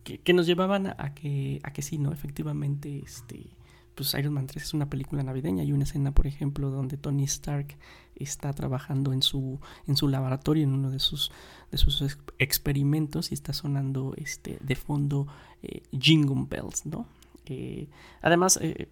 que, 0.06 0.34
nos 0.34 0.46
llevaban 0.46 0.88
a 0.88 1.14
que, 1.14 1.60
a 1.64 1.74
que 1.74 1.82
sí, 1.82 1.98
¿no? 1.98 2.14
Efectivamente, 2.14 3.02
este, 3.04 3.50
pues 3.96 4.14
Iron 4.14 4.34
Man 4.34 4.48
3 4.48 4.62
es 4.62 4.74
una 4.74 4.90
película 4.90 5.24
navideña. 5.24 5.64
Hay 5.64 5.72
una 5.72 5.86
escena, 5.86 6.14
por 6.14 6.28
ejemplo, 6.28 6.70
donde 6.70 6.98
Tony 6.98 7.24
Stark 7.24 7.78
está 8.16 8.54
trabajando 8.54 9.14
en 9.14 9.22
su, 9.22 9.60
en 9.88 9.96
su 9.96 10.08
laboratorio, 10.08 10.64
en 10.64 10.74
uno 10.74 10.92
de 10.92 11.00
sus, 11.00 11.32
de 11.72 11.78
sus 11.78 12.04
experimentos, 12.38 13.32
y 13.32 13.34
está 13.34 13.54
sonando 13.54 14.14
este, 14.18 14.58
de 14.62 14.76
fondo 14.76 15.28
eh, 15.64 15.84
Jingle 15.98 16.46
Bells, 16.50 16.86
¿no? 16.86 17.08
Eh, 17.46 17.88
además, 18.22 18.60
eh, 18.62 18.90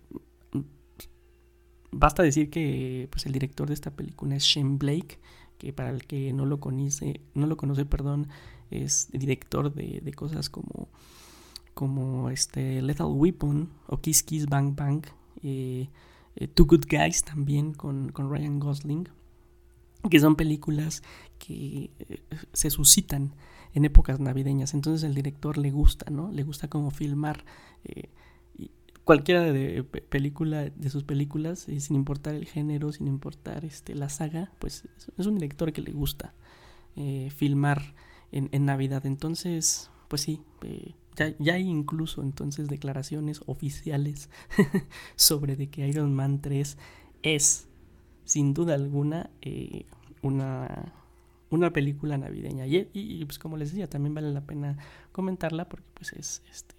basta 1.92 2.24
decir 2.24 2.50
que 2.50 3.08
pues, 3.12 3.26
el 3.26 3.34
director 3.34 3.68
de 3.68 3.74
esta 3.74 3.92
película 3.92 4.36
es 4.36 4.44
Shane 4.44 4.78
Blake, 4.78 5.20
que 5.58 5.74
para 5.74 5.90
el 5.90 6.06
que 6.06 6.34
no 6.34 6.46
lo 6.46 6.60
conoce, 6.60 7.22
no 7.34 7.48
lo 7.48 7.58
conoce, 7.58 7.86
perdón, 7.86 8.28
es 8.72 9.10
director 9.12 9.74
de, 9.74 10.02
de 10.02 10.14
cosas 10.14 10.50
como 10.50 10.90
como 11.74 12.30
este 12.30 12.82
Lethal 12.82 13.08
Weapon 13.08 13.70
o 13.88 13.98
Kiss 13.98 14.24
Kiss 14.24 14.46
Bang 14.48 14.76
Bang, 14.76 15.06
eh, 15.42 15.90
eh, 16.36 16.48
Two 16.48 16.66
Good 16.66 16.86
Guys 16.90 17.24
también 17.24 17.74
con, 17.74 18.12
Ryan 18.14 18.60
Gosling, 18.60 19.10
que 20.10 20.20
son 20.20 20.36
películas 20.36 21.04
que 21.40 21.90
eh, 22.00 22.22
se 22.54 22.70
suscitan 22.70 23.34
en 23.74 23.86
épocas 23.86 24.20
navideñas. 24.20 24.74
Entonces 24.74 25.04
el 25.04 25.16
director 25.16 25.58
le 25.58 25.72
gusta, 25.72 26.10
¿no? 26.12 26.32
Le 26.32 26.44
gusta 26.44 26.68
como 26.68 26.92
filmar 26.92 27.44
cualquiera 29.04 29.42
de 29.42 29.84
película 29.84 30.70
de 30.70 30.90
sus 30.90 31.04
películas, 31.04 31.68
sin 31.78 31.96
importar 31.96 32.36
el 32.36 32.46
género, 32.46 32.94
sin 32.94 33.08
importar 33.08 33.66
este, 33.66 33.96
la 33.96 34.08
saga, 34.10 34.52
pues 34.60 34.88
es 35.18 35.26
un 35.26 35.36
director 35.36 35.74
que 35.74 35.82
le 35.82 35.92
gusta 35.92 36.34
filmar 37.36 37.96
en, 38.32 38.50
en, 38.52 38.66
Navidad. 38.66 39.06
Entonces, 39.06 39.90
pues 40.08 40.22
sí, 40.22 40.42
ya, 41.16 41.54
hay 41.54 41.68
incluso 41.68 42.22
entonces 42.22 42.68
declaraciones 42.68 43.42
oficiales 43.46 44.30
sobre 45.16 45.56
de 45.56 45.70
que 45.70 45.88
Iron 45.88 46.14
Man 46.14 46.42
3 46.42 46.78
es, 47.22 47.68
sin 48.26 48.54
duda 48.54 48.76
alguna, 48.76 49.30
eh, 49.42 49.86
una, 50.22 50.94
una 51.50 51.72
película 51.72 52.18
navideña. 52.18 52.66
Y, 52.66 53.24
pues 53.26 53.40
como 53.40 53.58
les 53.58 53.72
decía, 53.72 53.90
también 53.90 54.14
vale 54.14 54.32
la 54.32 54.42
pena 54.42 54.78
comentarla 55.12 55.70
porque 55.70 55.88
pues 55.94 56.14
es, 56.14 56.44
este, 56.52 56.76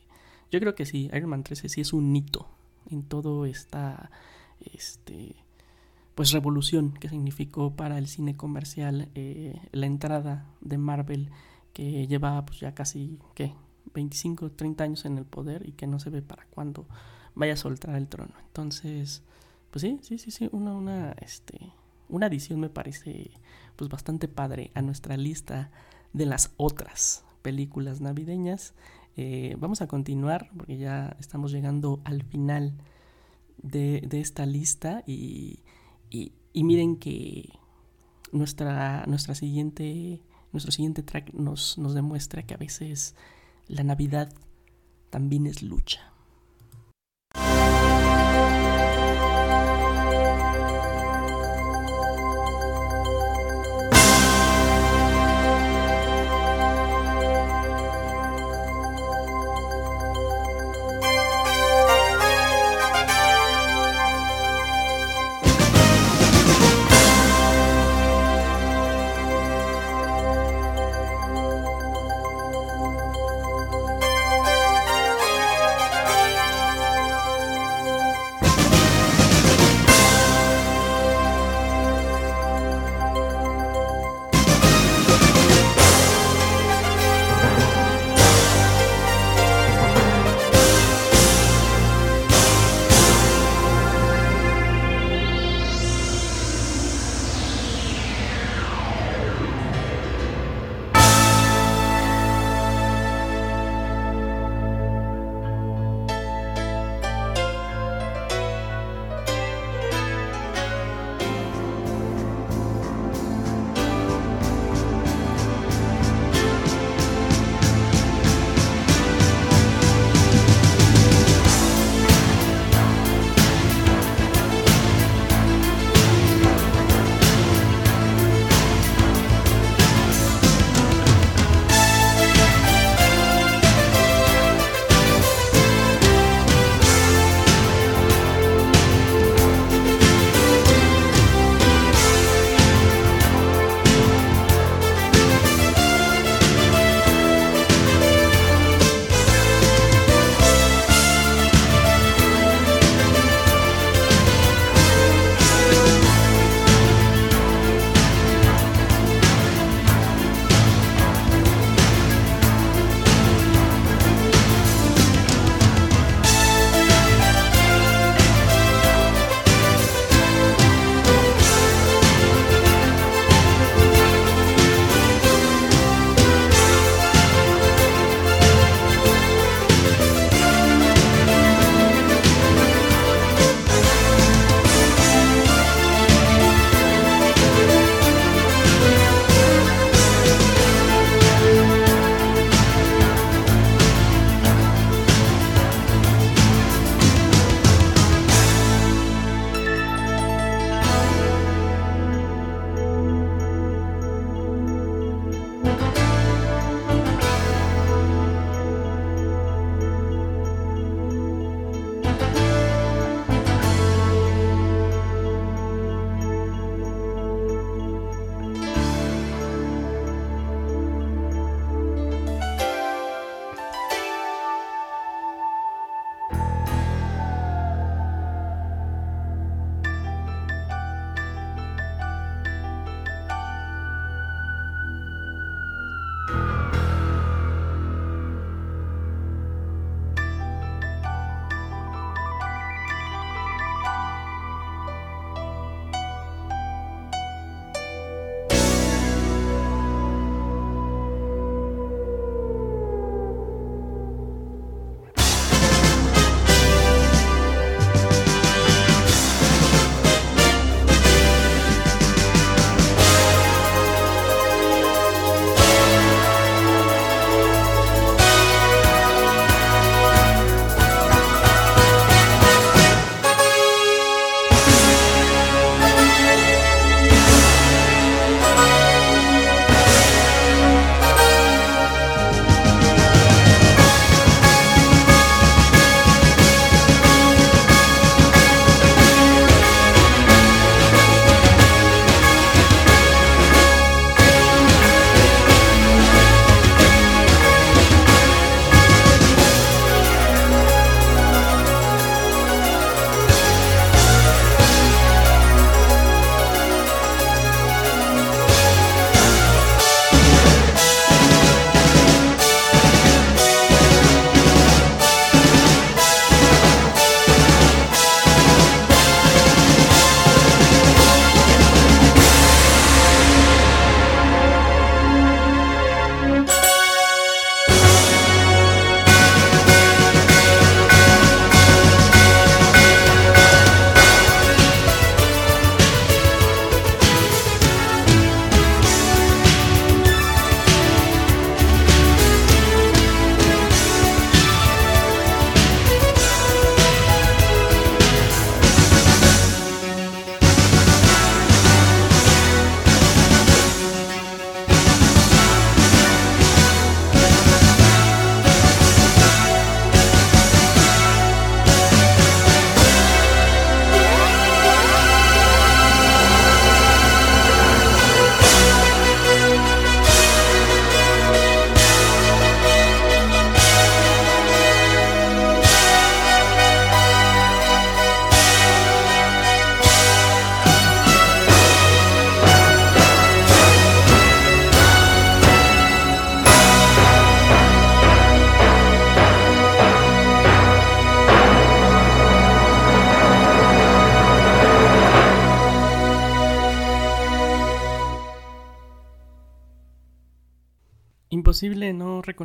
yo 0.50 0.60
creo 0.60 0.74
que 0.74 0.86
sí, 0.86 1.10
Iron 1.12 1.30
Man 1.30 1.44
3 1.44 1.64
sí 1.66 1.80
es 1.80 1.92
un 1.92 2.14
hito 2.14 2.48
en 2.90 3.02
todo 3.02 3.46
esta, 3.46 4.10
este, 4.60 5.36
pues 6.14 6.32
revolución 6.32 6.92
que 6.92 7.08
significó 7.08 7.74
para 7.74 7.98
el 7.98 8.06
cine 8.06 8.36
comercial 8.36 9.08
eh, 9.14 9.60
la 9.72 9.86
entrada 9.86 10.46
de 10.60 10.78
Marvel 10.78 11.30
que 11.72 12.06
lleva 12.06 12.44
pues 12.46 12.60
ya 12.60 12.72
casi, 12.74 13.18
¿qué? 13.34 13.52
25, 13.92 14.52
30 14.52 14.84
años 14.84 15.04
en 15.04 15.18
el 15.18 15.24
poder 15.24 15.68
y 15.68 15.72
que 15.72 15.86
no 15.86 15.98
se 15.98 16.10
ve 16.10 16.22
para 16.22 16.46
cuándo 16.46 16.86
vaya 17.34 17.54
a 17.54 17.56
soltar 17.56 17.96
el 17.96 18.08
trono. 18.08 18.34
Entonces, 18.46 19.22
pues 19.70 19.82
sí, 19.82 19.98
sí, 20.02 20.18
sí, 20.18 20.30
sí, 20.30 20.48
una, 20.52 20.72
una, 20.72 21.12
este, 21.20 21.72
una 22.08 22.26
adición 22.26 22.60
me 22.60 22.68
parece 22.68 23.30
pues 23.76 23.90
bastante 23.90 24.28
padre 24.28 24.70
a 24.74 24.82
nuestra 24.82 25.16
lista 25.16 25.70
de 26.12 26.26
las 26.26 26.52
otras 26.56 27.24
películas 27.42 28.00
navideñas. 28.00 28.74
Eh, 29.16 29.56
vamos 29.58 29.82
a 29.82 29.86
continuar 29.86 30.50
porque 30.56 30.76
ya 30.76 31.16
estamos 31.20 31.52
llegando 31.52 32.00
al 32.04 32.22
final 32.22 32.74
de, 33.62 34.06
esta 34.12 34.46
lista 34.46 35.02
y, 35.06 35.60
y, 36.10 36.32
y, 36.52 36.64
miren 36.64 36.96
que 36.96 37.48
nuestra, 38.32 39.04
nuestra 39.06 39.34
siguiente, 39.34 40.22
nuestro 40.52 40.72
siguiente 40.72 41.02
track 41.02 41.32
nos, 41.32 41.78
nos 41.78 41.94
demuestra 41.94 42.42
que 42.42 42.54
a 42.54 42.58
veces 42.58 43.14
la 43.68 43.82
Navidad 43.82 44.32
también 45.10 45.46
es 45.46 45.62
lucha. 45.62 46.13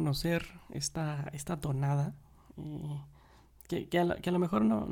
No 0.09 0.13
reconocer 0.13 0.59
esta, 0.69 1.29
esta 1.33 1.59
tonada. 1.59 2.15
eh, 2.57 3.01
que, 3.67 3.99
a, 3.99 4.05
lo- 4.05 4.39
mejor 4.39 4.65
no, 4.65 4.85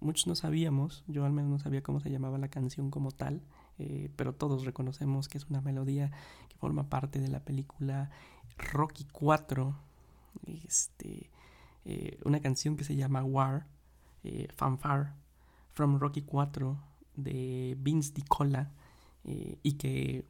muchos 0.00 0.26
no 0.26 0.34
sabíamos, 0.34 1.04
yo 1.06 1.24
al 1.24 1.32
menos 1.32 1.50
no 1.50 1.58
sabía 1.58 1.82
cómo 1.82 2.00
se 2.00 2.10
llamaba 2.10 2.38
la 2.38 2.48
canción 2.48 2.90
como 2.90 3.12
tal, 3.12 3.42
eh, 3.78 4.10
pero 4.16 4.34
todos 4.34 4.64
reconocemos 4.64 5.28
que 5.28 5.38
es 5.38 5.46
una 5.50 5.60
melodía 5.60 6.10
que 6.48 6.56
forma 6.56 6.88
parte 6.88 7.20
de 7.20 7.28
la 7.28 7.40
película 7.44 8.10
Rocky 8.72 9.06
4, 9.12 9.74
este, 10.66 11.30
eh, 11.84 12.18
una 12.24 12.40
canción 12.40 12.76
que 12.76 12.84
se 12.84 12.96
llama 12.96 13.22
War, 13.24 13.66
Fanfare, 14.54 15.10
from 15.72 15.98
Rocky 15.98 16.22
4, 16.22 16.78
de 17.16 17.76
Vince 17.80 18.12
DiCola, 18.14 18.70
y 19.24 19.74
que, 19.74 20.24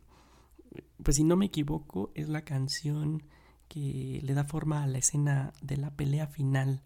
pues 1.03 1.17
si 1.17 1.25
no 1.25 1.37
me 1.37 1.47
equivoco, 1.47 2.11
es 2.15 2.29
la 2.29 2.43
canción 2.43 3.23
que 3.73 4.21
le 4.23 4.35
da 4.35 4.45
forma 4.45 4.83
a 4.83 4.87
la 4.87 4.99
escena 4.99 5.55
de 5.63 5.79
la 5.79 5.91
pelea 5.91 6.27
final 6.27 6.83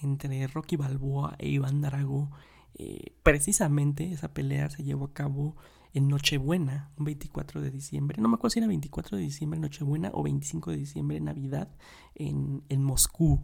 entre 0.00 0.46
Rocky 0.46 0.76
Balboa 0.76 1.36
e 1.38 1.50
Iván 1.50 1.82
Drago. 1.82 2.30
Eh, 2.76 3.12
precisamente 3.22 4.10
esa 4.10 4.32
pelea 4.32 4.70
se 4.70 4.82
llevó 4.82 5.04
a 5.04 5.12
cabo 5.12 5.54
en 5.92 6.08
Nochebuena, 6.08 6.92
un 6.96 7.04
24 7.04 7.60
de 7.60 7.70
diciembre. 7.70 8.22
No 8.22 8.30
me 8.30 8.36
acuerdo 8.36 8.54
si 8.54 8.60
era 8.60 8.68
24 8.68 9.18
de 9.18 9.22
diciembre, 9.22 9.60
Nochebuena, 9.60 10.12
o 10.14 10.22
25 10.22 10.70
de 10.70 10.78
diciembre, 10.78 11.20
Navidad, 11.20 11.68
en, 12.14 12.62
Moscú, 12.82 13.42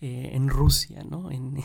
eh, 0.00 0.30
en 0.32 0.48
Rusia, 0.48 1.04
¿no? 1.04 1.30
En, 1.30 1.62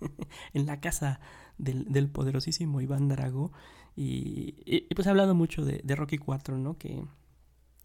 en 0.52 0.66
la 0.66 0.78
casa 0.78 1.20
del, 1.56 2.10
poderosísimo 2.10 2.82
Iván 2.82 3.08
Drago. 3.08 3.52
Y 3.96 4.52
pues 4.94 5.06
he 5.06 5.10
hablado 5.10 5.34
mucho 5.34 5.64
de, 5.64 5.80
de 5.82 5.96
Rocky 5.96 6.18
4, 6.18 6.58
¿no? 6.58 6.76
Que, 6.76 7.02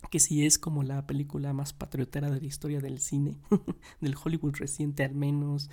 que 0.09 0.19
sí 0.19 0.45
es 0.45 0.59
como 0.59 0.83
la 0.83 1.07
película 1.07 1.53
más 1.53 1.73
patriotera 1.73 2.29
de 2.29 2.39
la 2.39 2.47
historia 2.47 2.79
del 2.79 2.99
cine, 2.99 3.37
del 4.01 4.15
Hollywood 4.21 4.55
reciente 4.55 5.03
al 5.03 5.15
menos, 5.15 5.69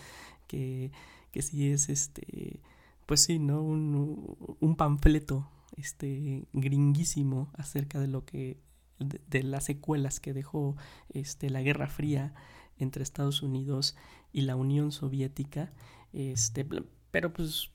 que, 0.46 0.92
que 1.32 1.42
sí 1.42 1.70
es 1.70 1.88
este, 1.88 2.60
pues 3.06 3.22
sí, 3.22 3.38
¿no? 3.38 3.62
Un, 3.62 4.56
un 4.60 4.76
panfleto 4.76 5.48
este 5.76 6.46
gringuísimo 6.52 7.50
acerca 7.54 7.98
de 7.98 8.08
lo 8.08 8.24
que 8.24 8.58
de, 8.98 9.42
las 9.42 9.64
secuelas 9.64 10.20
que 10.20 10.32
dejó 10.34 10.76
este 11.08 11.50
la 11.50 11.62
Guerra 11.62 11.88
Fría 11.88 12.34
entre 12.78 13.02
Estados 13.02 13.42
Unidos 13.42 13.96
y 14.32 14.42
la 14.42 14.56
Unión 14.56 14.92
Soviética 14.92 15.72
este 16.12 16.66
pero 17.10 17.32
pues 17.32 17.70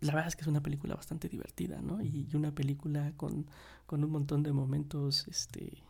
la 0.00 0.12
verdad 0.12 0.28
es 0.28 0.36
que 0.36 0.42
es 0.42 0.48
una 0.48 0.62
película 0.62 0.94
bastante 0.94 1.28
divertida 1.28 1.80
no 1.82 2.02
y, 2.02 2.28
y 2.30 2.36
una 2.36 2.54
película 2.54 3.12
con, 3.16 3.46
con 3.86 4.02
un 4.02 4.10
montón 4.10 4.42
de 4.42 4.52
momentos 4.52 5.28
este 5.28 5.84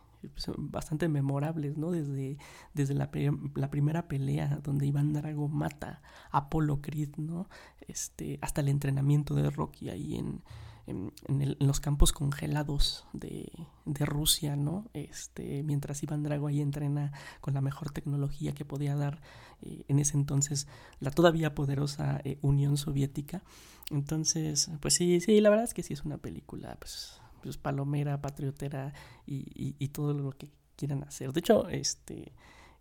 bastante 0.59 1.09
memorables, 1.09 1.77
¿no? 1.77 1.91
Desde, 1.91 2.39
desde 2.75 2.95
la, 2.95 3.11
la, 3.55 3.71
primera 3.71 4.09
pelea 4.09 4.61
donde 4.63 4.87
Iván 4.87 5.13
Drago 5.13 5.49
mata 5.49 6.03
a 6.31 6.39
Apolo 6.39 6.81
Creed, 6.81 7.17
¿no? 7.17 7.49
Este, 7.87 8.39
hasta 8.43 8.61
el 8.61 8.69
entrenamiento 8.69 9.35
de 9.35 9.51
Rocky 9.51 9.91
ahí 9.91 10.17
en, 10.17 10.43
en, 10.87 11.13
en 11.29 11.57
los 11.61 11.81
campos 11.81 12.13
congelados 12.13 13.07
de, 13.13 13.51
de, 13.85 14.07
Rusia, 14.07 14.57
¿no? 14.57 14.89
Este, 14.95 15.63
mientras 15.63 16.03
Iván 16.03 16.23
Drago 16.23 16.47
ahí 16.47 16.61
entrena 16.61 17.13
con 17.41 17.55
la 17.55 17.61
mejor 17.61 17.91
tecnología 17.91 18.53
que 18.53 18.65
podía 18.65 18.95
dar 18.95 19.21
eh, 19.63 19.85
en 19.89 19.99
ese 19.99 20.17
entonces 20.17 20.69
la 21.01 21.11
todavía 21.11 21.55
poderosa 21.55 22.21
eh, 22.25 22.39
Unión 22.43 22.77
Soviética. 22.77 23.43
Entonces, 23.91 24.71
pues 24.81 24.95
sí, 24.95 25.21
sí, 25.21 25.41
la 25.41 25.51
verdad 25.51 25.65
es 25.65 25.75
que 25.75 25.83
sí 25.83 25.93
es 25.93 26.05
una 26.05 26.19
película, 26.19 26.77
pues 26.81 27.21
palomera, 27.57 28.21
patriotera 28.21 28.93
y, 29.27 29.89
todo 29.89 30.13
lo 30.13 30.33
que 30.33 30.49
quieran 30.77 31.05
hacer. 31.05 31.33
De 31.33 31.41
hecho, 31.41 31.69
este 31.69 32.33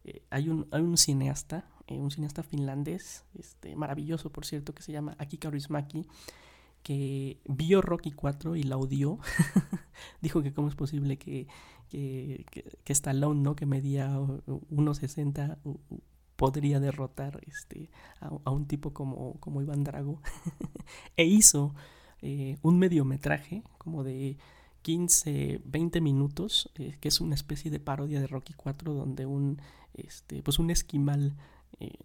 eh, 0.03 0.23
hay, 0.29 0.49
un, 0.49 0.67
hay 0.71 0.81
un 0.81 0.97
cineasta, 0.97 1.65
eh, 1.87 1.99
un 1.99 2.11
cineasta 2.11 2.43
finlandés, 2.43 3.25
este, 3.37 3.75
maravilloso 3.75 4.31
por 4.31 4.45
cierto, 4.45 4.73
que 4.73 4.83
se 4.83 4.91
llama 4.91 5.15
Aki 5.19 5.37
Kaurismäki, 5.37 6.05
que 6.83 7.39
vio 7.45 7.81
Rocky 7.81 8.11
4 8.11 8.55
y 8.55 8.63
la 8.63 8.77
odió. 8.77 9.19
Dijo 10.21 10.43
que 10.43 10.53
cómo 10.53 10.67
es 10.67 10.75
posible 10.75 11.17
que, 11.17 11.47
que, 11.89 12.45
que, 12.83 12.93
Stallone, 12.93 13.41
¿no? 13.41 13.55
que 13.55 13.65
medía 13.65 14.09
1.60, 14.09 15.57
podría 16.35 16.79
derrotar 16.79 17.39
este, 17.47 17.89
a, 18.19 18.29
a, 18.43 18.51
un 18.51 18.67
tipo 18.67 18.93
como, 18.93 19.39
como 19.39 19.61
Iván 19.61 19.83
Drago. 19.83 20.21
e 21.17 21.25
hizo 21.25 21.73
eh, 22.21 22.57
un 22.61 22.79
mediometraje 22.79 23.61
como 23.77 24.03
de 24.03 24.37
15, 24.85 25.63
20 25.65 25.99
minutos, 25.99 26.69
eh, 26.75 26.95
que 27.01 27.07
es 27.07 27.19
una 27.19 27.33
especie 27.33 27.71
de 27.71 27.79
parodia 27.79 28.19
de 28.19 28.27
Rocky 28.27 28.53
4, 28.53 28.93
donde 28.93 29.25
un, 29.25 29.59
este, 29.95 30.43
pues 30.43 30.59
un 30.59 30.69
esquimal 30.69 31.35
eh, 31.79 31.97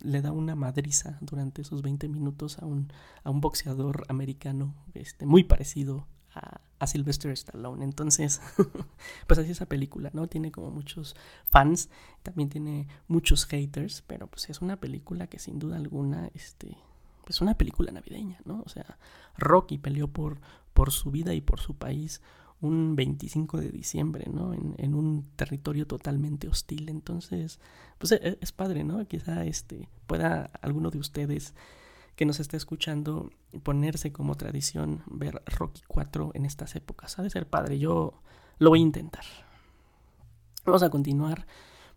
le 0.00 0.20
da 0.20 0.32
una 0.32 0.56
madriza 0.56 1.18
durante 1.20 1.62
esos 1.62 1.80
20 1.80 2.08
minutos 2.08 2.58
a 2.58 2.66
un, 2.66 2.92
a 3.22 3.30
un 3.30 3.40
boxeador 3.40 4.04
americano 4.08 4.74
este, 4.94 5.26
muy 5.26 5.44
parecido 5.44 6.08
a, 6.34 6.60
a 6.80 6.86
Sylvester 6.88 7.30
Stallone. 7.30 7.84
Entonces, 7.84 8.40
pues 9.28 9.38
así 9.38 9.52
esa 9.52 9.66
película, 9.66 10.10
¿no? 10.12 10.26
Tiene 10.26 10.50
como 10.50 10.72
muchos 10.72 11.14
fans, 11.44 11.88
también 12.24 12.48
tiene 12.48 12.88
muchos 13.06 13.46
haters, 13.46 14.02
pero 14.08 14.26
pues 14.26 14.50
es 14.50 14.60
una 14.60 14.80
película 14.80 15.28
que 15.28 15.38
sin 15.38 15.60
duda 15.60 15.76
alguna, 15.76 16.32
este, 16.34 16.76
es 17.28 17.40
una 17.40 17.56
película 17.56 17.92
navideña, 17.92 18.40
¿no? 18.44 18.62
O 18.66 18.68
sea, 18.68 18.98
Rocky 19.36 19.78
peleó 19.78 20.08
por, 20.08 20.40
por 20.78 20.92
su 20.92 21.10
vida 21.10 21.34
y 21.34 21.40
por 21.40 21.58
su 21.58 21.74
país 21.74 22.22
un 22.60 22.94
25 22.94 23.58
de 23.58 23.70
diciembre, 23.70 24.26
¿no? 24.32 24.54
En, 24.54 24.76
en 24.78 24.94
un 24.94 25.28
territorio 25.34 25.88
totalmente 25.88 26.46
hostil. 26.46 26.88
Entonces, 26.88 27.58
pues 27.98 28.12
es, 28.12 28.38
es, 28.40 28.52
padre, 28.52 28.84
¿no? 28.84 29.04
Quizá 29.08 29.44
este, 29.44 29.88
pueda 30.06 30.52
alguno 30.62 30.90
de 30.90 30.98
ustedes 30.98 31.52
que 32.14 32.26
nos 32.26 32.38
esté 32.38 32.56
escuchando 32.56 33.32
ponerse 33.64 34.12
como 34.12 34.36
tradición 34.36 35.02
ver 35.06 35.42
Rocky 35.46 35.82
4 35.88 36.30
en 36.34 36.44
estas 36.44 36.76
épocas. 36.76 37.18
Ha 37.18 37.24
de 37.24 37.30
ser 37.30 37.48
padre, 37.48 37.80
yo 37.80 38.22
lo 38.58 38.70
voy 38.70 38.78
a 38.78 38.82
intentar. 38.82 39.24
Vamos 40.64 40.84
a 40.84 40.90
continuar 40.90 41.44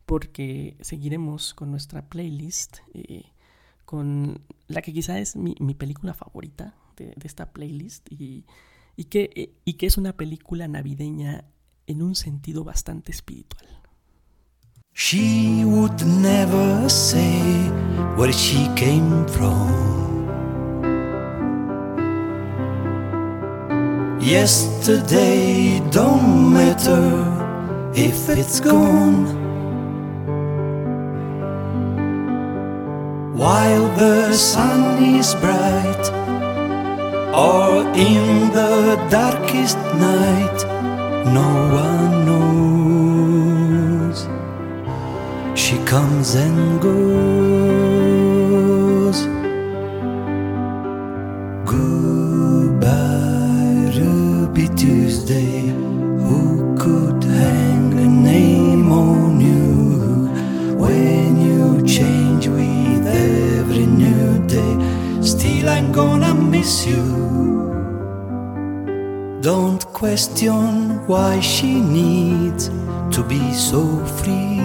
porque 0.07 0.75
seguiremos 0.81 1.53
con 1.53 1.69
nuestra 1.69 2.09
playlist. 2.09 2.79
Eh, 2.95 3.25
con 3.85 4.41
la 4.65 4.81
que 4.81 4.91
quizá 4.91 5.19
es 5.19 5.35
mi, 5.35 5.55
mi 5.59 5.75
película 5.75 6.15
favorita 6.15 6.73
de, 6.97 7.13
de 7.15 7.27
esta 7.27 7.51
playlist 7.51 8.11
y, 8.11 8.43
y, 9.01 9.05
que, 9.05 9.55
y 9.65 9.73
que 9.73 9.87
es 9.87 9.97
una 9.97 10.13
película 10.13 10.67
navideña 10.67 11.45
en 11.87 12.03
un 12.03 12.13
sentido 12.13 12.63
bastante 12.63 13.11
espiritual. 13.11 13.65
She 14.93 15.65
would 15.65 15.99
never 16.05 16.87
say 16.87 17.41
where 18.15 18.31
she 18.31 18.69
came 18.75 19.25
from. 19.27 20.27
Yesterday 24.19 25.81
don't 25.89 26.53
matter 26.53 27.01
if 27.95 28.29
it's 28.29 28.59
gone. 28.59 29.41
while 33.33 33.87
the 33.97 34.31
sun 34.33 35.03
is 35.03 35.33
bright, 35.33 36.40
or 37.33 37.87
in 37.95 38.51
the 38.51 38.97
darkest 39.09 39.77
night, 39.95 40.65
no 41.33 41.47
one 41.71 42.25
knows. 42.27 44.27
She 45.57 45.77
comes 45.85 46.35
and 46.35 46.81
goes. 46.81 46.91
Goodbye, 51.65 52.91
Ruby 53.97 54.67
Tuesday. 54.75 55.60
Still, 65.21 65.69
I'm 65.69 65.91
gonna 65.91 66.33
miss 66.33 66.87
you. 66.87 67.03
Don't 69.41 69.85
question 69.93 71.05
why 71.05 71.39
she 71.39 71.79
needs 71.79 72.69
to 73.15 73.23
be 73.27 73.53
so 73.53 74.03
free. 74.17 74.61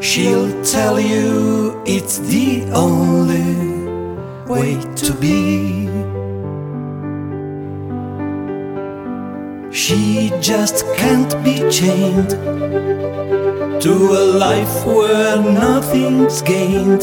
She'll 0.00 0.50
tell 0.64 0.98
you 0.98 1.80
it's 1.86 2.18
the 2.18 2.64
only 2.72 3.86
way 4.46 4.80
to 4.96 5.14
be. 5.14 6.01
She 9.84 10.30
just 10.40 10.86
can't 10.94 11.34
be 11.42 11.56
chained 11.68 12.30
to 13.82 13.92
a 13.92 14.24
life 14.38 14.86
where 14.86 15.42
nothing's 15.42 16.40
gained 16.40 17.02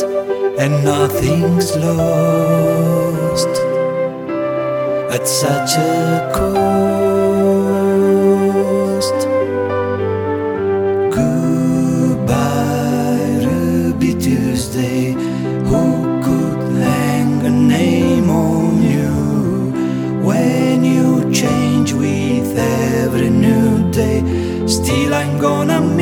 and 0.57 0.85
nothing's 0.85 1.75
lost 1.75 3.49
at 5.13 5.27
such 5.27 5.75
a 5.75 6.31
cost. 6.33 6.98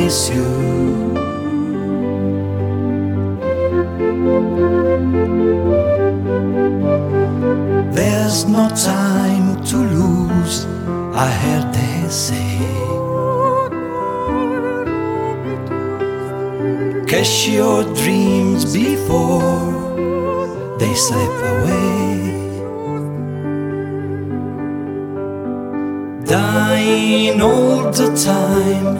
miss 0.08 0.30
you. 0.30 0.48
There's 7.92 8.46
no 8.46 8.64
time 8.70 9.62
to 9.70 9.76
lose, 9.76 10.56
I 11.26 11.28
heard 11.42 11.66
they 11.78 12.08
say. 12.26 12.50
Catch 17.10 17.48
your 17.48 17.84
dreams 18.00 18.64
before 18.72 19.58
they 20.78 20.94
slip 20.94 21.36
away. 21.52 22.17
Dying 26.28 27.40
all 27.40 27.90
the 27.90 28.08
time. 28.14 28.98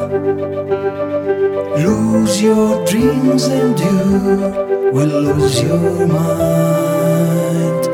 Lose 1.76 2.40
your 2.40 2.82
dreams 2.86 3.44
and 3.48 3.78
you 3.78 4.90
will 4.94 5.20
lose 5.26 5.60
your 5.62 6.06
mind. 6.06 7.86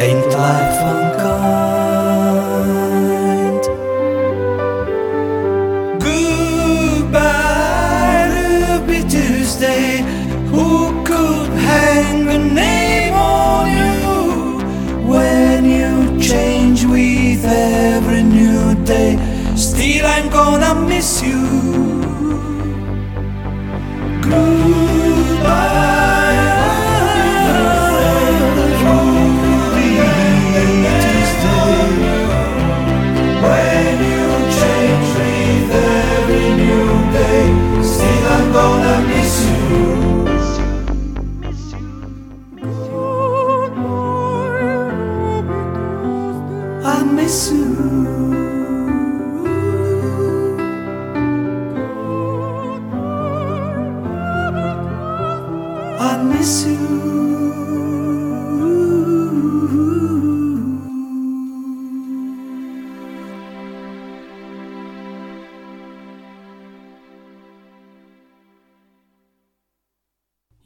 Ain't 0.00 0.26
life 0.32 0.82
unkind? 0.94 2.04
Goodbye, 6.94 8.28
Ruby 8.36 9.00
Tuesday. 9.08 10.04
Who 10.52 11.02
could 11.02 11.50
hang 11.50 12.28
a 12.28 12.38
name 12.38 13.14
on 13.14 13.66
you 13.80 14.62
when 15.08 15.64
you 15.64 15.92
change 16.22 16.84
with 16.84 17.23
every 17.44 18.22
new 18.22 18.74
day? 18.84 19.16
Still, 19.56 20.06
I'm 20.06 20.28
gonna 20.30 20.74
miss 20.74 21.22
you. 21.22 21.53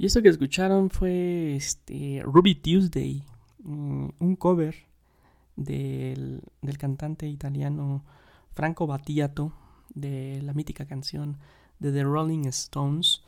Y 0.01 0.07
eso 0.07 0.23
que 0.23 0.29
escucharon 0.29 0.91
fue 0.91 1.57
este 1.57 2.23
Ruby 2.25 2.55
Tuesday, 2.55 3.25
mm, 3.65 4.09
un 4.21 4.37
cover 4.37 4.77
del, 5.57 6.43
del 6.63 6.79
cantante 6.79 7.27
italiano 7.27 8.05
Franco 8.55 8.87
Battiato 8.87 9.53
de 9.95 10.41
la 10.43 10.55
mítica 10.55 10.87
canción 10.87 11.39
de 11.81 11.91
The 11.91 12.05
Rolling 12.05 12.47
Stones 12.47 13.23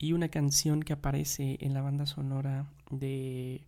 y 0.00 0.14
una 0.14 0.28
canción 0.28 0.82
que 0.82 0.94
aparece 0.94 1.58
en 1.60 1.74
la 1.74 1.82
banda 1.82 2.06
sonora 2.06 2.66
de 2.90 3.66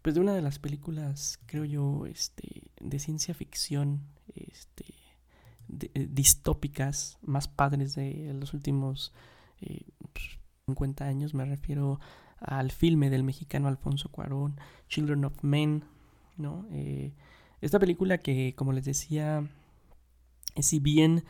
pues 0.00 0.14
de 0.14 0.20
una 0.20 0.34
de 0.34 0.40
las 0.40 0.58
películas 0.58 1.38
creo 1.46 1.64
yo 1.64 2.06
este 2.06 2.70
de 2.80 2.98
ciencia 2.98 3.34
ficción 3.34 4.02
este 4.34 4.94
eh, 5.68 6.08
distópicas 6.08 7.18
más 7.22 7.48
padres 7.48 7.96
de 7.96 8.32
los 8.34 8.54
últimos 8.54 9.12
eh, 9.60 9.82
pues, 10.12 10.38
50 10.66 11.04
años. 11.04 11.34
Me 11.34 11.44
refiero 11.44 12.00
al 12.38 12.70
filme 12.70 13.10
del 13.10 13.24
mexicano 13.24 13.68
Alfonso 13.68 14.10
Cuarón 14.10 14.60
Children 14.88 15.24
of 15.24 15.42
Men 15.42 15.84
no 16.36 16.66
Eh, 16.70 17.14
esta 17.60 17.78
película 17.78 18.18
que 18.18 18.54
como 18.54 18.72
les 18.72 18.84
decía 18.84 19.48
si 20.60 20.78
bien 20.78 21.24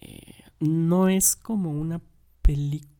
eh, 0.00 0.44
no 0.58 1.08
es 1.08 1.36
como 1.36 1.70
una 1.70 2.00
película 2.42 2.99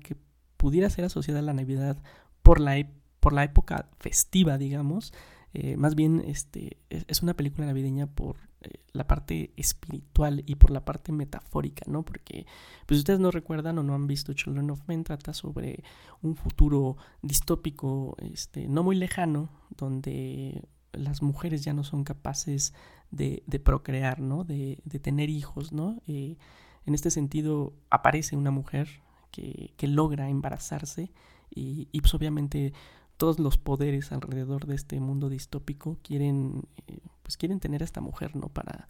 que 0.00 0.16
pudiera 0.56 0.88
ser 0.90 1.04
asociada 1.04 1.40
a 1.40 1.42
la 1.42 1.54
Navidad 1.54 2.02
por 2.42 2.60
la, 2.60 2.86
por 3.20 3.32
la 3.32 3.44
época 3.44 3.88
festiva, 3.98 4.58
digamos, 4.58 5.12
eh, 5.54 5.76
más 5.76 5.94
bien 5.94 6.22
este, 6.26 6.78
es, 6.88 7.22
una 7.22 7.34
película 7.34 7.66
navideña 7.66 8.06
por 8.06 8.36
eh, 8.62 8.80
la 8.92 9.06
parte 9.06 9.52
espiritual 9.56 10.42
y 10.46 10.54
por 10.54 10.70
la 10.70 10.84
parte 10.84 11.12
metafórica, 11.12 11.84
¿no? 11.86 12.04
Porque, 12.04 12.46
pues 12.86 12.98
ustedes 12.98 13.20
no 13.20 13.30
recuerdan 13.30 13.78
o 13.78 13.82
no 13.82 13.94
han 13.94 14.06
visto 14.06 14.32
Children 14.32 14.70
of 14.70 14.80
Men, 14.86 15.04
trata 15.04 15.34
sobre 15.34 15.84
un 16.22 16.36
futuro 16.36 16.96
distópico, 17.20 18.16
este, 18.18 18.66
no 18.66 18.82
muy 18.82 18.96
lejano, 18.96 19.50
donde 19.76 20.62
las 20.92 21.20
mujeres 21.20 21.64
ya 21.64 21.74
no 21.74 21.84
son 21.84 22.04
capaces 22.04 22.72
de, 23.10 23.42
de 23.46 23.58
procrear, 23.60 24.20
¿no? 24.20 24.44
De, 24.44 24.78
de 24.84 24.98
tener 25.00 25.28
hijos, 25.28 25.72
¿no? 25.72 26.00
Eh, 26.06 26.38
en 26.86 26.94
este 26.94 27.10
sentido, 27.10 27.74
aparece 27.90 28.36
una 28.36 28.50
mujer 28.50 28.88
que, 29.32 29.72
logra 29.88 30.28
embarazarse 30.28 31.10
y, 31.50 31.86
pues 32.00 32.14
obviamente 32.14 32.72
todos 33.16 33.38
los 33.38 33.56
poderes 33.56 34.10
alrededor 34.12 34.66
de 34.66 34.74
este 34.74 34.98
mundo 35.00 35.28
distópico 35.28 35.98
quieren, 36.02 36.64
eh, 36.88 36.98
pues 37.22 37.36
quieren 37.36 37.60
tener 37.60 37.82
a 37.82 37.84
esta 37.84 38.00
mujer, 38.00 38.34
¿no? 38.36 38.48
Para, 38.48 38.88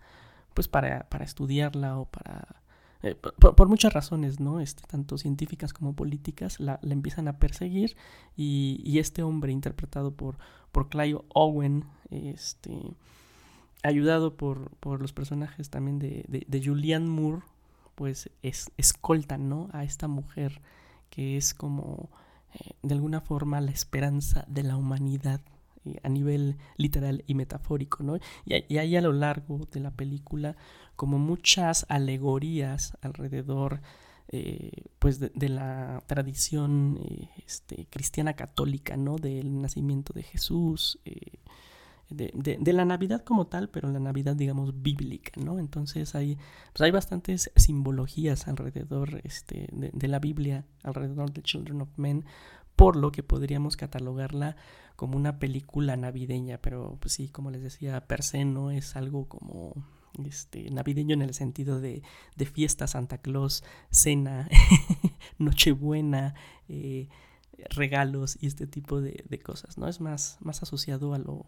pues 0.55 0.69
para, 0.69 1.09
para 1.09 1.25
estudiarla 1.25 1.99
o 1.99 2.07
para... 2.07 2.63
eh, 3.03 3.15
por, 3.15 3.69
muchas 3.69 3.93
razones, 3.93 4.41
¿no? 4.41 4.61
Este, 4.61 4.85
tanto 4.87 5.19
científicas 5.19 5.73
como 5.73 5.95
políticas, 5.95 6.61
la, 6.61 6.79
empiezan 6.83 7.29
a 7.29 7.39
perseguir 7.39 7.97
y, 8.37 8.81
y 8.85 9.01
este 9.01 9.23
hombre 9.23 9.53
interpretado 9.53 10.15
por, 10.15 10.39
por 10.71 10.89
Clive 10.89 11.21
Owen, 11.35 11.85
este, 12.11 12.95
ayudado 13.83 14.37
por, 14.37 14.71
por 14.77 15.03
los 15.03 15.13
personajes 15.13 15.69
también 15.69 15.99
de, 15.99 16.25
de, 16.29 16.45
de 16.47 16.65
Julianne 16.65 17.09
Moore, 17.09 17.43
pues 17.95 18.31
es, 18.43 18.71
escoltan, 18.77 19.49
¿no? 19.49 19.69
A 19.73 19.85
esta 19.85 20.09
mujer 20.09 20.61
que 21.11 21.37
es 21.37 21.55
como 21.55 22.11
eh, 22.55 22.71
de 22.83 22.95
alguna 22.95 23.21
forma 23.21 23.61
la 23.61 23.71
esperanza 23.71 24.45
de 24.49 24.63
la 24.63 24.77
humanidad 24.77 25.41
eh, 25.85 25.99
a 26.03 26.09
nivel 26.09 26.57
literal 26.77 27.25
y 27.27 27.35
metafórico, 27.35 28.03
¿no? 28.03 28.19
Y, 28.45 28.77
hay 28.77 28.97
a 28.97 29.01
lo 29.01 29.13
largo 29.13 29.61
de 29.71 29.81
la 29.81 29.91
película 29.91 30.57
como 30.97 31.19
muchas 31.19 31.87
alegorías 31.89 32.97
alrededor 33.01 33.81
eh, 34.29 34.71
pues 34.99 35.21
de, 35.21 35.49
la 35.49 36.03
tradición 36.07 36.99
este, 37.45 37.87
cristiana 37.91 38.35
católica, 38.35 38.97
¿no? 38.97 39.17
Del 39.17 39.61
nacimiento 39.61 40.13
de 40.15 40.23
Jesús, 40.23 40.99
de, 42.13 42.31
de, 42.35 42.59
de, 42.61 42.73
la 42.73 42.85
Navidad 42.85 43.25
como 43.25 43.47
tal, 43.47 43.69
pero 43.69 43.91
la 43.91 44.01
Navidad, 44.01 44.37
digamos, 44.37 44.83
bíblica, 44.83 45.33
¿no? 45.41 45.59
Entonces 45.59 46.15
hay, 46.15 46.37
pues 46.73 46.83
hay 46.83 46.91
bastantes 46.91 47.51
simbologías 47.57 48.49
alrededor 48.49 49.21
este, 49.25 49.69
de, 49.73 50.09
la 50.09 50.19
Biblia, 50.19 50.65
alrededor 50.83 51.33
de 51.33 51.43
Children 51.43 51.83
of 51.83 51.89
Men, 51.97 52.25
por 52.77 52.97
lo 52.97 53.13
que 53.13 53.23
podríamos 53.23 53.77
catalogarla 53.77 54.57
como 54.97 55.17
una 55.17 55.39
película 55.39 55.97
navideña, 55.97 56.59
pero 56.59 56.97
pues 57.01 57.15
sí, 57.15 57.29
como 57.29 57.51
les 57.51 57.63
decía, 57.63 58.07
per 58.07 58.23
se 58.23 58.45
no 58.45 58.71
es 58.71 58.97
algo 58.97 59.29
como 59.29 59.75
este, 60.25 60.71
navideño 60.71 61.15
en 61.15 61.23
el 61.23 61.35
sentido 61.35 61.81
de, 61.81 62.03
de 62.37 62.47
fiesta, 62.47 62.87
Santa 62.87 63.19
Claus, 63.19 63.65
cena, 63.91 64.49
Nochebuena, 65.39 66.35
eh, 66.69 67.09
regalos 67.71 68.37
y 68.41 68.47
este 68.47 68.67
tipo 68.67 69.01
de, 69.01 69.25
de, 69.29 69.39
cosas, 69.39 69.79
¿no? 69.79 69.89
Es 69.89 70.01
más, 70.01 70.39
más 70.41 70.63
asociado 70.63 71.15
a 71.15 71.19
lo, 71.19 71.47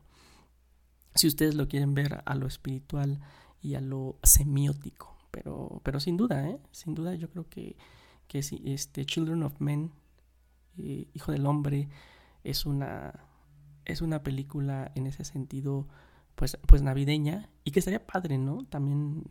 si 1.14 1.26
ustedes 1.26 1.54
lo 1.54 1.68
quieren 1.68 1.94
ver, 1.94 2.22
a 2.24 2.34
lo 2.34 2.46
espiritual 2.46 3.20
y 3.62 3.74
a 3.74 3.80
lo 3.80 4.18
semiótico, 4.22 5.16
pero, 5.30 5.80
pero 5.84 6.00
sin 6.00 6.16
duda, 6.16 6.48
¿eh? 6.48 6.58
Sin 6.70 6.94
duda 6.94 7.14
yo 7.14 7.30
creo 7.30 7.48
que, 7.48 7.76
que 8.28 8.42
si, 8.42 8.62
este, 8.66 9.06
Children 9.06 9.42
of 9.44 9.60
Men, 9.60 9.92
eh, 10.78 11.08
Hijo 11.14 11.32
del 11.32 11.46
Hombre, 11.46 11.88
es 12.42 12.66
una, 12.66 13.26
es 13.84 14.02
una 14.02 14.22
película 14.22 14.92
en 14.94 15.06
ese 15.06 15.24
sentido 15.24 15.88
pues, 16.34 16.58
pues 16.66 16.82
navideña 16.82 17.48
y 17.64 17.70
que 17.70 17.78
estaría 17.78 18.06
padre, 18.06 18.38
¿no? 18.38 18.64
También 18.64 19.24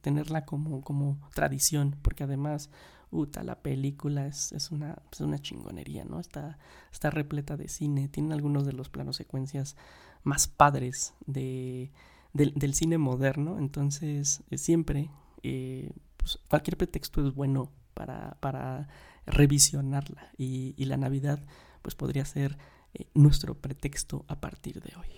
tenerla 0.00 0.44
como, 0.44 0.82
como 0.82 1.18
tradición, 1.34 1.96
porque 2.02 2.24
además, 2.24 2.70
uta, 3.10 3.42
la 3.42 3.62
película 3.62 4.26
es, 4.26 4.52
es, 4.52 4.70
una, 4.70 5.02
es 5.12 5.20
una 5.20 5.38
chingonería, 5.38 6.04
¿no? 6.04 6.20
Está, 6.20 6.58
está 6.92 7.10
repleta 7.10 7.56
de 7.56 7.68
cine, 7.68 8.08
tiene 8.08 8.34
algunos 8.34 8.66
de 8.66 8.72
los 8.72 8.88
planos 8.90 9.16
secuencias 9.16 9.76
más 10.22 10.48
padres 10.48 11.14
de, 11.26 11.90
de 12.32 12.52
del 12.54 12.74
cine 12.74 12.98
moderno, 12.98 13.58
entonces 13.58 14.42
eh, 14.50 14.58
siempre 14.58 15.10
eh, 15.42 15.90
pues, 16.16 16.38
cualquier 16.48 16.76
pretexto 16.76 17.26
es 17.26 17.34
bueno 17.34 17.70
para, 17.94 18.36
para 18.40 18.88
revisionarla. 19.26 20.30
Y, 20.36 20.74
la 20.84 20.96
Navidad 20.96 21.44
pues 21.82 21.94
podría 21.94 22.24
ser 22.24 22.58
eh, 22.94 23.06
nuestro 23.14 23.54
pretexto 23.54 24.24
a 24.28 24.40
partir 24.40 24.80
de 24.80 24.92
hoy. 24.96 25.08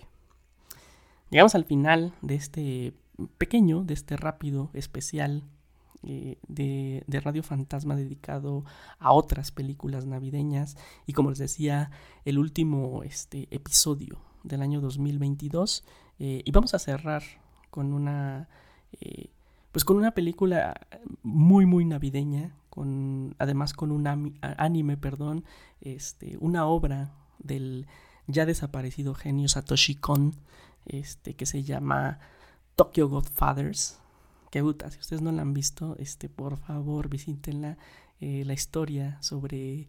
Llegamos 1.31 1.55
al 1.55 1.65
final 1.65 2.13
de 2.23 2.35
este 2.35 2.95
pequeño, 3.39 3.85
de 3.85 3.95
este 3.95 4.17
rápido 4.17 4.71
especial 4.73 5.45
de, 6.03 6.39
de, 7.07 7.21
Radio 7.21 7.43
Fantasma 7.43 7.95
dedicado 7.95 8.65
a 8.99 9.13
otras 9.13 9.53
películas 9.53 10.07
navideñas. 10.07 10.77
Y 11.07 11.13
como 11.13 11.31
les 11.31 11.39
decía, 11.39 11.91
el 12.25 12.39
último 12.39 13.03
este, 13.05 13.47
episodio 13.55 14.19
del 14.43 14.63
año 14.63 14.81
2022 14.81 15.85
eh, 16.19 16.43
y 16.45 16.51
vamos 16.51 16.75
a 16.75 16.79
cerrar 16.79 17.23
con 17.71 17.93
una 17.93 18.49
eh, 19.01 19.27
pues 19.73 19.85
con 19.85 19.97
una 19.97 20.13
película 20.13 20.87
muy 21.23 21.67
muy 21.67 21.85
navideña 21.85 22.55
con 22.71 23.35
además 23.39 23.73
con 23.73 23.93
un 23.93 24.35
anime 24.41 24.97
perdón 24.97 25.45
este 25.81 26.37
una 26.41 26.67
obra 26.67 27.13
del 27.39 27.87
ya 28.27 28.47
desaparecido 28.47 29.15
genio 29.15 29.49
Satoshi 29.49 29.95
Kon 29.95 30.35
este 30.87 31.35
que 31.35 31.47
se 31.47 31.63
llama 31.63 32.19
Tokyo 32.77 33.09
Godfathers 33.09 34.01
que 34.51 34.63
puta, 34.63 34.91
si 34.91 34.99
ustedes 34.99 35.23
no 35.23 35.31
la 35.33 35.43
han 35.43 35.55
visto, 35.55 35.97
este, 35.99 36.29
por 36.29 36.57
favor 36.59 37.09
visítenla. 37.09 37.79
Eh, 38.21 38.45
la 38.45 38.53
historia 38.53 39.17
sobre 39.23 39.89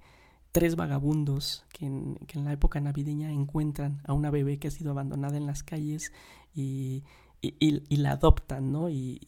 tres 0.51 0.75
vagabundos 0.75 1.65
que 1.71 1.85
en, 1.85 2.15
que 2.27 2.39
en, 2.39 2.45
la 2.45 2.53
época 2.53 2.79
navideña 2.79 3.31
encuentran 3.31 4.01
a 4.05 4.13
una 4.13 4.31
bebé 4.31 4.59
que 4.59 4.67
ha 4.67 4.71
sido 4.71 4.91
abandonada 4.91 5.37
en 5.37 5.45
las 5.45 5.63
calles 5.63 6.11
y, 6.53 7.03
y, 7.41 7.83
y, 7.87 7.97
la 7.97 8.11
adoptan, 8.11 8.71
¿no? 8.71 8.89
Y, 8.89 9.21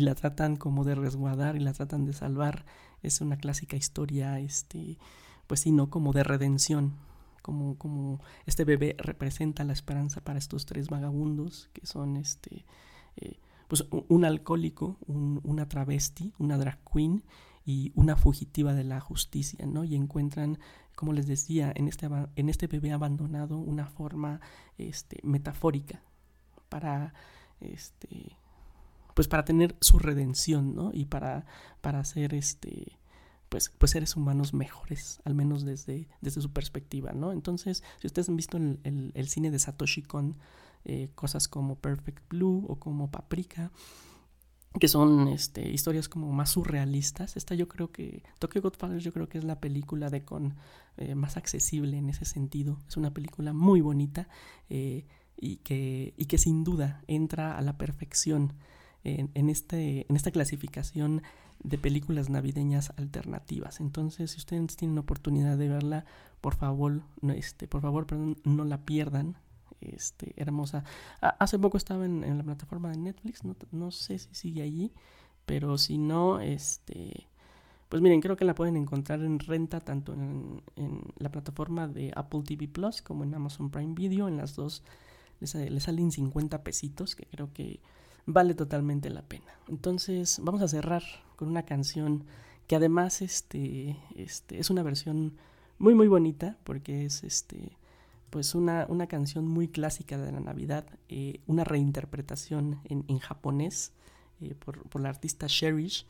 la 0.00 0.14
tratan 0.14 0.56
como 0.56 0.84
de 0.84 0.94
resguardar 0.94 1.56
y 1.56 1.60
la 1.60 1.72
tratan 1.72 2.04
de 2.04 2.12
salvar. 2.12 2.64
Es 3.02 3.20
una 3.20 3.36
clásica 3.36 3.76
historia, 3.76 4.40
este, 4.40 4.98
pues 5.46 5.60
sí, 5.60 5.70
¿no? 5.70 5.90
Como 5.90 6.12
de 6.12 6.24
redención. 6.24 6.94
Como, 7.42 7.76
como 7.76 8.20
este 8.46 8.64
bebé 8.64 8.96
representa 8.98 9.64
la 9.64 9.74
esperanza 9.74 10.22
para 10.22 10.38
estos 10.38 10.64
tres 10.64 10.88
vagabundos 10.88 11.68
que 11.74 11.84
son 11.84 12.16
este 12.16 12.64
eh, 13.18 13.38
pues, 13.68 13.86
un 13.90 14.24
alcohólico, 14.24 14.96
una 15.06 15.68
travesti, 15.68 16.32
una 16.38 16.56
drag 16.56 16.78
queen 16.90 17.22
y 17.64 17.92
una 17.94 18.16
fugitiva 18.16 18.74
de 18.74 18.84
la 18.84 19.00
justicia, 19.00 19.66
¿no? 19.66 19.84
Y 19.84 19.94
encuentran, 19.94 20.58
como 20.94 21.12
les 21.12 21.26
decía, 21.26 21.72
en 21.74 21.88
este, 21.88 22.08
en 22.36 22.48
este 22.48 22.66
bebé 22.66 22.92
abandonado 22.92 23.58
una 23.58 23.86
forma 23.86 24.40
este, 24.76 25.20
metafórica 25.22 26.02
para, 26.68 27.14
este, 27.60 28.36
pues 29.14 29.28
para 29.28 29.44
tener 29.44 29.76
su 29.80 29.98
redención, 29.98 30.74
¿no? 30.74 30.90
Y 30.92 31.06
para, 31.06 31.46
para 31.80 32.04
ser, 32.04 32.34
este, 32.34 32.98
pues, 33.48 33.70
pues 33.78 33.92
seres 33.92 34.16
humanos 34.16 34.52
mejores, 34.52 35.20
al 35.24 35.34
menos 35.34 35.64
desde, 35.64 36.08
desde 36.20 36.42
su 36.42 36.52
perspectiva, 36.52 37.12
¿no? 37.12 37.32
Entonces, 37.32 37.82
si 38.00 38.06
ustedes 38.06 38.28
han 38.28 38.36
visto 38.36 38.56
el, 38.56 39.12
el 39.14 39.28
cine 39.28 39.50
de 39.50 39.58
Satoshi 39.58 40.02
Kon, 40.02 40.36
eh, 40.86 41.08
cosas 41.14 41.48
como 41.48 41.76
Perfect 41.76 42.28
Blue 42.28 42.66
o 42.68 42.76
como 42.78 43.10
Paprika, 43.10 43.70
que 44.78 44.88
son 44.88 45.28
este, 45.28 45.70
historias 45.70 46.08
como 46.08 46.32
más 46.32 46.50
surrealistas. 46.50 47.36
Esta 47.36 47.54
yo 47.54 47.68
creo 47.68 47.92
que, 47.92 48.22
Tokyo 48.38 48.62
Godfathers 48.62 49.04
yo 49.04 49.12
creo 49.12 49.28
que 49.28 49.38
es 49.38 49.44
la 49.44 49.60
película 49.60 50.10
de 50.10 50.24
Con 50.24 50.54
eh, 50.96 51.14
más 51.14 51.36
accesible 51.36 51.96
en 51.96 52.08
ese 52.08 52.24
sentido. 52.24 52.78
Es 52.88 52.96
una 52.96 53.12
película 53.12 53.52
muy 53.52 53.80
bonita 53.80 54.28
eh, 54.70 55.06
y, 55.36 55.56
que, 55.56 56.14
y 56.16 56.26
que 56.26 56.38
sin 56.38 56.64
duda 56.64 57.02
entra 57.06 57.56
a 57.56 57.62
la 57.62 57.78
perfección 57.78 58.54
en, 59.04 59.50
este, 59.50 60.06
en 60.08 60.16
esta 60.16 60.30
clasificación 60.30 61.22
de 61.62 61.76
películas 61.76 62.30
navideñas 62.30 62.92
alternativas. 62.96 63.80
Entonces, 63.80 64.30
si 64.30 64.38
ustedes 64.38 64.76
tienen 64.76 64.96
oportunidad 64.96 65.58
de 65.58 65.68
verla, 65.68 66.06
por 66.40 66.54
favor, 66.54 67.02
no, 67.20 67.34
este, 67.34 67.68
por 67.68 67.82
favor, 67.82 68.06
perdón, 68.06 68.38
no 68.44 68.64
la 68.64 68.86
pierdan 68.86 69.36
este, 69.94 70.32
hermosa. 70.36 70.84
hace 71.20 71.58
poco 71.58 71.76
estaba 71.76 72.04
en, 72.04 72.36
la 72.36 72.44
plataforma 72.44 72.90
de 72.90 72.98
Netflix, 72.98 73.42
no, 73.72 73.90
sé 73.90 74.18
si 74.18 74.34
sigue 74.34 74.62
allí, 74.62 74.92
pero 75.46 75.78
si 75.78 75.98
no, 75.98 76.40
este, 76.40 77.26
pues 77.88 78.02
miren, 78.02 78.20
creo 78.20 78.36
que 78.36 78.44
la 78.44 78.54
pueden 78.54 78.76
encontrar 78.76 79.20
en 79.20 79.38
renta 79.38 79.80
tanto 79.80 80.12
en, 80.14 80.62
la 81.18 81.30
plataforma 81.30 81.88
de 81.88 82.12
Apple 82.14 82.42
TV 82.44 82.68
Plus 82.68 83.02
como 83.02 83.24
en 83.24 83.34
Amazon 83.34 83.70
Prime 83.70 83.94
Video. 83.94 84.28
En 84.28 84.36
las 84.36 84.56
dos 84.56 84.82
les, 85.40 85.82
salen 85.82 86.10
50 86.10 86.62
pesitos, 86.62 87.14
que 87.14 87.26
creo 87.26 87.52
que 87.52 87.80
vale 88.26 88.54
totalmente 88.54 89.10
la 89.10 89.22
pena. 89.22 89.58
Entonces, 89.68 90.40
vamos 90.42 90.62
a 90.62 90.68
cerrar 90.68 91.02
con 91.36 91.48
una 91.48 91.64
canción 91.64 92.24
que 92.66 92.76
además 92.76 93.20
este, 93.20 93.98
este, 94.16 94.58
es 94.58 94.70
una 94.70 94.82
versión 94.82 95.34
muy 95.78 95.94
muy 95.94 96.08
bonita 96.08 96.56
porque 96.64 97.04
es 97.04 97.24
este 97.24 97.76
pues 98.34 98.56
una, 98.56 98.84
una, 98.88 99.06
canción 99.06 99.46
muy 99.46 99.68
clásica 99.68 100.18
de 100.18 100.32
la 100.32 100.40
Navidad, 100.40 100.84
eh, 101.08 101.38
una 101.46 101.62
reinterpretación 101.62 102.80
en, 102.82 103.04
en 103.06 103.20
japonés 103.20 103.92
eh, 104.40 104.56
por, 104.56 104.82
por, 104.88 105.00
la 105.00 105.08
artista 105.10 105.46
Cherish, 105.46 106.04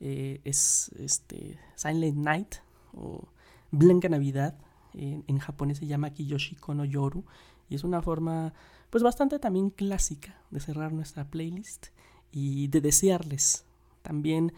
eh, 0.00 0.40
es 0.44 0.90
este, 0.98 1.58
Silent 1.74 2.16
Night 2.16 2.54
o 2.94 3.28
Blanca 3.72 4.08
Navidad, 4.08 4.56
en 4.94 5.38
japonés 5.38 5.76
se 5.76 5.86
llama 5.86 6.08
Kiyoshi 6.14 6.56
Kono 6.56 6.86
Yoru, 6.86 7.26
y 7.68 7.74
es 7.74 7.84
una 7.84 8.00
forma 8.00 8.54
pues 8.88 9.04
bastante 9.04 9.38
también 9.38 9.68
clásica 9.68 10.40
de 10.50 10.60
cerrar 10.60 10.94
nuestra 10.94 11.28
playlist 11.28 11.88
y 12.32 12.68
de 12.68 12.80
desearles 12.80 13.66
también 14.00 14.54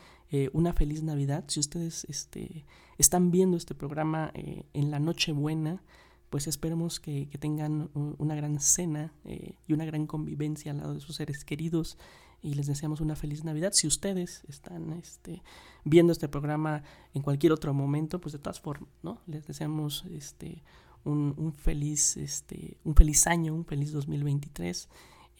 una 0.52 0.72
feliz 0.72 1.02
Navidad. 1.02 1.42
Si 1.48 1.58
ustedes 1.58 2.04
este, 2.04 2.64
están 2.96 3.32
viendo 3.32 3.56
este 3.56 3.74
programa 3.74 4.30
en 4.34 4.92
la 4.92 5.00
Nochebuena, 5.00 5.82
pues 6.30 6.46
esperemos 6.46 7.00
que, 7.00 7.26
tengan 7.38 7.90
una 7.94 8.34
gran 8.34 8.60
cena 8.60 9.12
eh, 9.24 9.54
y 9.66 9.72
una 9.72 9.84
gran 9.84 10.06
convivencia 10.06 10.72
al 10.72 10.78
lado 10.78 10.94
de 10.94 11.00
sus 11.00 11.16
seres 11.16 11.44
queridos 11.44 11.96
y 12.42 12.54
les 12.54 12.66
deseamos 12.66 13.00
una 13.00 13.16
feliz 13.16 13.44
Navidad. 13.44 13.72
Si 13.72 13.86
ustedes 13.86 14.42
están 14.48 14.92
este, 14.92 15.42
viendo 15.84 16.12
este 16.12 16.28
programa 16.28 16.82
en 17.14 17.22
cualquier 17.22 17.52
otro 17.52 17.74
momento, 17.74 18.20
pues 18.20 18.32
de 18.32 18.38
todas 18.38 18.60
formas, 18.60 18.90
¿no? 19.02 19.20
Les 19.26 19.46
deseamos 19.46 20.04
este, 20.10 20.62
un, 21.04 21.52
feliz, 21.52 22.16
este, 22.16 22.76
un 22.84 22.94
feliz 22.94 23.26
año, 23.26 23.54
un 23.54 23.64
feliz 23.64 23.92
2023, 23.92 24.88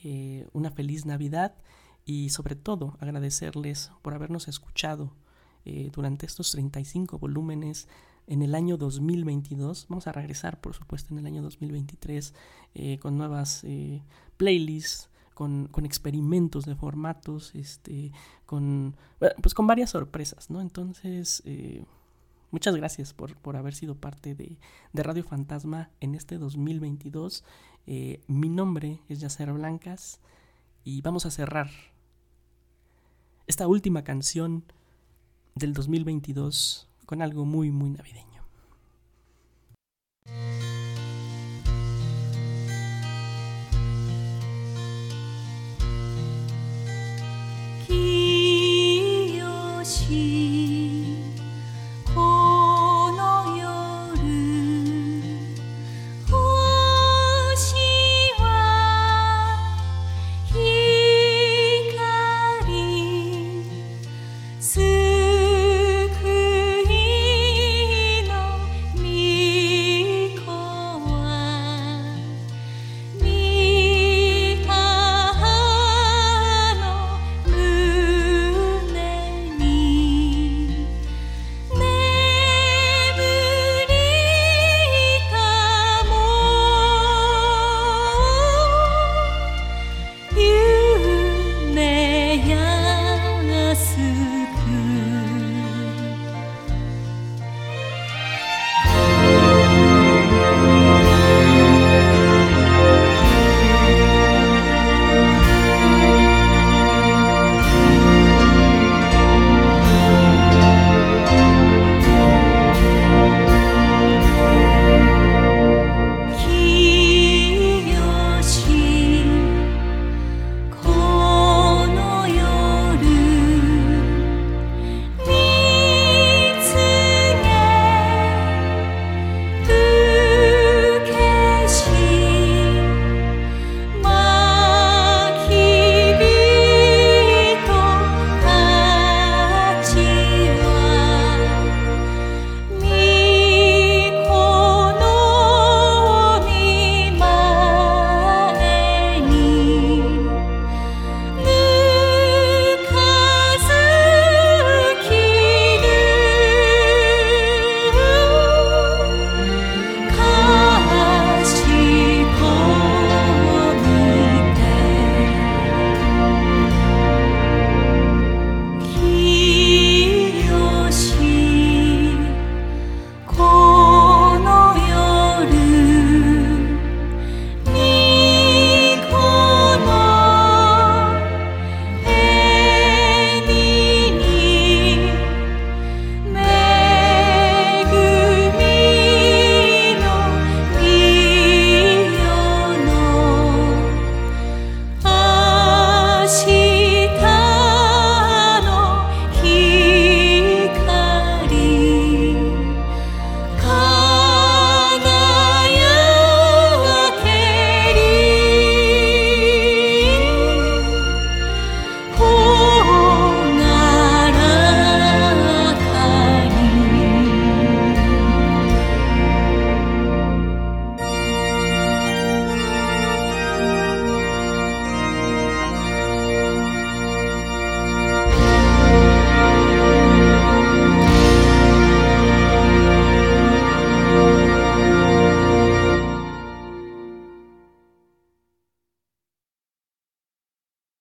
eh, 0.05 0.49
una 0.53 0.71
feliz 0.71 1.07
Navidad 1.07 1.55
y 2.05 2.31
sobre 2.31 2.57
todo 2.57 2.97
agradecerles 3.01 3.93
por 4.03 4.15
habernos 4.15 4.49
escuchado 4.49 5.13
eh, 5.65 5.91
durante 5.93 6.27
estos 6.27 6.51
35 6.53 7.19
volúmenes 7.19 7.89
en 8.29 8.43
el 8.43 8.55
año 8.55 8.77
2022. 8.77 9.87
Vamos 9.89 10.07
a 10.07 10.13
regresar, 10.13 10.61
por 10.61 10.75
supuesto, 10.75 11.13
en 11.13 11.19
el 11.19 11.27
año 11.27 11.43
2023 11.43 12.35
eh, 12.75 12.99
con 12.99 13.17
nuevas 13.17 13.65
eh, 13.65 14.03
playlists, 14.37 15.11
con, 15.35 15.71
experimentos 15.85 16.67
de 16.67 16.75
formatos, 16.75 17.55
este, 17.55 18.13
con, 18.45 18.97
pues 19.41 19.55
con 19.55 19.67
varias 19.67 19.91
sorpresas, 19.91 20.51
¿no? 20.51 20.61
Entonces, 20.61 21.43
eh, 21.47 21.85
muchas 22.51 22.75
gracias 22.75 23.15
por, 23.15 23.37
por, 23.37 23.57
haber 23.57 23.75
sido 23.75 23.95
parte 23.95 24.35
de, 24.35 24.59
de, 24.93 25.03
Radio 25.03 25.23
Fantasma 25.23 25.91
en 26.01 26.15
este 26.15 26.39
2022. 26.39 27.45
mi 28.27 28.49
nombre 28.49 29.01
es 29.09 29.21
Yacer 29.21 29.53
Blancas 29.53 30.21
y 30.83 31.03
vamos 31.03 31.25
a 31.25 31.31
cerrar 31.31 31.71
esta 33.47 33.69
última 33.69 34.03
canción 34.03 34.65
del 35.55 35.73
2022 35.73 36.88
con 37.09 37.23
algo 37.23 37.47
muy, 37.47 37.71
muy 37.71 37.89
navideño. 37.89 38.29